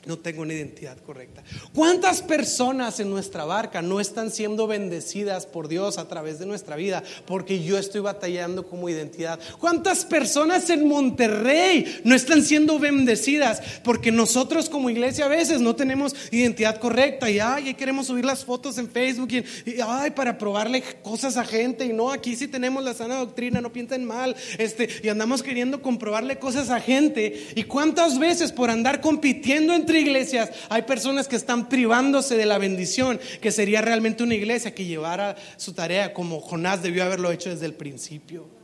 no 0.09 0.18
tengo 0.18 0.40
una 0.40 0.55
identidad 0.55 0.97
correcta. 1.05 1.44
¿Cuántas 1.75 2.23
personas 2.23 2.99
en 2.99 3.11
nuestra 3.11 3.44
barca 3.44 3.83
no 3.83 4.01
están 4.01 4.31
siendo 4.31 4.66
bendecidas 4.66 5.44
por 5.44 5.68
Dios 5.68 5.99
a 5.99 6.09
través 6.09 6.38
de 6.38 6.47
nuestra 6.47 6.77
vida 6.77 7.03
porque 7.27 7.62
yo 7.62 7.77
estoy 7.77 8.01
batallando 8.01 8.66
como 8.66 8.88
identidad? 8.88 9.38
¿Cuántas 9.61 10.07
personas 10.07 10.71
en 10.71 10.88
Monterrey 10.88 12.01
no 12.05 12.14
están 12.14 12.42
siendo 12.42 12.79
bendecidas 12.79 13.61
porque 13.85 14.11
nosotros 14.11 14.71
como 14.71 14.88
iglesia 14.88 15.27
a 15.27 15.29
veces 15.29 15.61
no 15.61 15.77
tenemos 15.77 16.16
identidad 16.31 16.79
correcta 16.79 17.31
y 17.31 17.38
ay, 17.38 17.75
queremos 17.75 18.07
subir 18.07 18.25
las 18.25 18.47
fotos 18.47 18.79
en 18.79 18.88
Facebook 18.88 19.29
y, 19.31 19.44
ay, 19.87 20.12
para 20.12 20.38
probarle 20.38 20.83
cosas 21.03 21.37
a 21.37 21.44
gente 21.44 21.85
y 21.85 21.92
no, 21.92 22.11
aquí 22.11 22.35
sí 22.35 22.49
tenemos 22.49 22.83
la 22.83 22.94
sana 22.94 23.16
doctrina, 23.16 23.61
no 23.61 23.75
piensen 23.75 24.07
mal, 24.07 24.35
este, 24.57 24.88
y 25.03 25.11
andamos 25.11 25.42
queriendo 25.42 25.83
comprobarle 25.83 26.38
cosas 26.38 26.71
a 26.71 26.81
gente 26.81 27.49
y 27.55 27.64
cuántas 27.64 28.18
veces 28.18 28.53
por 28.53 28.71
andar 28.71 29.03
compitiendo 29.03 29.75
entre 29.75 29.97
iglesias 29.98 30.50
hay 30.68 30.82
personas 30.82 31.28
que 31.28 31.37
están 31.37 31.68
privándose 31.68 32.37
de 32.37 32.46
la 32.46 32.58
bendición, 32.58 33.20
que 33.40 33.52
sería 33.52 33.80
realmente 33.80 34.22
una 34.22 34.34
iglesia 34.34 34.74
que 34.74 34.84
llevara 34.84 35.37
su 35.56 35.72
tarea 35.72 36.14
como 36.14 36.40
Jonás 36.40 36.82
debió 36.82 37.04
haberlo 37.04 37.30
hecho 37.30 37.50
desde 37.50 37.66
el 37.66 37.74
principio. 37.74 38.58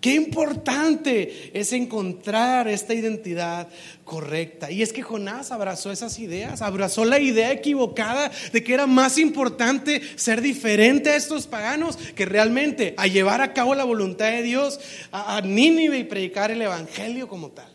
Qué 0.00 0.14
importante 0.14 1.50
es 1.52 1.74
encontrar 1.74 2.68
esta 2.68 2.94
identidad 2.94 3.68
correcta. 4.04 4.70
Y 4.70 4.80
es 4.80 4.94
que 4.94 5.02
Jonás 5.02 5.52
abrazó 5.52 5.92
esas 5.92 6.18
ideas, 6.18 6.62
abrazó 6.62 7.04
la 7.04 7.18
idea 7.18 7.52
equivocada 7.52 8.30
de 8.52 8.64
que 8.64 8.72
era 8.72 8.86
más 8.86 9.18
importante 9.18 10.00
ser 10.16 10.40
diferente 10.40 11.10
a 11.10 11.16
estos 11.16 11.46
paganos 11.46 11.96
que 11.96 12.24
realmente 12.24 12.94
a 12.96 13.08
llevar 13.08 13.42
a 13.42 13.52
cabo 13.52 13.74
la 13.74 13.84
voluntad 13.84 14.30
de 14.30 14.42
Dios 14.42 14.80
a, 15.12 15.36
a 15.36 15.40
Nínive 15.42 15.98
y 15.98 16.04
predicar 16.04 16.50
el 16.50 16.62
Evangelio 16.62 17.28
como 17.28 17.50
tal. 17.50 17.69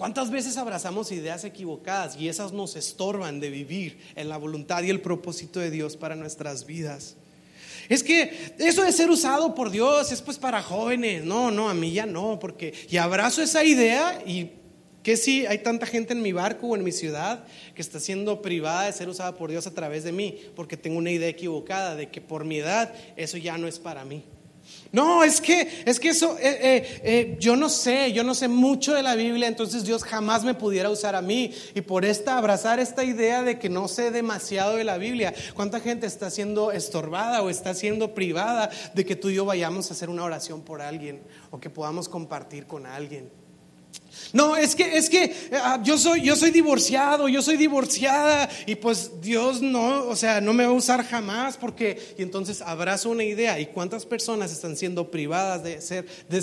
¿Cuántas 0.00 0.30
veces 0.30 0.56
abrazamos 0.56 1.12
ideas 1.12 1.44
equivocadas 1.44 2.16
y 2.16 2.30
esas 2.30 2.54
nos 2.54 2.74
estorban 2.74 3.38
de 3.38 3.50
vivir 3.50 3.98
en 4.16 4.30
la 4.30 4.38
voluntad 4.38 4.82
y 4.82 4.88
el 4.88 5.02
propósito 5.02 5.60
de 5.60 5.70
Dios 5.70 5.98
para 5.98 6.16
nuestras 6.16 6.64
vidas? 6.64 7.16
Es 7.86 8.02
que 8.02 8.54
eso 8.58 8.82
de 8.82 8.92
ser 8.92 9.10
usado 9.10 9.54
por 9.54 9.70
Dios 9.70 10.10
es 10.10 10.22
pues 10.22 10.38
para 10.38 10.62
jóvenes. 10.62 11.22
No, 11.22 11.50
no, 11.50 11.68
a 11.68 11.74
mí 11.74 11.92
ya 11.92 12.06
no, 12.06 12.38
porque 12.38 12.72
y 12.88 12.96
abrazo 12.96 13.42
esa 13.42 13.62
idea 13.62 14.22
y 14.24 14.52
que 15.02 15.18
si 15.18 15.44
hay 15.44 15.58
tanta 15.58 15.84
gente 15.84 16.14
en 16.14 16.22
mi 16.22 16.32
barco 16.32 16.68
o 16.68 16.76
en 16.76 16.82
mi 16.82 16.92
ciudad 16.92 17.44
que 17.74 17.82
está 17.82 18.00
siendo 18.00 18.40
privada 18.40 18.86
de 18.86 18.94
ser 18.94 19.10
usada 19.10 19.36
por 19.36 19.50
Dios 19.50 19.66
a 19.66 19.74
través 19.74 20.02
de 20.02 20.12
mí, 20.12 20.38
porque 20.56 20.78
tengo 20.78 20.96
una 20.96 21.10
idea 21.10 21.28
equivocada 21.28 21.94
de 21.94 22.08
que 22.08 22.22
por 22.22 22.46
mi 22.46 22.56
edad 22.56 22.94
eso 23.18 23.36
ya 23.36 23.58
no 23.58 23.68
es 23.68 23.78
para 23.78 24.06
mí. 24.06 24.24
No, 24.92 25.22
es 25.22 25.40
que, 25.40 25.84
es 25.86 26.00
que 26.00 26.08
eso, 26.08 26.36
eh, 26.38 26.58
eh, 26.60 27.00
eh, 27.04 27.36
yo 27.38 27.54
no 27.54 27.68
sé, 27.68 28.12
yo 28.12 28.24
no 28.24 28.34
sé 28.34 28.48
mucho 28.48 28.92
de 28.92 29.04
la 29.04 29.14
Biblia, 29.14 29.46
entonces 29.46 29.84
Dios 29.84 30.02
jamás 30.02 30.42
me 30.42 30.54
pudiera 30.54 30.90
usar 30.90 31.14
a 31.14 31.22
mí. 31.22 31.54
Y 31.74 31.82
por 31.82 32.04
esta, 32.04 32.36
abrazar 32.36 32.80
esta 32.80 33.04
idea 33.04 33.42
de 33.42 33.58
que 33.58 33.68
no 33.68 33.86
sé 33.86 34.10
demasiado 34.10 34.76
de 34.76 34.84
la 34.84 34.98
Biblia, 34.98 35.32
¿cuánta 35.54 35.78
gente 35.78 36.06
está 36.06 36.28
siendo 36.28 36.72
estorbada 36.72 37.42
o 37.42 37.50
está 37.50 37.72
siendo 37.74 38.14
privada 38.14 38.70
de 38.92 39.06
que 39.06 39.14
tú 39.14 39.28
y 39.28 39.34
yo 39.34 39.44
vayamos 39.44 39.90
a 39.90 39.94
hacer 39.94 40.10
una 40.10 40.24
oración 40.24 40.62
por 40.62 40.82
alguien 40.82 41.22
o 41.52 41.60
que 41.60 41.70
podamos 41.70 42.08
compartir 42.08 42.66
con 42.66 42.84
alguien? 42.84 43.39
No, 44.32 44.56
es 44.56 44.74
que, 44.74 44.96
es 44.96 45.10
que 45.10 45.34
ah, 45.52 45.80
yo, 45.82 45.98
soy, 45.98 46.22
yo 46.22 46.36
soy 46.36 46.50
divorciado, 46.50 47.28
yo 47.28 47.42
soy 47.42 47.56
divorciada 47.56 48.48
y 48.66 48.76
pues 48.76 49.20
Dios 49.20 49.62
no, 49.62 50.04
o 50.04 50.16
sea, 50.16 50.40
no 50.40 50.52
me 50.52 50.64
va 50.64 50.70
a 50.70 50.74
usar 50.74 51.04
jamás 51.04 51.56
porque, 51.56 52.14
y 52.18 52.22
entonces 52.22 52.62
abrazo 52.62 53.10
una 53.10 53.24
idea. 53.24 53.58
¿Y 53.60 53.66
cuántas 53.66 54.06
personas 54.06 54.52
están 54.52 54.76
siendo 54.76 55.10
privadas 55.10 55.62
de 55.62 55.80
ser, 55.80 56.06
de 56.28 56.40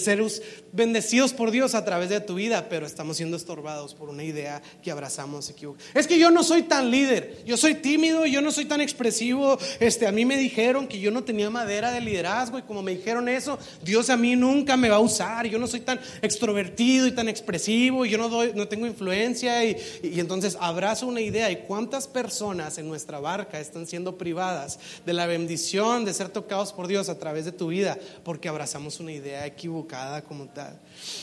bendecidos 0.72 1.34
por 1.34 1.52
Dios 1.52 1.76
a 1.76 1.86
través 1.86 2.10
de 2.10 2.20
tu 2.20 2.36
vida, 2.36 2.68
pero 2.70 2.86
estamos 2.86 3.18
siendo 3.18 3.38
estorbados 3.38 3.94
por 3.94 4.10
una 4.10 4.24
idea 4.24 4.62
que 4.82 4.92
abrazamos 4.92 5.54
Es 5.94 6.08
que 6.08 6.20
yo 6.20 6.32
no 6.32 6.44
soy 6.44 6.64
tan 6.64 6.92
líder, 6.92 7.44
yo 7.46 7.58
soy 7.58 7.76
tímido, 7.76 8.26
yo 8.26 8.42
no 8.42 8.52
soy 8.52 8.66
tan 8.66 8.82
expresivo. 8.82 9.58
Este, 9.80 10.08
a 10.08 10.12
mí 10.12 10.26
me 10.26 10.38
dijeron 10.38 10.88
que 10.88 11.00
yo 11.00 11.12
no 11.12 11.24
tenía 11.24 11.50
madera 11.50 11.92
de 11.92 12.02
liderazgo 12.02 12.60
y 12.60 12.64
como 12.64 12.82
me 12.82 12.96
dijeron 12.96 13.30
eso, 13.30 13.58
Dios 13.84 14.10
a 14.10 14.18
mí 14.18 14.36
nunca 14.36 14.78
me 14.78 14.90
va 14.90 14.98
a 14.98 15.00
usar. 15.00 15.48
Yo 15.48 15.60
no 15.60 15.68
soy 15.68 15.82
tan 15.82 16.00
extrovertido 16.22 17.08
y 17.08 17.12
tan 17.12 17.28
expresivo 17.28 17.67
y 17.68 18.10
yo 18.10 18.18
no, 18.18 18.46
no 18.46 18.68
tengo 18.68 18.88
influencia 18.88 19.64
y, 19.66 19.78
y, 20.02 20.20
entonces 20.20 20.58
abrazo 20.60 21.08
una 21.08 21.22
idea. 21.22 21.52
¿Y 21.52 21.58
cuántas 21.58 22.08
personas 22.08 22.78
en 22.78 22.88
nuestra 22.88 23.20
barca 23.20 23.60
están 23.60 23.86
siendo 23.86 24.18
privadas 24.18 24.80
de 25.06 25.14
la 25.14 25.26
bendición 25.26 26.06
de 26.06 26.14
ser 26.14 26.30
tocados 26.30 26.74
por 26.74 26.88
Dios 26.88 27.10
a 27.10 27.20
través 27.20 27.46
de 27.46 27.52
tu 27.52 27.68
vida 27.68 27.98
porque 28.24 28.50
abrazamos 28.50 29.00
una 29.00 29.12
idea 29.12 29.46
equivocada 29.46 30.24
como 30.24 30.46
tal? 30.46 30.80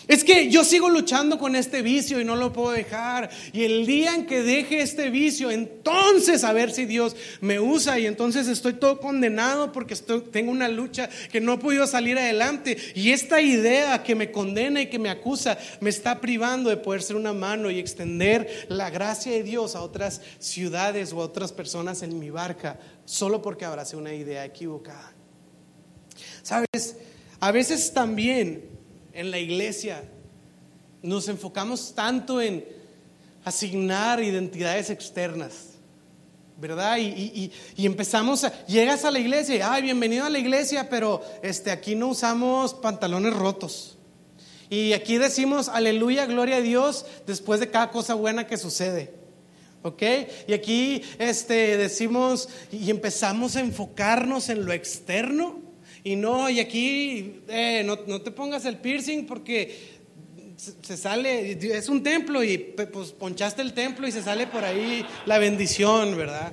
Es 0.06 0.22
que 0.22 0.50
yo 0.50 0.64
sigo 0.64 0.88
luchando 0.90 1.38
con 1.38 1.56
este 1.56 1.82
vicio 1.82 2.20
y 2.20 2.24
no 2.24 2.36
lo 2.36 2.52
puedo 2.52 2.72
dejar. 2.72 3.30
Y 3.52 3.64
el 3.64 3.86
día 3.86 4.14
en 4.14 4.26
que 4.26 4.42
deje 4.42 4.80
este 4.80 5.10
vicio, 5.10 5.50
entonces 5.50 6.44
a 6.44 6.52
ver 6.52 6.70
si 6.70 6.84
Dios 6.84 7.16
me 7.40 7.58
usa 7.58 7.98
y 7.98 8.06
entonces 8.06 8.48
estoy 8.48 8.74
todo 8.74 9.00
condenado 9.00 9.72
porque 9.72 9.96
tengo 10.30 10.52
una 10.52 10.68
lucha 10.68 11.08
que 11.32 11.40
no 11.40 11.54
he 11.54 11.58
podido 11.58 11.86
salir 11.86 12.18
adelante. 12.18 12.76
Y 12.94 13.10
esta 13.10 13.40
idea 13.40 14.02
que 14.02 14.14
me 14.14 14.30
condena 14.30 14.82
y 14.82 14.86
que 14.86 14.98
me 14.98 15.10
acusa 15.10 15.58
me 15.80 15.90
está 15.90 16.20
privando 16.20 16.33
de 16.38 16.76
poder 16.76 17.02
ser 17.02 17.16
una 17.16 17.32
mano 17.32 17.70
y 17.70 17.78
extender 17.78 18.66
la 18.68 18.90
gracia 18.90 19.32
de 19.32 19.42
Dios 19.42 19.76
a 19.76 19.82
otras 19.82 20.20
ciudades 20.38 21.12
o 21.12 21.20
a 21.20 21.24
otras 21.24 21.52
personas 21.52 22.02
en 22.02 22.18
mi 22.18 22.30
barca, 22.30 22.78
solo 23.04 23.40
porque 23.40 23.64
abracé 23.64 23.96
una 23.96 24.12
idea 24.12 24.44
equivocada. 24.44 25.12
Sabes, 26.42 26.96
a 27.40 27.52
veces 27.52 27.92
también 27.92 28.68
en 29.12 29.30
la 29.30 29.38
iglesia 29.38 30.02
nos 31.02 31.28
enfocamos 31.28 31.94
tanto 31.94 32.40
en 32.40 32.64
asignar 33.44 34.22
identidades 34.22 34.90
externas. 34.90 35.70
¿Verdad? 36.56 36.98
Y, 36.98 37.50
empezamos 37.76 38.44
a, 38.44 38.66
llegas 38.66 39.04
a 39.04 39.10
la 39.10 39.18
iglesia, 39.18 39.72
ay, 39.72 39.82
bienvenido 39.82 40.24
a 40.24 40.30
la 40.30 40.38
iglesia, 40.38 40.88
pero 40.88 41.20
este, 41.42 41.70
aquí 41.72 41.96
no 41.96 42.08
usamos 42.08 42.74
pantalones 42.74 43.34
rotos. 43.34 43.93
Y 44.70 44.92
aquí 44.92 45.18
decimos, 45.18 45.68
aleluya, 45.68 46.26
gloria 46.26 46.56
a 46.56 46.60
Dios, 46.60 47.06
después 47.26 47.60
de 47.60 47.70
cada 47.70 47.90
cosa 47.90 48.14
buena 48.14 48.46
que 48.46 48.56
sucede. 48.56 49.12
¿Ok? 49.82 50.02
Y 50.48 50.54
aquí 50.54 51.02
este, 51.18 51.76
decimos 51.76 52.48
y 52.72 52.90
empezamos 52.90 53.56
a 53.56 53.60
enfocarnos 53.60 54.48
en 54.48 54.64
lo 54.64 54.72
externo. 54.72 55.60
Y 56.02 56.16
no, 56.16 56.48
y 56.50 56.60
aquí 56.60 57.40
eh, 57.48 57.82
no, 57.84 57.98
no 58.06 58.20
te 58.20 58.30
pongas 58.30 58.64
el 58.64 58.78
piercing 58.78 59.26
porque 59.26 59.94
se 60.56 60.96
sale, 60.96 61.52
es 61.52 61.88
un 61.88 62.02
templo 62.02 62.42
y 62.42 62.58
pues 62.58 63.12
ponchaste 63.12 63.62
el 63.62 63.72
templo 63.72 64.06
y 64.06 64.12
se 64.12 64.22
sale 64.22 64.46
por 64.46 64.64
ahí 64.64 65.04
la 65.26 65.38
bendición, 65.38 66.16
¿verdad? 66.16 66.52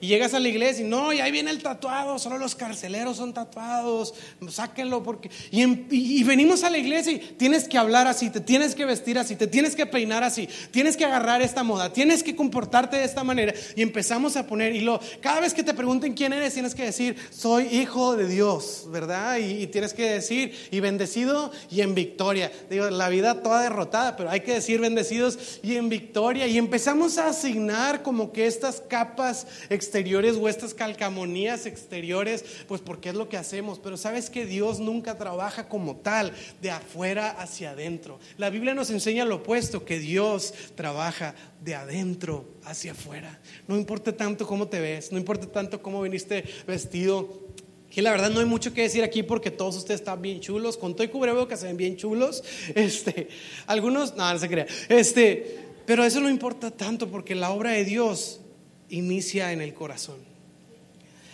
Y 0.00 0.06
llegas 0.06 0.32
a 0.34 0.40
la 0.40 0.48
iglesia 0.48 0.84
y 0.84 0.88
no, 0.88 1.12
y 1.12 1.20
ahí 1.20 1.30
viene 1.30 1.50
el 1.50 1.62
tatuado, 1.62 2.18
solo 2.18 2.38
los 2.38 2.54
carceleros 2.54 3.18
son 3.18 3.34
tatuados, 3.34 4.14
sáquenlo 4.48 5.02
porque... 5.02 5.30
Y, 5.50 6.24
venimos 6.24 6.64
a 6.64 6.70
la 6.70 6.78
iglesia 6.78 7.12
y 7.12 7.18
tienes 7.18 7.68
que 7.68 7.76
hablar 7.76 8.06
así, 8.06 8.30
te 8.30 8.40
tienes 8.40 8.74
que 8.74 8.84
vestir 8.84 9.18
así, 9.18 9.36
te 9.36 9.46
tienes 9.46 9.76
que 9.76 9.84
peinar 9.86 10.24
así, 10.24 10.48
tienes 10.70 10.96
que 10.96 11.04
agarrar 11.04 11.42
esta 11.42 11.62
moda, 11.62 11.92
tienes 11.92 12.22
que 12.22 12.34
comportarte 12.34 12.96
de 12.96 13.04
esta 13.04 13.24
manera. 13.24 13.52
Y 13.76 13.82
empezamos 13.82 14.36
a 14.36 14.46
poner, 14.46 14.74
y 14.74 14.80
lo, 14.80 15.00
cada 15.20 15.40
vez 15.40 15.52
que 15.52 15.62
te 15.62 15.74
pregunten 15.74 16.14
quién 16.14 16.32
eres, 16.32 16.54
tienes 16.54 16.74
que 16.74 16.84
decir, 16.84 17.16
soy 17.30 17.64
hijo 17.66 18.16
de 18.16 18.26
Dios, 18.26 18.86
¿verdad? 18.88 19.38
Y, 19.38 19.62
y 19.62 19.66
tienes 19.66 19.92
que 19.92 20.10
decir, 20.10 20.54
y 20.70 20.80
bendecido 20.80 21.50
y 21.70 21.82
en 21.82 21.94
victoria. 21.94 22.50
Digo, 22.70 22.88
la 22.90 23.08
vida 23.08 23.42
toda 23.42 23.62
derrotada, 23.62 24.16
pero 24.16 24.30
hay 24.30 24.40
que 24.40 24.54
decir 24.54 24.80
bendecidos 24.80 25.60
y 25.62 25.76
en 25.76 25.88
victoria. 25.88 26.46
Y 26.46 26.58
empezamos 26.58 27.18
a 27.18 27.28
asignar 27.28 28.02
como 28.02 28.32
que 28.32 28.46
estas 28.46 28.80
capas 28.80 29.46
exteriores 29.90 30.36
o 30.36 30.48
estas 30.48 30.72
calcamonías 30.72 31.66
exteriores, 31.66 32.44
pues 32.68 32.80
porque 32.80 33.08
es 33.08 33.16
lo 33.16 33.28
que 33.28 33.36
hacemos. 33.36 33.80
Pero 33.80 33.96
sabes 33.96 34.30
que 34.30 34.46
Dios 34.46 34.78
nunca 34.78 35.18
trabaja 35.18 35.68
como 35.68 35.96
tal, 35.96 36.32
de 36.62 36.70
afuera 36.70 37.30
hacia 37.30 37.72
adentro. 37.72 38.20
La 38.38 38.50
Biblia 38.50 38.72
nos 38.72 38.90
enseña 38.90 39.24
lo 39.24 39.36
opuesto, 39.36 39.84
que 39.84 39.98
Dios 39.98 40.54
trabaja 40.76 41.34
de 41.64 41.74
adentro 41.74 42.48
hacia 42.64 42.92
afuera. 42.92 43.40
No 43.66 43.76
importa 43.76 44.16
tanto 44.16 44.46
cómo 44.46 44.68
te 44.68 44.78
ves, 44.78 45.10
no 45.10 45.18
importa 45.18 45.46
tanto 45.48 45.82
cómo 45.82 46.02
viniste 46.02 46.44
vestido. 46.68 47.48
Que 47.90 48.02
la 48.02 48.12
verdad 48.12 48.30
no 48.30 48.38
hay 48.38 48.46
mucho 48.46 48.72
que 48.72 48.82
decir 48.82 49.02
aquí 49.02 49.24
porque 49.24 49.50
todos 49.50 49.76
ustedes 49.76 50.00
están 50.00 50.22
bien 50.22 50.38
chulos. 50.38 50.76
Con 50.76 50.94
todo 50.94 51.02
y 51.02 51.08
cubrebocas 51.08 51.58
se 51.58 51.66
ven 51.66 51.76
bien 51.76 51.96
chulos. 51.96 52.44
Este, 52.76 53.28
algunos, 53.66 54.14
no, 54.14 54.32
no 54.32 54.38
se 54.38 54.48
crea. 54.48 54.68
Este, 54.88 55.58
pero 55.86 56.04
eso 56.04 56.20
no 56.20 56.30
importa 56.30 56.70
tanto 56.70 57.08
porque 57.08 57.34
la 57.34 57.50
obra 57.50 57.72
de 57.72 57.84
Dios 57.84 58.40
inicia 58.90 59.52
en 59.52 59.60
el 59.60 59.74
corazón. 59.74 60.29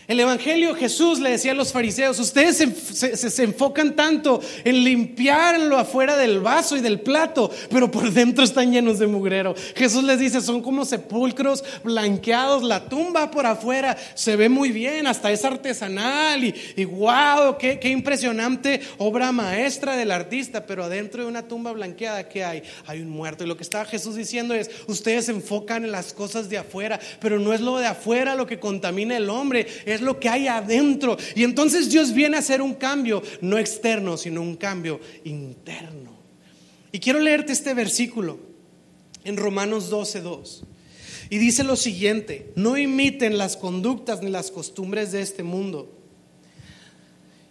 El 0.09 0.21
Evangelio 0.21 0.75
Jesús 0.77 1.19
le 1.19 1.31
decía 1.31 1.51
a 1.51 1.55
los 1.55 1.73
fariseos, 1.73 2.21
ustedes 2.21 2.57
se, 2.59 3.43
enfocan 3.43 3.97
tanto 3.97 4.41
en 4.65 4.85
limpiar 4.85 5.59
lo 5.59 5.77
afuera 5.77 6.17
del 6.17 6.39
vaso 6.41 6.77
y 6.77 6.81
del 6.81 7.01
plato, 7.01 7.51
pero 7.71 7.91
por 7.91 8.13
dentro 8.13 8.45
están 8.45 8.71
llenos 8.71 9.01
de 9.01 9.09
mugrero. 9.09 9.57
Jesús 9.75 10.05
les 10.05 10.21
dice, 10.21 10.41
son 10.41 10.63
como 10.63 10.85
sepulcros 10.85 11.65
blanqueados, 11.83 12.63
la 12.63 12.89
tumba 12.89 13.33
por 13.33 13.47
afuera 13.47 13.97
se 14.15 14.37
ve 14.37 14.49
muy 14.49 14.71
bien, 14.71 15.09
hasta 15.09 15.33
es 15.33 15.45
artesanal 15.45 16.45
y, 16.45 16.85
wow, 16.85 17.59
qué, 17.59 17.81
qué 17.81 17.89
impresionante 17.89 18.81
obra 18.99 19.33
maestra 19.33 19.97
del 19.97 20.13
artista, 20.13 20.67
pero 20.67 20.85
adentro 20.85 21.25
de 21.25 21.29
una 21.29 21.49
tumba 21.49 21.73
blanqueada, 21.73 22.29
¿qué 22.29 22.45
hay? 22.45 22.63
Hay 22.87 23.01
un 23.01 23.11
muerto. 23.11 23.43
Y 23.43 23.49
lo 23.49 23.57
que 23.57 23.65
estaba 23.65 23.85
Jesús 23.85 24.15
diciendo 24.15 24.55
es, 24.55 24.71
ustedes 24.87 25.27
se 25.27 25.33
enfocan 25.33 25.85
en 25.85 25.91
las 25.91 26.13
cosas 26.13 26.49
de 26.49 26.59
afuera, 26.59 27.01
pero 27.21 27.41
no 27.41 27.53
es 27.53 27.61
lo 27.61 27.79
de 27.79 27.87
afuera 27.87 28.37
lo 28.37 28.47
que 28.47 28.61
contamina 28.61 29.17
el 29.17 29.29
hombre, 29.31 29.67
lo 30.01 30.19
que 30.21 30.29
hay 30.29 30.49
adentro. 30.49 31.17
Y 31.35 31.45
entonces 31.45 31.91
Dios 31.91 32.13
viene 32.13 32.37
a 32.37 32.41
hacer 32.41 32.63
un 32.63 32.75
cambio, 32.75 33.23
no 33.41 33.59
externo, 33.59 34.17
sino 34.17 34.43
un 34.43 34.57
cambio 34.57 35.01
interno. 35.25 36.17
Y 36.93 36.99
quiero 36.99 37.19
leerte 37.19 37.53
este 37.53 37.75
versículo 37.75 38.39
en 39.25 39.37
Romanos 39.37 39.91
12:2. 39.91 40.65
Y 41.29 41.39
dice 41.39 41.65
lo 41.65 41.77
siguiente, 41.77 42.53
no 42.55 42.77
imiten 42.77 43.37
las 43.37 43.57
conductas 43.57 44.23
ni 44.23 44.31
las 44.31 44.51
costumbres 44.51 45.13
de 45.13 45.23
este 45.23 45.43
mundo. 45.43 45.93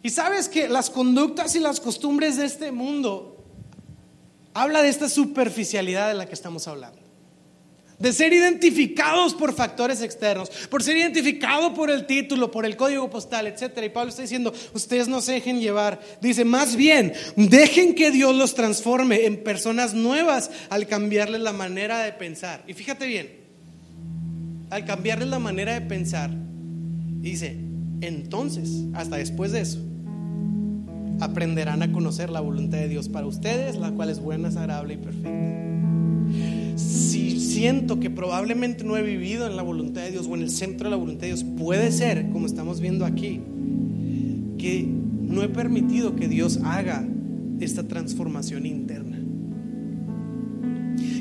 Y 0.01 0.09
sabes 0.09 0.47
que 0.47 0.69
las 0.69 0.89
conductas 0.89 1.55
y 1.55 1.59
las 1.59 1.79
costumbres 1.79 2.37
de 2.37 2.45
este 2.45 2.71
mundo 2.71 3.43
habla 4.53 4.81
de 4.81 4.89
esta 4.89 5.09
superficialidad 5.09 6.07
de 6.07 6.13
la 6.13 6.27
que 6.27 6.33
estamos 6.33 6.67
hablando 6.67 7.04
de 7.99 8.11
ser 8.11 8.33
identificados 8.33 9.33
por 9.33 9.53
factores 9.53 10.01
externos, 10.01 10.49
por 10.69 10.83
ser 10.83 10.97
identificados 10.97 11.73
por 11.73 11.89
el 11.89 12.05
título, 12.05 12.51
por 12.51 12.65
el 12.65 12.75
código 12.75 13.09
postal, 13.09 13.47
etc. 13.47 13.79
Y 13.85 13.89
Pablo 13.89 14.09
está 14.09 14.21
diciendo, 14.21 14.53
ustedes 14.73 15.07
no 15.07 15.21
se 15.21 15.33
dejen 15.33 15.59
llevar. 15.59 15.99
Dice, 16.21 16.43
más 16.45 16.75
bien, 16.75 17.13
dejen 17.35 17.95
que 17.95 18.11
Dios 18.11 18.35
los 18.35 18.53
transforme 18.53 19.25
en 19.25 19.43
personas 19.43 19.93
nuevas 19.93 20.51
al 20.69 20.87
cambiarles 20.87 21.41
la 21.41 21.53
manera 21.53 21.99
de 21.99 22.11
pensar. 22.11 22.63
Y 22.67 22.73
fíjate 22.73 23.07
bien, 23.07 23.29
al 24.69 24.85
cambiarles 24.85 25.29
la 25.29 25.39
manera 25.39 25.73
de 25.73 25.81
pensar, 25.81 26.31
dice, 27.21 27.57
entonces, 28.01 28.83
hasta 28.93 29.15
después 29.17 29.53
de 29.53 29.61
eso, 29.61 29.79
aprenderán 31.21 31.81
a 31.81 31.91
conocer 31.93 32.29
la 32.29 32.41
voluntad 32.41 32.79
de 32.79 32.89
Dios 32.89 33.07
para 33.07 33.25
ustedes, 33.25 33.77
la 33.77 33.91
cual 33.91 34.09
es 34.09 34.19
buena, 34.19 34.49
agradable 34.49 34.95
y 34.95 34.97
perfecta 34.97 35.74
si 36.75 37.39
siento 37.39 37.99
que 37.99 38.09
probablemente 38.09 38.83
no 38.83 38.97
he 38.97 39.03
vivido 39.03 39.47
en 39.47 39.55
la 39.55 39.63
voluntad 39.63 40.01
de 40.01 40.11
Dios 40.11 40.27
o 40.27 40.35
en 40.35 40.41
el 40.41 40.49
centro 40.49 40.85
de 40.85 40.91
la 40.91 40.97
voluntad 40.97 41.21
de 41.21 41.27
Dios, 41.27 41.45
puede 41.57 41.91
ser, 41.91 42.29
como 42.29 42.45
estamos 42.45 42.81
viendo 42.81 43.05
aquí, 43.05 43.41
que 44.57 44.87
no 45.21 45.43
he 45.43 45.49
permitido 45.49 46.15
que 46.15 46.27
Dios 46.27 46.59
haga 46.63 47.07
esta 47.59 47.87
transformación 47.87 48.65
interna. 48.65 49.21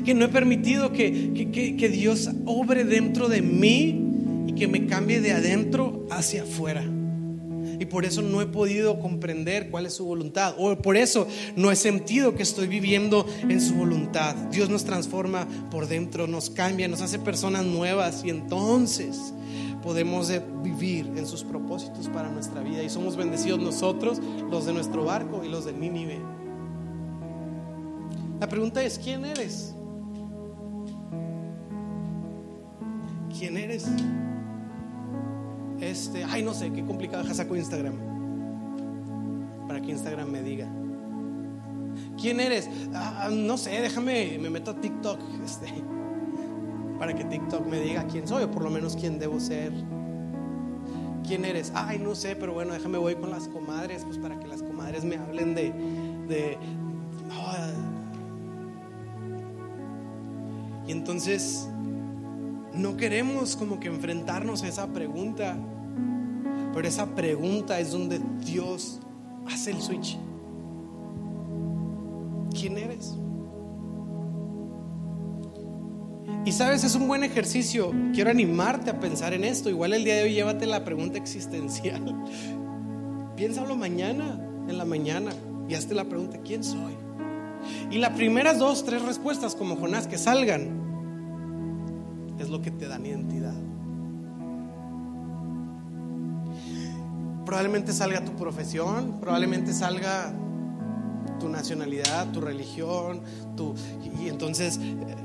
Que 0.03 0.13
no 0.13 0.25
he 0.25 0.29
permitido 0.29 0.91
que, 0.91 1.33
que 1.53 1.89
Dios 1.89 2.29
obre 2.45 2.83
dentro 2.83 3.27
de 3.27 3.41
mí 3.41 4.01
y 4.47 4.53
que 4.53 4.67
me 4.67 4.85
cambie 4.85 5.21
de 5.21 5.31
adentro 5.31 6.05
hacia 6.11 6.43
afuera 6.43 6.85
y 7.79 7.85
por 7.85 8.05
eso 8.05 8.21
no 8.21 8.41
he 8.41 8.45
podido 8.45 8.99
comprender 8.99 9.69
cuál 9.69 9.85
es 9.85 9.93
su 9.93 10.05
voluntad 10.05 10.55
o 10.57 10.75
por 10.77 10.97
eso 10.97 11.27
no 11.55 11.71
he 11.71 11.75
sentido 11.75 12.35
que 12.35 12.43
estoy 12.43 12.67
viviendo 12.67 13.25
en 13.47 13.61
su 13.61 13.75
voluntad. 13.75 14.35
Dios 14.51 14.69
nos 14.69 14.85
transforma 14.85 15.47
por 15.71 15.87
dentro, 15.87 16.27
nos 16.27 16.49
cambia, 16.49 16.87
nos 16.87 17.01
hace 17.01 17.19
personas 17.19 17.65
nuevas 17.65 18.23
y 18.23 18.29
entonces 18.29 19.33
podemos 19.81 20.31
vivir 20.63 21.11
en 21.15 21.27
sus 21.27 21.43
propósitos 21.43 22.09
para 22.09 22.29
nuestra 22.29 22.61
vida 22.61 22.81
y 22.81 22.89
somos 22.89 23.15
bendecidos 23.15 23.59
nosotros, 23.59 24.19
los 24.49 24.65
de 24.65 24.73
nuestro 24.73 25.05
barco 25.05 25.43
y 25.43 25.49
los 25.49 25.65
de 25.65 25.73
Nínive. 25.73 26.19
La 28.39 28.49
pregunta 28.49 28.83
es, 28.83 28.99
¿quién 28.99 29.25
eres? 29.25 29.73
¿Quién 33.37 33.57
eres? 33.57 33.85
Este, 35.79 36.23
ay, 36.23 36.43
no 36.43 36.53
sé, 36.53 36.71
qué 36.71 36.83
complicado, 36.83 37.23
deja 37.23 37.35
saco 37.35 37.55
Instagram. 37.55 37.95
Para 39.67 39.81
que 39.81 39.91
Instagram 39.91 40.29
me 40.29 40.41
diga. 40.41 40.67
¿Quién 42.19 42.39
eres? 42.39 42.69
Ah, 42.93 43.29
no 43.31 43.57
sé, 43.57 43.81
déjame, 43.81 44.37
me 44.39 44.49
meto 44.49 44.71
a 44.71 44.79
TikTok. 44.79 45.19
Este, 45.43 45.67
para 46.99 47.13
que 47.13 47.25
TikTok 47.25 47.65
me 47.65 47.79
diga 47.79 48.05
quién 48.07 48.27
soy 48.27 48.43
o 48.43 48.51
por 48.51 48.63
lo 48.63 48.69
menos 48.69 48.95
quién 48.95 49.19
debo 49.19 49.39
ser. 49.39 49.71
¿Quién 51.27 51.43
eres? 51.43 51.71
Ay, 51.73 51.97
no 51.97 52.13
sé, 52.13 52.35
pero 52.35 52.53
bueno, 52.53 52.73
déjame 52.73 52.99
voy 52.99 53.15
con 53.15 53.31
las 53.31 53.47
comadres, 53.47 54.05
pues 54.05 54.19
para 54.19 54.39
que 54.39 54.47
las 54.47 54.61
comadres 54.61 55.03
me 55.03 55.17
hablen 55.17 55.55
de, 55.55 55.73
de 56.27 56.57
y 60.87 60.91
entonces 60.91 61.67
no 62.77 62.97
queremos 62.97 63.55
como 63.55 63.79
que 63.79 63.87
enfrentarnos 63.87 64.63
a 64.63 64.67
esa 64.67 64.87
pregunta, 64.87 65.57
pero 66.73 66.87
esa 66.87 67.15
pregunta 67.15 67.79
es 67.79 67.91
donde 67.91 68.19
Dios 68.45 68.99
hace 69.47 69.71
el 69.71 69.81
switch. 69.81 70.17
¿Quién 72.51 72.77
eres? 72.77 73.15
Y 76.45 76.51
sabes, 76.51 76.83
es 76.83 76.95
un 76.95 77.07
buen 77.07 77.23
ejercicio. 77.23 77.91
Quiero 78.13 78.29
animarte 78.29 78.91
a 78.91 78.99
pensar 78.99 79.33
en 79.33 79.43
esto. 79.43 79.69
Igual 79.69 79.93
el 79.93 80.03
día 80.03 80.15
de 80.15 80.23
hoy 80.23 80.33
llévate 80.33 80.67
la 80.67 80.83
pregunta 80.85 81.17
existencial. 81.17 82.03
Piénsalo 83.35 83.75
mañana, 83.75 84.39
en 84.67 84.77
la 84.77 84.85
mañana, 84.85 85.31
y 85.67 85.73
hazte 85.73 85.95
la 85.95 86.05
pregunta, 86.05 86.39
¿quién 86.45 86.63
soy? 86.63 86.93
Y 87.89 87.97
las 87.97 88.11
primeras 88.11 88.59
dos, 88.59 88.85
tres 88.85 89.01
respuestas 89.01 89.55
como 89.55 89.75
Jonás 89.75 90.07
que 90.07 90.17
salgan, 90.17 90.84
es 92.39 92.49
lo 92.49 92.61
que 92.61 92.71
te 92.71 92.87
dan 92.87 93.05
identidad. 93.05 93.53
Probablemente 97.45 97.93
salga 97.93 98.25
tu 98.25 98.35
profesión, 98.35 99.19
probablemente 99.19 99.71
salga 99.73 100.33
tu 101.39 101.47
nacionalidad, 101.49 102.31
tu 102.31 102.41
religión, 102.41 103.21
tu, 103.55 103.75
y 104.19 104.29
entonces 104.29 104.79
eh, 104.81 105.15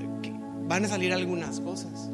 van 0.68 0.84
a 0.84 0.88
salir 0.88 1.12
algunas 1.12 1.60
cosas. 1.60 2.10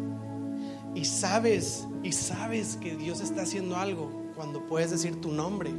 Y 0.95 1.05
sabes, 1.05 1.87
y 2.03 2.13
sabes 2.13 2.77
que 2.77 2.97
Dios 2.97 3.21
está 3.21 3.43
haciendo 3.43 3.77
algo 3.77 4.11
cuando 4.35 4.67
puedes 4.67 4.91
decir 4.91 5.21
tu 5.21 5.33
nombre 5.33 5.71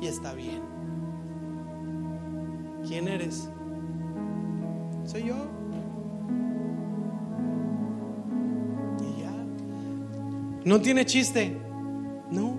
y 0.00 0.06
está 0.06 0.32
bien. 0.32 0.62
¿Quién 2.86 3.08
eres? 3.08 3.48
Soy 5.04 5.24
yo. 5.24 5.59
No 10.64 10.80
tiene 10.80 11.06
chiste. 11.06 11.56
No. 12.30 12.58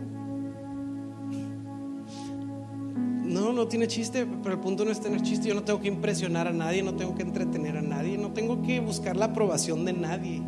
No, 3.24 3.54
no 3.54 3.68
tiene 3.68 3.88
chiste, 3.88 4.28
pero 4.44 4.56
el 4.56 4.60
punto 4.60 4.84
no 4.84 4.92
es 4.92 5.00
tener 5.00 5.22
chiste. 5.22 5.48
Yo 5.48 5.56
no 5.56 5.64
tengo 5.64 5.80
que 5.80 5.88
impresionar 5.88 6.48
a 6.48 6.52
nadie, 6.52 6.84
no 6.84 6.96
tengo 6.96 7.16
que 7.16 7.22
entretener 7.22 7.78
a 7.78 7.82
nadie, 7.82 8.18
no 8.18 8.32
tengo 8.32 8.62
que 8.62 8.80
buscar 8.80 9.16
la 9.16 9.26
aprobación 9.26 9.86
de 9.86 9.94
nadie. 9.94 10.42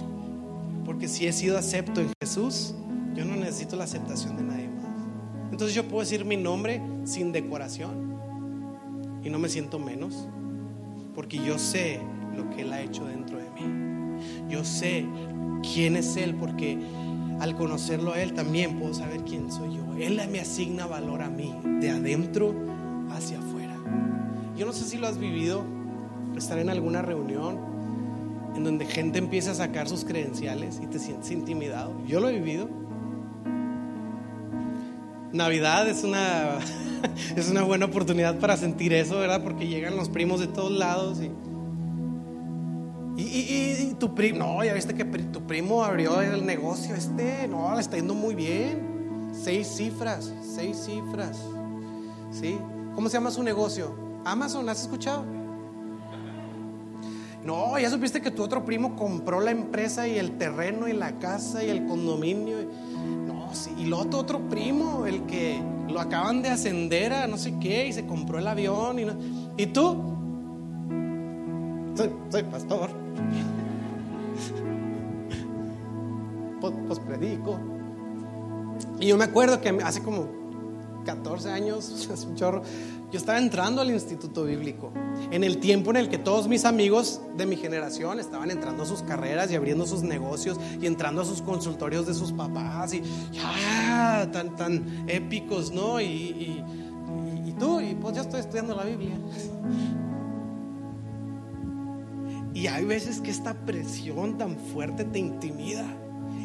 Porque 0.86 1.08
si 1.08 1.28
he 1.28 1.32
sido 1.32 1.58
acepto 1.58 2.02
en 2.02 2.12
Jesús, 2.22 2.76
yo 3.16 3.24
no 3.24 3.36
necesito 3.36 3.76
la 3.76 3.86
aceptación 3.86 4.36
de 4.36 4.44
nadie 4.44 4.68
más. 4.68 4.84
Entonces 5.52 5.76
yo 5.76 5.88
puedo 5.88 6.02
decir 6.02 6.26
mi 6.26 6.36
nombre 6.36 6.82
sin 7.06 7.32
decoración 7.32 8.18
y 9.24 9.30
no 9.30 9.40
me 9.40 9.48
siento 9.48 9.80
menos, 9.80 10.28
porque 11.16 11.38
yo 11.38 11.58
sé 11.58 12.02
lo 12.36 12.50
que 12.50 12.64
Él 12.64 12.74
ha 12.74 12.82
hecho 12.82 13.06
dentro 13.06 13.38
de 13.38 13.50
mí. 13.52 14.18
Yo 14.50 14.66
sé 14.66 15.06
quién 15.62 15.96
es 15.96 16.18
Él, 16.18 16.36
porque 16.36 16.78
al 17.40 17.56
conocerlo 17.56 18.14
a 18.14 18.22
Él 18.22 18.34
también 18.34 18.80
puedo 18.80 18.94
saber 18.94 19.24
quién 19.24 19.52
soy 19.52 19.76
yo. 19.76 19.84
Él 19.98 20.22
me 20.32 20.40
asigna 20.40 20.86
valor 20.86 21.22
a 21.22 21.30
mí, 21.30 21.54
de 21.80 21.90
adentro 21.90 22.54
hacia 23.12 23.40
afuera. 23.40 23.76
Yo 24.58 24.66
no 24.66 24.74
sé 24.74 24.86
si 24.86 24.98
lo 24.98 25.08
has 25.08 25.18
vivido, 25.18 25.64
estar 26.38 26.58
en 26.60 26.70
alguna 26.70 27.02
reunión 27.02 27.74
en 28.56 28.64
donde 28.64 28.86
gente 28.86 29.20
empieza 29.20 29.52
a 29.52 29.56
sacar 29.56 29.88
sus 29.90 30.06
credenciales 30.06 30.80
y 30.82 30.88
te 30.88 31.00
sientes 31.00 31.32
intimidado. 31.32 31.94
Yo 32.06 32.20
lo 32.20 32.30
he 32.30 32.34
vivido. 32.34 32.70
Navidad 35.32 35.90
es 35.90 36.04
una, 36.04 36.60
es 37.36 37.50
una 37.50 37.64
buena 37.64 37.86
oportunidad 37.86 38.38
para 38.40 38.56
sentir 38.58 38.94
eso, 38.94 39.18
¿verdad? 39.18 39.44
Porque 39.44 39.68
llegan 39.68 39.96
los 39.96 40.10
primos 40.10 40.40
de 40.40 40.48
todos 40.48 40.72
lados 40.72 41.20
y, 41.22 41.32
y, 43.16 43.94
tu 44.00 44.16
primo, 44.16 44.40
no, 44.40 44.64
ya 44.64 44.74
viste 44.74 44.96
que 44.96 45.06
tu 45.06 45.46
primo 45.46 45.84
abrió 45.84 46.22
el 46.22 46.46
negocio 46.46 46.96
este, 46.96 47.48
no, 47.48 47.74
le 47.76 47.82
está 47.82 47.96
yendo 47.96 48.16
muy 48.16 48.34
bien. 48.34 49.32
Seis 49.34 49.68
cifras, 49.68 50.34
seis 50.42 50.86
cifras. 50.86 51.40
¿Sí? 52.32 52.58
¿Cómo 52.96 53.10
se 53.10 53.18
llama 53.18 53.32
su 53.32 53.44
negocio? 53.44 53.96
Amazon, 54.26 54.68
¿has 54.70 54.82
escuchado? 54.82 55.26
No, 57.44 57.78
ya 57.78 57.90
supiste 57.90 58.22
que 58.22 58.32
tu 58.32 58.42
otro 58.42 58.64
primo 58.64 58.96
compró 58.96 59.42
la 59.42 59.52
empresa 59.52 60.08
y 60.08 60.18
el 60.18 60.38
terreno 60.38 60.88
y 60.88 60.94
la 60.94 61.20
casa 61.20 61.64
y 61.64 61.70
el 61.70 61.86
condominio. 61.86 62.58
No, 63.28 63.54
sí, 63.54 63.72
y 63.78 63.86
lo 63.86 64.00
otro, 64.00 64.20
otro 64.20 64.50
primo, 64.50 65.06
el 65.06 65.24
que 65.24 65.62
lo 65.90 66.00
acaban 66.00 66.42
de 66.42 66.50
ascender 66.50 67.12
a 67.14 67.28
no 67.28 67.38
sé 67.38 67.60
qué 67.60 67.88
y 67.88 67.94
se 67.94 68.06
compró 68.06 68.40
el 68.40 68.48
avión. 68.48 68.98
¿Y, 68.98 69.64
¿Y 69.64 69.68
tú? 69.68 70.13
Soy, 71.96 72.44
pastor. 72.44 72.90
pues, 76.60 76.74
pues 76.88 77.00
predico. 77.00 77.60
Y 79.00 79.08
yo 79.08 79.18
me 79.18 79.26
acuerdo 79.26 79.62
que 79.62 79.70
hace 79.84 80.02
como 80.02 80.28
14 81.06 81.52
años, 81.52 82.10
es 82.14 82.24
un 82.24 82.36
chorro, 82.36 82.64
yo 83.12 83.20
estaba 83.20 83.38
entrando 83.38 83.82
al 83.82 83.92
instituto 83.92 84.46
bíblico, 84.46 84.92
en 85.30 85.44
el 85.44 85.60
tiempo 85.60 85.92
en 85.92 85.98
el 85.98 86.10
que 86.10 86.18
todos 86.18 86.48
mis 86.48 86.66
amigos 86.66 87.22
de 87.38 87.46
mi 87.46 87.58
generación 87.58 88.20
estaban 88.20 88.50
entrando 88.50 88.84
a 88.84 88.86
sus 88.88 89.04
carreras 89.04 89.52
y 89.52 89.56
abriendo 89.56 89.86
sus 89.86 90.02
negocios 90.02 90.58
y 90.82 90.88
entrando 90.88 91.22
a 91.22 91.26
sus 91.26 91.42
consultorios 91.42 92.08
de 92.08 92.16
sus 92.16 92.32
papás 92.32 92.94
y 92.94 93.04
ya, 93.32 94.30
tan, 94.32 94.56
tan 94.56 95.06
épicos, 95.08 95.72
¿no? 95.72 96.02
Y, 96.02 96.64
y 97.46 97.56
tú, 97.60 97.82
y 97.82 97.94
pues 97.94 98.16
ya 98.16 98.22
estoy 98.22 98.40
estudiando 98.40 98.76
la 98.76 98.86
Biblia. 98.86 99.16
Y 102.64 102.68
hay 102.68 102.86
veces 102.86 103.20
que 103.20 103.30
esta 103.30 103.54
presión 103.66 104.38
tan 104.38 104.56
fuerte 104.56 105.04
te 105.04 105.20
intimida 105.20 105.84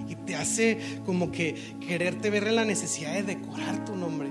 y 0.09 0.16
te 0.16 0.35
hace 0.35 1.01
como 1.07 1.31
que 1.31 1.77
quererte 1.79 2.29
ver 2.29 2.51
la 2.51 2.64
necesidad 2.64 3.12
de 3.12 3.23
decorar 3.23 3.85
tu 3.85 3.95
nombre. 3.95 4.29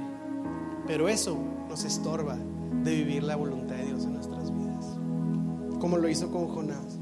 Pero 0.85 1.07
eso 1.07 1.41
nos 1.69 1.85
estorba 1.85 2.37
de 2.83 2.93
vivir 2.93 3.23
la 3.23 3.37
voluntad 3.37 3.75
de 3.75 3.85
Dios 3.85 4.03
en 4.03 4.15
nuestras 4.15 4.53
vidas, 4.53 4.97
como 5.79 5.97
lo 5.97 6.09
hizo 6.09 6.29
con 6.29 6.49
Jonás. 6.49 6.99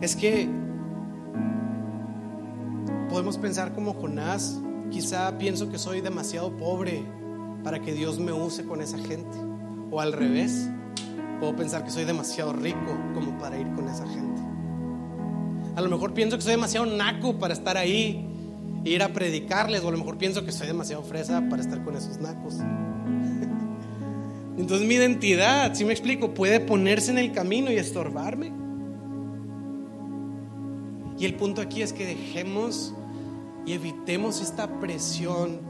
Es 0.00 0.16
que 0.16 0.48
podemos 3.08 3.38
pensar 3.38 3.76
como 3.76 3.94
Jonás, 3.94 4.60
quizá 4.90 5.38
pienso 5.38 5.70
que 5.70 5.78
soy 5.78 6.00
demasiado 6.00 6.56
pobre 6.56 7.04
para 7.62 7.80
que 7.80 7.94
Dios 7.94 8.18
me 8.18 8.32
use 8.32 8.64
con 8.64 8.80
esa 8.80 8.98
gente, 8.98 9.38
o 9.92 10.00
al 10.00 10.12
revés, 10.12 10.68
puedo 11.38 11.54
pensar 11.56 11.84
que 11.84 11.90
soy 11.90 12.04
demasiado 12.04 12.52
rico 12.52 12.98
como 13.14 13.38
para 13.38 13.58
ir 13.58 13.66
con 13.72 13.88
esa 13.88 14.06
gente. 14.06 14.42
A 15.76 15.80
lo 15.80 15.90
mejor 15.90 16.14
pienso 16.14 16.36
que 16.36 16.42
soy 16.42 16.52
demasiado 16.52 16.86
naco 16.86 17.38
para 17.38 17.52
estar 17.54 17.76
ahí 17.76 18.26
ir 18.84 19.02
a 19.02 19.12
predicarles, 19.12 19.82
o 19.82 19.88
a 19.88 19.90
lo 19.90 19.98
mejor 19.98 20.16
pienso 20.16 20.44
que 20.44 20.52
soy 20.52 20.66
demasiado 20.66 21.02
fresa 21.02 21.42
para 21.48 21.60
estar 21.60 21.82
con 21.84 21.96
esos 21.96 22.18
nacos. 22.18 22.58
Entonces 24.56 24.86
mi 24.86 24.94
identidad, 24.94 25.74
si 25.74 25.84
me 25.84 25.92
explico, 25.92 26.32
puede 26.32 26.60
ponerse 26.60 27.10
en 27.10 27.18
el 27.18 27.32
camino 27.32 27.70
y 27.70 27.76
estorbarme. 27.76 28.52
Y 31.18 31.24
el 31.24 31.34
punto 31.34 31.60
aquí 31.60 31.82
es 31.82 31.92
que 31.92 32.06
dejemos 32.06 32.94
y 33.66 33.72
evitemos 33.72 34.40
esta 34.40 34.80
presión 34.80 35.60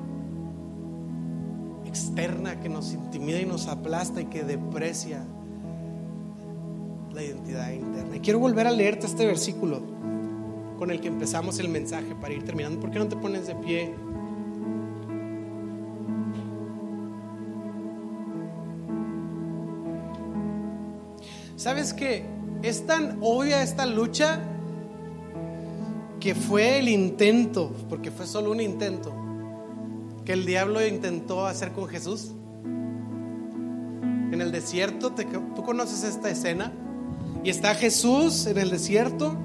externa 1.87 2.61
que 2.61 2.69
nos 2.69 2.93
intimida 2.93 3.41
y 3.41 3.47
nos 3.47 3.69
aplasta 3.69 4.21
y 4.21 4.27
que 4.27 4.45
deprecia 4.45 5.25
la 7.17 7.23
identidad 7.23 7.73
interna. 7.73 8.15
Y 8.17 8.21
quiero 8.21 8.39
volver 8.39 8.67
a 8.67 8.71
leerte 8.71 9.07
este 9.07 9.27
versículo 9.27 9.81
con 10.79 10.91
el 10.91 11.01
que 11.01 11.09
empezamos 11.09 11.59
el 11.59 11.71
mensaje 11.71 12.15
para 12.15 12.35
ir 12.35 12.45
terminando. 12.45 12.79
¿Por 12.79 12.91
qué 12.91 12.99
no 12.99 13.09
te 13.09 13.17
pones 13.17 13.47
de 13.47 13.55
pie? 13.55 13.95
¿Sabes 21.57 21.95
que 21.95 22.27
es 22.63 22.87
tan 22.87 23.17
obvia 23.23 23.63
esta 23.63 23.87
lucha 23.87 24.39
que 26.21 26.35
fue 26.35 26.79
el 26.79 26.89
intento, 26.89 27.73
porque 27.89 28.11
fue 28.11 28.27
solo 28.27 28.51
un 28.51 28.61
intento, 28.61 29.15
que 30.27 30.35
el 30.35 30.45
diablo 30.45 30.87
intentó 30.87 31.47
hacer 31.47 31.73
con 31.73 31.89
Jesús? 31.89 32.33
En 34.33 34.43
el 34.43 34.53
desierto, 34.53 35.13
¿tú 35.13 35.63
conoces 35.63 36.05
esta 36.05 36.29
escena? 36.29 36.73
Y 37.47 37.51
está 37.51 37.77
Jesús 37.77 38.45
en 38.49 38.59
el 38.59 38.71
desierto 38.71 39.39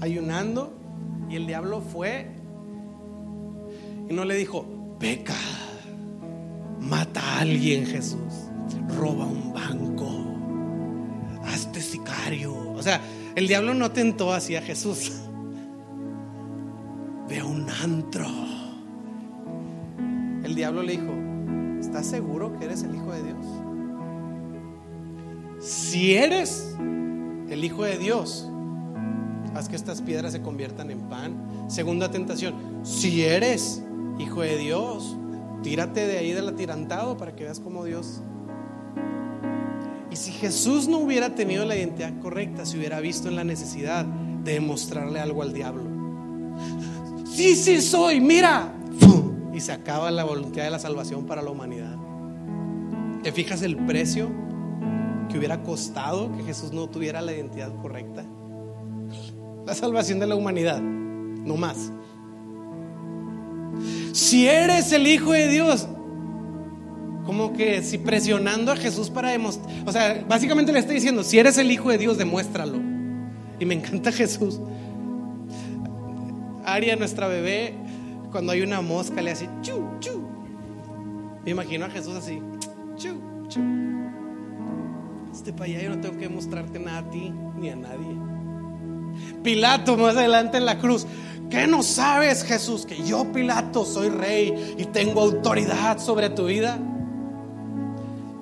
ayunando 0.00 0.76
y 1.30 1.36
el 1.36 1.46
diablo 1.46 1.80
fue 1.80 2.26
y 4.08 4.12
no 4.12 4.24
le 4.24 4.34
dijo, 4.34 4.66
peca, 4.98 5.36
mata 6.80 7.20
a 7.20 7.42
alguien 7.42 7.86
Jesús, 7.86 8.50
roba 8.88 9.24
un 9.24 9.52
banco, 9.52 10.10
hazte 11.44 11.80
sicario. 11.80 12.72
O 12.72 12.82
sea, 12.82 13.00
el 13.36 13.46
diablo 13.46 13.72
no 13.72 13.92
tentó 13.92 14.32
así 14.32 14.56
a 14.56 14.60
Jesús. 14.60 15.12
Ve 17.28 17.40
un 17.40 17.70
antro. 17.70 18.26
El 20.42 20.56
diablo 20.56 20.82
le 20.82 20.96
dijo, 20.96 21.14
¿estás 21.78 22.04
seguro 22.04 22.58
que 22.58 22.64
eres 22.64 22.82
el 22.82 22.96
Hijo 22.96 23.12
de 23.12 23.22
Dios? 23.22 23.46
Si 25.60 26.14
eres 26.16 26.74
el 27.50 27.64
Hijo 27.64 27.84
de 27.84 27.98
Dios, 27.98 28.48
haz 29.54 29.68
que 29.68 29.76
estas 29.76 30.02
piedras 30.02 30.32
se 30.32 30.42
conviertan 30.42 30.90
en 30.90 31.00
pan. 31.08 31.36
Segunda 31.68 32.10
tentación, 32.10 32.54
si 32.82 33.24
eres 33.24 33.82
hijo 34.18 34.42
de 34.42 34.56
Dios, 34.58 35.16
tírate 35.62 36.06
de 36.06 36.18
ahí 36.18 36.32
del 36.32 36.48
atirantado 36.48 37.16
para 37.16 37.34
que 37.34 37.44
veas 37.44 37.60
como 37.60 37.84
Dios. 37.84 38.22
Y 40.10 40.16
si 40.16 40.32
Jesús 40.32 40.88
no 40.88 40.98
hubiera 40.98 41.34
tenido 41.34 41.64
la 41.64 41.76
identidad 41.76 42.18
correcta, 42.20 42.64
se 42.64 42.78
hubiera 42.78 43.00
visto 43.00 43.28
en 43.28 43.36
la 43.36 43.44
necesidad 43.44 44.04
de 44.04 44.52
demostrarle 44.52 45.20
algo 45.20 45.42
al 45.42 45.52
diablo. 45.52 45.82
Sí, 47.30 47.54
sí 47.54 47.80
soy, 47.80 48.20
mira. 48.20 48.74
Y 49.52 49.60
se 49.60 49.72
acaba 49.72 50.10
la 50.10 50.24
voluntad 50.24 50.62
de 50.62 50.70
la 50.70 50.78
salvación 50.78 51.26
para 51.26 51.42
la 51.42 51.50
humanidad. 51.50 51.96
¿Te 53.22 53.32
fijas 53.32 53.62
el 53.62 53.76
precio 53.76 54.30
que 55.28 55.38
hubiera 55.38 55.62
costado 55.62 56.34
que 56.36 56.42
Jesús 56.42 56.72
no 56.72 56.88
tuviera 56.88 57.20
la 57.20 57.32
identidad 57.32 57.72
correcta? 57.80 58.24
la 59.68 59.74
salvación 59.74 60.18
de 60.18 60.26
la 60.26 60.34
humanidad, 60.34 60.80
no 60.80 61.56
más. 61.56 61.92
Si 64.12 64.48
eres 64.48 64.90
el 64.92 65.06
Hijo 65.06 65.32
de 65.32 65.46
Dios, 65.48 65.86
como 67.26 67.52
que 67.52 67.82
si 67.82 67.98
presionando 67.98 68.72
a 68.72 68.76
Jesús 68.76 69.10
para 69.10 69.28
demostrar, 69.28 69.70
o 69.86 69.92
sea, 69.92 70.24
básicamente 70.26 70.72
le 70.72 70.78
está 70.78 70.94
diciendo, 70.94 71.22
si 71.22 71.38
eres 71.38 71.58
el 71.58 71.70
Hijo 71.70 71.90
de 71.90 71.98
Dios, 71.98 72.16
demuéstralo. 72.16 72.78
Y 73.60 73.66
me 73.66 73.74
encanta 73.74 74.10
Jesús. 74.12 74.58
Aria, 76.64 76.96
nuestra 76.96 77.28
bebé, 77.28 77.74
cuando 78.32 78.52
hay 78.52 78.62
una 78.62 78.80
mosca 78.80 79.20
le 79.20 79.32
hace 79.32 79.50
chu, 79.60 79.84
chu. 80.00 80.26
Me 81.44 81.50
imagino 81.50 81.84
a 81.84 81.90
Jesús 81.90 82.14
así. 82.14 82.40
Este 85.38 85.52
para 85.52 85.66
allá 85.66 85.82
yo 85.82 85.90
no 85.90 86.00
tengo 86.00 86.18
que 86.18 86.28
mostrarte 86.28 86.80
nada 86.80 86.98
a 86.98 87.10
ti 87.10 87.32
ni 87.60 87.70
a 87.70 87.76
nadie. 87.76 88.08
Pilato 89.44 89.96
más 89.96 90.16
adelante 90.16 90.56
en 90.56 90.66
la 90.66 90.80
cruz. 90.80 91.06
¿Qué 91.48 91.68
no 91.68 91.84
sabes, 91.84 92.42
Jesús? 92.42 92.84
Que 92.84 93.04
yo, 93.04 93.30
Pilato, 93.32 93.84
soy 93.84 94.08
rey 94.08 94.74
y 94.76 94.86
tengo 94.86 95.20
autoridad 95.20 96.00
sobre 96.00 96.30
tu 96.30 96.46
vida. 96.46 96.76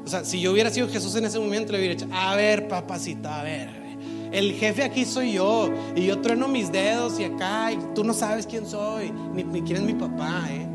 O 0.07 0.09
sea, 0.09 0.25
si 0.25 0.41
yo 0.41 0.53
hubiera 0.53 0.71
sido 0.71 0.89
Jesús 0.89 1.15
en 1.17 1.27
ese 1.27 1.39
momento, 1.39 1.71
le 1.71 1.81
hubiera 1.81 1.95
dicho, 1.97 2.09
a 2.11 2.35
ver, 2.35 2.67
papacito, 2.67 3.29
a 3.29 3.43
ver, 3.43 3.69
a 3.69 3.73
ver. 3.73 3.99
El 4.33 4.55
jefe 4.55 4.83
aquí 4.83 5.05
soy 5.05 5.35
yo 5.35 5.69
y 5.95 6.07
yo 6.07 6.23
trueno 6.23 6.49
mis 6.49 6.73
dedos 6.73 7.21
y 7.21 7.25
acá 7.25 7.73
y 7.73 7.79
tú 7.95 8.05
no 8.05 8.15
sabes 8.15 8.47
quién 8.47 8.65
soy, 8.67 9.13
ni, 9.35 9.45
ni 9.45 9.61
quién 9.61 9.77
es 9.77 9.83
mi 9.83 9.95
papá. 9.95 10.47
¿eh? 10.49 10.67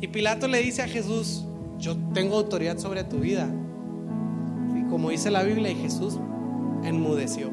Y 0.00 0.06
Pilato 0.06 0.46
le 0.46 0.62
dice 0.62 0.82
a 0.82 0.86
Jesús, 0.86 1.44
yo 1.80 1.96
tengo 2.14 2.36
autoridad 2.36 2.78
sobre 2.78 3.02
tu 3.02 3.18
vida. 3.18 3.50
Como 4.92 5.08
dice 5.08 5.30
la 5.30 5.42
Biblia, 5.42 5.70
y 5.70 5.74
Jesús 5.74 6.18
enmudeció. 6.84 7.50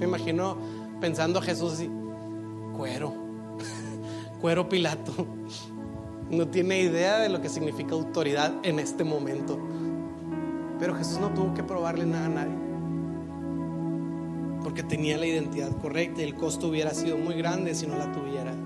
Me 0.00 0.04
imagino 0.04 0.56
pensando 1.00 1.38
a 1.38 1.42
Jesús 1.42 1.74
así, 1.74 1.88
cuero, 2.76 3.14
cuero 4.40 4.68
Pilato. 4.68 5.12
No 6.28 6.48
tiene 6.48 6.80
idea 6.80 7.20
de 7.20 7.28
lo 7.28 7.40
que 7.40 7.48
significa 7.48 7.94
autoridad 7.94 8.54
en 8.64 8.80
este 8.80 9.04
momento. 9.04 9.60
Pero 10.80 10.96
Jesús 10.96 11.20
no 11.20 11.28
tuvo 11.32 11.54
que 11.54 11.62
probarle 11.62 12.04
nada 12.04 12.26
a 12.26 12.30
nadie. 12.30 12.56
Porque 14.64 14.82
tenía 14.82 15.16
la 15.18 15.26
identidad 15.26 15.70
correcta 15.80 16.22
y 16.22 16.24
el 16.24 16.34
costo 16.34 16.66
hubiera 16.66 16.92
sido 16.94 17.16
muy 17.16 17.36
grande 17.36 17.76
si 17.76 17.86
no 17.86 17.96
la 17.96 18.10
tuviera. 18.10 18.56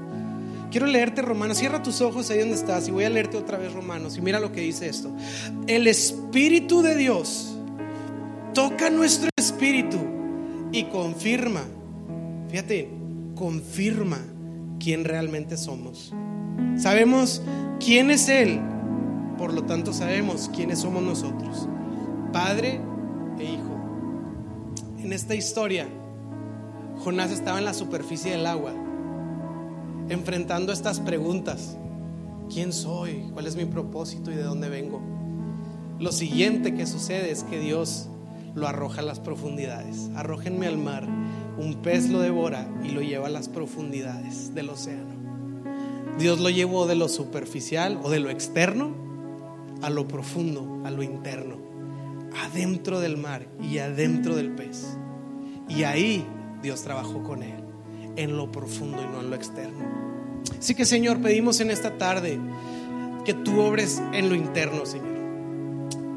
Quiero 0.71 0.87
leerte 0.87 1.21
Romanos. 1.21 1.59
Cierra 1.59 1.83
tus 1.83 2.01
ojos 2.01 2.31
ahí 2.31 2.39
donde 2.39 2.55
estás 2.55 2.89
y 2.89 2.93
voy 2.93 3.05
a 3.05 3.11
leerte 3.11 3.37
otra 3.37 3.59
vez 3.59 3.75
Romanos. 3.75 4.17
Y 4.17 4.23
mira 4.23 4.41
lo 4.41 4.53
que 4.53 4.63
dice 4.63 4.89
esto. 4.89 5.11
El 5.67 5.87
Espíritu 5.87 6.81
de 6.81 6.95
Dios 6.95 7.56
toca 8.57 8.89
nuestro 8.89 9.29
espíritu 9.37 9.99
y 10.73 10.85
confirma. 10.85 11.61
Fíjate, 12.49 12.89
confirma 13.35 14.17
quién 14.81 15.05
realmente 15.05 15.59
somos. 15.59 16.15
Sabemos 16.79 17.43
quién 17.85 18.11
es 18.11 18.31
Él, 18.31 18.59
por 19.37 19.53
lo 19.53 19.65
tanto 19.65 19.93
sabemos 19.93 20.51
quiénes 20.55 20.79
somos 20.79 21.03
nosotros, 21.03 21.69
Padre 22.33 22.81
e 23.39 23.45
Hijo. 23.45 23.77
En 25.01 25.13
esta 25.13 25.35
historia, 25.35 25.87
Jonás 27.05 27.33
estaba 27.33 27.59
en 27.59 27.67
la 27.67 27.75
superficie 27.75 28.31
del 28.31 28.47
agua, 28.47 28.73
enfrentando 30.09 30.73
estas 30.73 30.99
preguntas. 31.01 31.77
¿Quién 32.51 32.73
soy? 32.73 33.29
¿Cuál 33.35 33.49
es 33.49 33.55
mi 33.55 33.67
propósito 33.67 34.31
y 34.31 34.35
de 34.35 34.45
dónde 34.45 34.71
vengo? 34.71 35.03
Lo 35.99 36.11
siguiente 36.11 36.75
que 36.75 36.87
sucede 36.87 37.31
es 37.31 37.43
que 37.43 37.61
Dios 37.61 38.09
lo 38.57 38.67
arroja 38.67 39.03
a 39.03 39.05
las 39.05 39.21
profundidades. 39.21 40.11
Arrójenme 40.17 40.67
al 40.67 40.79
mar. 40.79 41.07
Un 41.59 41.83
pez 41.83 42.09
lo 42.09 42.21
devora 42.21 42.69
y 42.83 42.89
lo 42.89 43.03
lleva 43.03 43.29
a 43.29 43.31
las 43.31 43.49
profundidades 43.49 44.55
del 44.55 44.71
océano. 44.71 45.15
Dios 46.19 46.41
lo 46.41 46.49
llevó 46.51 46.87
de 46.87 46.97
lo 46.97 47.09
superficial 47.09 48.01
o 48.03 48.11
de 48.11 48.19
lo 48.19 48.31
externo 48.31 48.95
a 49.83 49.91
lo 49.91 50.09
profundo, 50.09 50.83
a 50.85 50.91
lo 50.91 51.03
interno, 51.03 51.59
adentro 52.43 53.01
del 53.01 53.19
mar 53.19 53.47
y 53.63 53.79
adentro 53.79 54.35
del 54.35 54.51
pez. 54.53 54.97
Y 55.69 55.83
ahí 55.83 56.25
Dios 56.63 56.83
trabajó 56.83 57.23
con 57.23 57.43
él, 57.43 57.63
en 58.17 58.39
lo 58.39 58.51
profundo 58.51 59.03
y 59.03 59.07
no 59.07 59.21
en 59.21 59.29
lo 59.29 59.37
externo. 59.37 59.85
Así 60.59 60.75
que 60.75 60.87
Señor, 60.87 61.21
pedimos 61.21 61.61
en 61.61 61.71
esta 61.71 61.99
tarde 61.99 62.39
que 63.27 63.35
tú 63.35 63.61
obres 63.61 64.03
en 64.15 64.31
lo 64.31 64.35
interno, 64.35 64.87
Señor. 64.87 65.17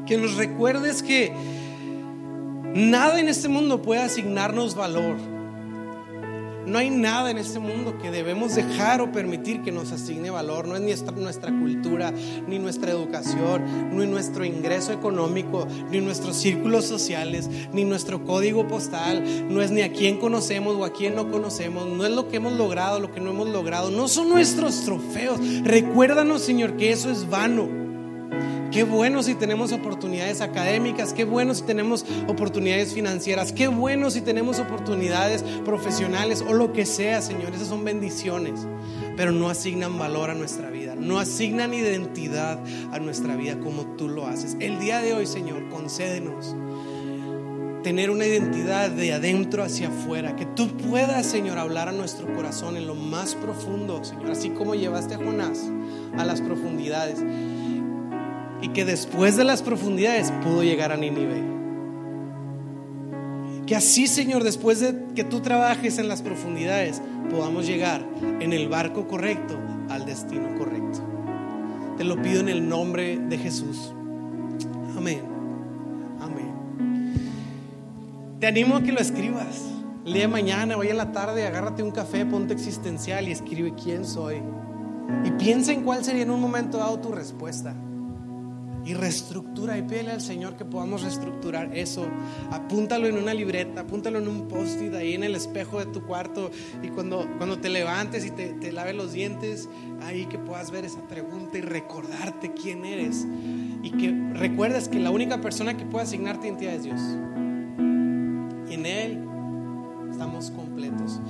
Que 0.06 0.16
nos 0.16 0.36
recuerdes 0.36 1.02
que 1.02 1.32
nada 2.74 3.20
en 3.20 3.28
este 3.28 3.48
mundo 3.48 3.82
puede 3.82 4.02
asignarnos 4.02 4.74
valor. 4.74 5.16
No 6.66 6.78
hay 6.78 6.90
nada 6.90 7.30
en 7.30 7.38
este 7.38 7.58
mundo 7.58 7.98
que 8.00 8.10
debemos 8.10 8.54
dejar 8.54 9.00
o 9.00 9.10
permitir 9.10 9.62
que 9.62 9.72
nos 9.72 9.90
asigne 9.90 10.30
valor. 10.30 10.68
No 10.68 10.76
es 10.76 10.82
nuestra, 10.82 11.12
nuestra 11.12 11.50
cultura, 11.50 12.12
ni 12.46 12.60
nuestra 12.60 12.92
educación, 12.92 13.64
ni 13.96 14.06
nuestro 14.06 14.44
ingreso 14.44 14.92
económico, 14.92 15.66
ni 15.90 16.00
nuestros 16.00 16.36
círculos 16.36 16.84
sociales, 16.84 17.50
ni 17.72 17.84
nuestro 17.84 18.24
código 18.24 18.68
postal. 18.68 19.24
No 19.52 19.62
es 19.62 19.72
ni 19.72 19.80
a 19.80 19.92
quién 19.92 20.18
conocemos 20.18 20.76
o 20.76 20.84
a 20.84 20.92
quién 20.92 21.16
no 21.16 21.30
conocemos. 21.30 21.88
No 21.88 22.04
es 22.04 22.12
lo 22.12 22.28
que 22.28 22.36
hemos 22.36 22.52
logrado, 22.52 23.00
lo 23.00 23.10
que 23.10 23.20
no 23.20 23.30
hemos 23.30 23.48
logrado. 23.48 23.90
No 23.90 24.06
son 24.06 24.28
nuestros 24.28 24.84
trofeos. 24.84 25.40
Recuérdanos, 25.64 26.42
Señor, 26.42 26.76
que 26.76 26.92
eso 26.92 27.10
es 27.10 27.28
vano. 27.28 27.79
Qué 28.70 28.84
bueno 28.84 29.24
si 29.24 29.34
tenemos 29.34 29.72
oportunidades 29.72 30.40
académicas, 30.40 31.12
qué 31.12 31.24
bueno 31.24 31.54
si 31.54 31.62
tenemos 31.62 32.06
oportunidades 32.28 32.94
financieras, 32.94 33.52
qué 33.52 33.66
bueno 33.66 34.10
si 34.10 34.20
tenemos 34.20 34.60
oportunidades 34.60 35.42
profesionales 35.64 36.44
o 36.46 36.52
lo 36.52 36.72
que 36.72 36.86
sea, 36.86 37.20
Señor. 37.20 37.52
Esas 37.52 37.66
son 37.66 37.84
bendiciones, 37.84 38.68
pero 39.16 39.32
no 39.32 39.48
asignan 39.48 39.98
valor 39.98 40.30
a 40.30 40.34
nuestra 40.34 40.70
vida, 40.70 40.94
no 40.94 41.18
asignan 41.18 41.74
identidad 41.74 42.62
a 42.92 43.00
nuestra 43.00 43.34
vida 43.34 43.58
como 43.58 43.86
tú 43.96 44.08
lo 44.08 44.28
haces. 44.28 44.56
El 44.60 44.78
día 44.78 45.00
de 45.00 45.14
hoy, 45.14 45.26
Señor, 45.26 45.68
concédenos 45.68 46.54
tener 47.82 48.10
una 48.10 48.26
identidad 48.26 48.90
de 48.90 49.14
adentro 49.14 49.64
hacia 49.64 49.88
afuera, 49.88 50.36
que 50.36 50.46
tú 50.46 50.68
puedas, 50.76 51.26
Señor, 51.26 51.58
hablar 51.58 51.88
a 51.88 51.92
nuestro 51.92 52.32
corazón 52.34 52.76
en 52.76 52.86
lo 52.86 52.94
más 52.94 53.34
profundo, 53.34 54.04
Señor, 54.04 54.30
así 54.30 54.50
como 54.50 54.74
llevaste 54.74 55.14
a 55.14 55.18
Jonás 55.18 55.70
a 56.16 56.24
las 56.24 56.40
profundidades 56.40 57.22
y 58.62 58.68
que 58.68 58.84
después 58.84 59.36
de 59.36 59.44
las 59.44 59.62
profundidades 59.62 60.32
pudo 60.42 60.62
llegar 60.62 60.92
a 60.92 60.96
Nínive. 60.96 61.42
Que 63.66 63.76
así, 63.76 64.06
Señor, 64.06 64.42
después 64.42 64.80
de 64.80 65.06
que 65.14 65.24
tú 65.24 65.40
trabajes 65.40 65.98
en 65.98 66.08
las 66.08 66.22
profundidades, 66.22 67.00
podamos 67.30 67.66
llegar 67.66 68.04
en 68.40 68.52
el 68.52 68.68
barco 68.68 69.06
correcto 69.06 69.56
al 69.88 70.04
destino 70.06 70.58
correcto. 70.58 71.00
Te 71.96 72.04
lo 72.04 72.20
pido 72.20 72.40
en 72.40 72.48
el 72.48 72.68
nombre 72.68 73.18
de 73.18 73.38
Jesús. 73.38 73.92
Amén. 74.96 75.22
Amén. 76.20 76.50
Te 78.40 78.46
animo 78.46 78.76
a 78.76 78.82
que 78.82 78.92
lo 78.92 79.00
escribas. 79.00 79.66
De 80.04 80.26
mañana, 80.26 80.76
hoy 80.76 80.88
en 80.88 80.96
la 80.96 81.12
tarde, 81.12 81.46
agárrate 81.46 81.82
un 81.82 81.90
café, 81.90 82.24
ponte 82.26 82.54
existencial 82.54 83.28
y 83.28 83.32
escribe 83.32 83.74
quién 83.74 84.04
soy. 84.04 84.42
Y 85.24 85.30
piensa 85.32 85.72
en 85.72 85.82
cuál 85.82 86.04
sería 86.04 86.22
en 86.22 86.30
un 86.30 86.40
momento 86.40 86.78
dado 86.78 86.98
tu 86.98 87.12
respuesta 87.12 87.74
y 88.84 88.94
reestructura 88.94 89.76
y 89.78 89.82
pídele 89.82 90.12
al 90.12 90.20
Señor 90.20 90.56
que 90.56 90.64
podamos 90.64 91.02
reestructurar 91.02 91.76
eso. 91.76 92.06
Apúntalo 92.50 93.06
en 93.06 93.16
una 93.16 93.34
libreta, 93.34 93.82
apúntalo 93.82 94.18
en 94.18 94.28
un 94.28 94.48
post-it 94.48 94.94
ahí 94.94 95.14
en 95.14 95.24
el 95.24 95.34
espejo 95.34 95.78
de 95.78 95.86
tu 95.86 96.02
cuarto 96.02 96.50
y 96.82 96.88
cuando, 96.88 97.28
cuando 97.38 97.58
te 97.58 97.68
levantes 97.68 98.24
y 98.24 98.30
te, 98.30 98.54
te 98.54 98.72
laves 98.72 98.94
los 98.94 99.12
dientes, 99.12 99.68
ahí 100.02 100.26
que 100.26 100.38
puedas 100.38 100.70
ver 100.70 100.84
esa 100.84 101.06
pregunta 101.06 101.58
y 101.58 101.60
recordarte 101.62 102.52
quién 102.52 102.84
eres 102.84 103.26
y 103.82 103.90
que 103.92 104.12
recuerdes 104.34 104.88
que 104.88 104.98
la 104.98 105.10
única 105.10 105.40
persona 105.40 105.76
que 105.76 105.84
puede 105.84 106.04
asignarte 106.04 106.48
identidad 106.48 106.74
es 106.74 106.84
Dios. 106.84 107.00
Y 108.68 108.74
en 108.74 108.86
Él 108.86 109.24
estamos 110.10 110.50
completos. 110.50 111.20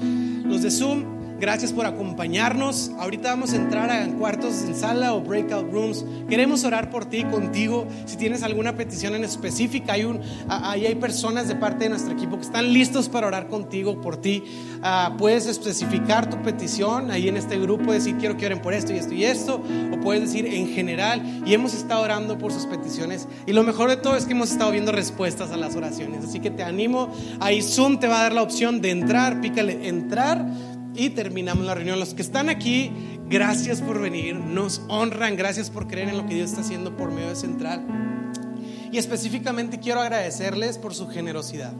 Los 0.44 0.62
de 0.62 0.70
Zoom 0.70 1.19
Gracias 1.41 1.72
por 1.72 1.86
acompañarnos. 1.86 2.91
Ahorita 2.99 3.30
vamos 3.30 3.55
a 3.55 3.57
entrar 3.57 3.91
a 3.91 4.07
cuartos 4.18 4.62
en 4.62 4.76
sala 4.76 5.14
o 5.14 5.22
breakout 5.22 5.72
rooms. 5.72 6.05
Queremos 6.28 6.64
orar 6.64 6.91
por 6.91 7.07
ti, 7.07 7.24
contigo. 7.24 7.88
Si 8.05 8.18
tienes 8.18 8.43
alguna 8.43 8.76
petición 8.76 9.14
en 9.14 9.24
específica, 9.24 9.95
hay 9.95 10.05
un, 10.05 10.20
ahí 10.49 10.84
hay 10.84 10.97
personas 10.97 11.49
de 11.49 11.57
parte 11.57 11.84
de 11.84 11.91
nuestro 11.91 12.12
equipo 12.12 12.36
que 12.36 12.43
están 12.43 12.74
listos 12.74 13.09
para 13.09 13.26
orar 13.26 13.49
contigo, 13.49 14.03
por 14.03 14.18
ti. 14.18 14.45
Ah, 14.82 15.14
puedes 15.16 15.47
especificar 15.47 16.28
tu 16.28 16.43
petición 16.43 17.11
ahí 17.11 17.28
en 17.28 17.38
este 17.38 17.59
grupo, 17.59 17.91
decir 17.91 18.16
quiero 18.18 18.36
que 18.36 18.45
oren 18.45 18.61
por 18.61 18.74
esto 18.74 18.93
y 18.93 18.97
esto 18.97 19.14
y 19.14 19.24
esto, 19.24 19.62
o 19.93 20.01
puedes 20.01 20.20
decir 20.24 20.45
en 20.45 20.68
general. 20.68 21.43
Y 21.47 21.55
hemos 21.55 21.72
estado 21.72 22.03
orando 22.03 22.36
por 22.36 22.53
sus 22.53 22.66
peticiones. 22.66 23.26
Y 23.47 23.55
lo 23.55 23.62
mejor 23.62 23.88
de 23.88 23.97
todo 23.97 24.14
es 24.14 24.26
que 24.26 24.32
hemos 24.32 24.51
estado 24.51 24.72
viendo 24.72 24.93
respuestas 24.93 25.53
a 25.53 25.57
las 25.57 25.74
oraciones. 25.74 26.22
Así 26.22 26.41
que 26.41 26.51
te 26.51 26.62
animo. 26.62 27.11
Ahí 27.41 27.62
Zoom 27.62 27.99
te 27.99 28.09
va 28.09 28.20
a 28.20 28.22
dar 28.24 28.34
la 28.34 28.43
opción 28.43 28.82
de 28.82 28.91
entrar. 28.91 29.41
Pícale 29.41 29.88
entrar 29.88 30.45
y 30.95 31.11
terminamos 31.11 31.64
la 31.64 31.74
reunión. 31.74 31.99
Los 31.99 32.14
que 32.14 32.22
están 32.22 32.49
aquí, 32.49 32.93
gracias 33.28 33.80
por 33.80 34.01
venir, 34.01 34.36
nos 34.36 34.82
honran, 34.88 35.36
gracias 35.36 35.70
por 35.70 35.86
creer 35.86 36.09
en 36.09 36.16
lo 36.16 36.26
que 36.26 36.34
Dios 36.34 36.51
está 36.51 36.62
haciendo 36.62 36.97
por 36.97 37.11
medio 37.11 37.28
de 37.28 37.36
Central. 37.36 37.84
Y 38.93 38.99
específicamente 38.99 39.78
quiero 39.78 40.01
agradecerles 40.01 40.78
por 40.78 40.95
su 40.95 41.09
generosidad. 41.09 41.72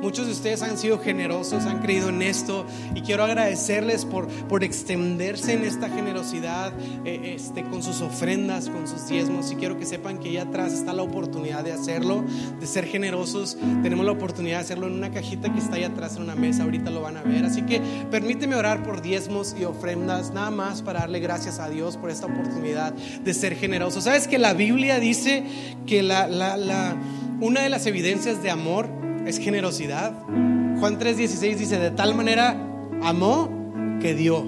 Muchos 0.00 0.26
de 0.26 0.32
ustedes 0.32 0.62
han 0.62 0.78
sido 0.78 0.98
generosos, 0.98 1.64
han 1.64 1.80
creído 1.80 2.08
en 2.08 2.22
esto 2.22 2.66
y 2.94 3.02
quiero 3.02 3.24
agradecerles 3.24 4.04
por, 4.04 4.28
por 4.48 4.64
extenderse 4.64 5.54
en 5.54 5.64
esta 5.64 5.88
generosidad 5.88 6.72
eh, 7.04 7.34
este, 7.36 7.62
con 7.64 7.82
sus 7.82 8.00
ofrendas, 8.00 8.68
con 8.68 8.86
sus 8.86 9.08
diezmos. 9.08 9.50
Y 9.50 9.56
quiero 9.56 9.78
que 9.78 9.86
sepan 9.86 10.18
que 10.18 10.30
allá 10.30 10.42
atrás 10.42 10.72
está 10.72 10.92
la 10.92 11.02
oportunidad 11.02 11.64
de 11.64 11.72
hacerlo, 11.72 12.24
de 12.60 12.66
ser 12.66 12.86
generosos. 12.86 13.56
Tenemos 13.82 14.04
la 14.04 14.12
oportunidad 14.12 14.58
de 14.58 14.64
hacerlo 14.64 14.86
en 14.86 14.94
una 14.94 15.10
cajita 15.10 15.52
que 15.52 15.58
está 15.58 15.76
allá 15.76 15.88
atrás 15.88 16.16
en 16.16 16.22
una 16.22 16.34
mesa. 16.34 16.64
Ahorita 16.64 16.90
lo 16.90 17.00
van 17.00 17.16
a 17.16 17.22
ver. 17.22 17.44
Así 17.44 17.62
que 17.62 17.80
permíteme 18.10 18.56
orar 18.56 18.82
por 18.82 19.02
diezmos 19.02 19.54
y 19.58 19.64
ofrendas, 19.64 20.32
nada 20.32 20.50
más 20.50 20.82
para 20.82 21.00
darle 21.00 21.20
gracias 21.20 21.58
a 21.58 21.68
Dios 21.68 21.96
por 21.96 22.10
esta 22.10 22.26
oportunidad 22.26 22.92
de 22.92 23.34
ser 23.34 23.56
generosos. 23.56 24.04
¿Sabes 24.04 24.28
que 24.28 24.38
la 24.38 24.54
Biblia 24.54 24.98
dice 25.00 25.44
que 25.86 26.02
la, 26.02 26.26
la, 26.28 26.96
una 27.40 27.62
de 27.62 27.68
las 27.68 27.86
evidencias 27.86 28.42
de 28.42 28.50
amor 28.50 28.88
es 29.26 29.38
generosidad. 29.38 30.12
Juan 30.78 30.98
3:16 30.98 31.56
dice, 31.56 31.78
de 31.78 31.90
tal 31.90 32.14
manera 32.14 32.56
amó 33.02 33.48
que 34.00 34.14
dio. 34.14 34.44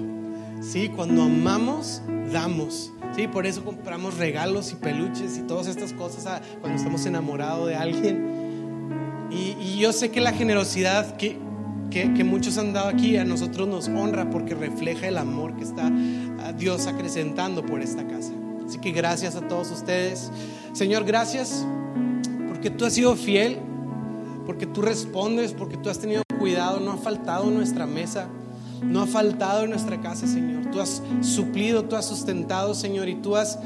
Sí, 0.61 0.89
cuando 0.89 1.23
amamos, 1.23 2.01
damos. 2.31 2.91
Sí, 3.15 3.27
por 3.27 3.45
eso 3.47 3.63
compramos 3.63 4.17
regalos 4.17 4.71
y 4.71 4.75
peluches 4.75 5.37
y 5.37 5.41
todas 5.41 5.67
estas 5.67 5.93
cosas 5.93 6.25
ah, 6.27 6.41
cuando 6.61 6.77
estamos 6.77 7.05
enamorados 7.05 7.67
de 7.67 7.75
alguien. 7.75 9.27
Y, 9.31 9.77
yo 9.79 9.93
sé 9.93 10.09
que 10.09 10.21
la 10.21 10.31
generosidad 10.31 11.17
que, 11.17 11.37
que, 11.91 12.23
muchos 12.23 12.57
han 12.57 12.73
dado 12.73 12.87
aquí 12.87 13.17
a 13.17 13.25
nosotros 13.25 13.67
nos 13.67 13.87
honra 13.87 14.29
porque 14.29 14.55
refleja 14.55 15.07
el 15.07 15.17
amor 15.17 15.55
que 15.55 15.63
está 15.63 15.91
ah, 16.39 16.53
Dios 16.53 16.87
acrecentando 16.87 17.65
por 17.65 17.81
esta 17.81 18.07
casa. 18.07 18.33
Así 18.67 18.79
que 18.79 18.91
gracias 18.91 19.35
a 19.35 19.47
todos 19.47 19.71
ustedes. 19.71 20.31
Señor, 20.73 21.03
gracias 21.05 21.65
porque 22.47 22.69
tú 22.69 22.85
has 22.85 22.93
sido 22.93 23.15
fiel 23.15 23.59
porque 24.47 24.65
tú 24.65 24.81
respondes, 24.81 25.53
porque 25.53 25.77
tú 25.77 25.89
has 25.91 25.99
tenido 25.99 26.23
cuidado, 26.39 26.79
no 26.79 26.93
ha 26.93 26.97
faltado 26.97 27.51
nuestra 27.51 27.85
mesa, 27.85 28.27
no 28.81 29.01
ha 29.01 29.05
faltado 29.05 29.65
en 29.65 29.71
nuestra 29.71 30.01
casa, 30.01 30.25
Señor. 30.25 30.71
Tú 30.71 30.79
has 30.79 31.03
suplido, 31.21 31.83
tú 31.83 31.95
has 31.95 32.05
sustentado, 32.05 32.73
Señor, 32.73 33.09
y 33.09 33.15
tú 33.15 33.35
has 33.35 33.59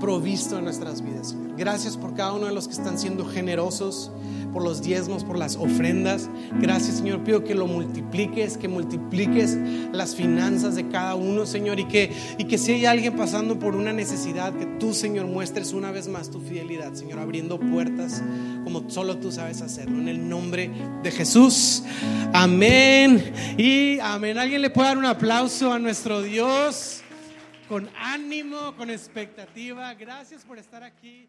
provisto 0.00 0.58
en 0.58 0.64
nuestras 0.64 1.02
vidas, 1.02 1.28
Señor. 1.28 1.54
Gracias 1.56 1.96
por 1.96 2.14
cada 2.14 2.32
uno 2.32 2.46
de 2.46 2.52
los 2.52 2.66
que 2.66 2.74
están 2.74 2.98
siendo 2.98 3.24
generosos 3.26 4.10
por 4.52 4.62
los 4.62 4.82
diezmos, 4.82 5.24
por 5.24 5.38
las 5.38 5.56
ofrendas. 5.56 6.28
Gracias, 6.60 6.98
Señor. 6.98 7.24
Pido 7.24 7.44
que 7.44 7.54
lo 7.54 7.66
multipliques, 7.66 8.56
que 8.56 8.68
multipliques 8.68 9.58
las 9.92 10.14
finanzas 10.14 10.74
de 10.74 10.88
cada 10.88 11.14
uno, 11.14 11.46
Señor. 11.46 11.80
Y 11.80 11.84
que, 11.86 12.12
y 12.38 12.44
que 12.44 12.58
si 12.58 12.72
hay 12.72 12.86
alguien 12.86 13.16
pasando 13.16 13.58
por 13.58 13.74
una 13.74 13.92
necesidad, 13.92 14.52
que 14.54 14.66
tú, 14.78 14.94
Señor, 14.94 15.26
muestres 15.26 15.72
una 15.72 15.90
vez 15.90 16.08
más 16.08 16.30
tu 16.30 16.40
fidelidad, 16.40 16.94
Señor, 16.94 17.18
abriendo 17.18 17.58
puertas 17.58 18.22
como 18.66 18.90
solo 18.90 19.18
tú 19.18 19.30
sabes 19.30 19.62
hacerlo. 19.62 19.96
En 19.96 20.08
el 20.08 20.28
nombre 20.28 20.68
de 21.02 21.10
Jesús. 21.12 21.84
Amén. 22.32 23.32
Y 23.56 24.00
amén. 24.00 24.38
¿Alguien 24.38 24.60
le 24.60 24.70
puede 24.70 24.88
dar 24.88 24.98
un 24.98 25.04
aplauso 25.04 25.72
a 25.72 25.78
nuestro 25.78 26.20
Dios? 26.20 27.02
Con 27.68 27.88
ánimo, 27.96 28.74
con 28.76 28.90
expectativa. 28.90 29.94
Gracias 29.94 30.44
por 30.44 30.58
estar 30.58 30.82
aquí. 30.82 31.28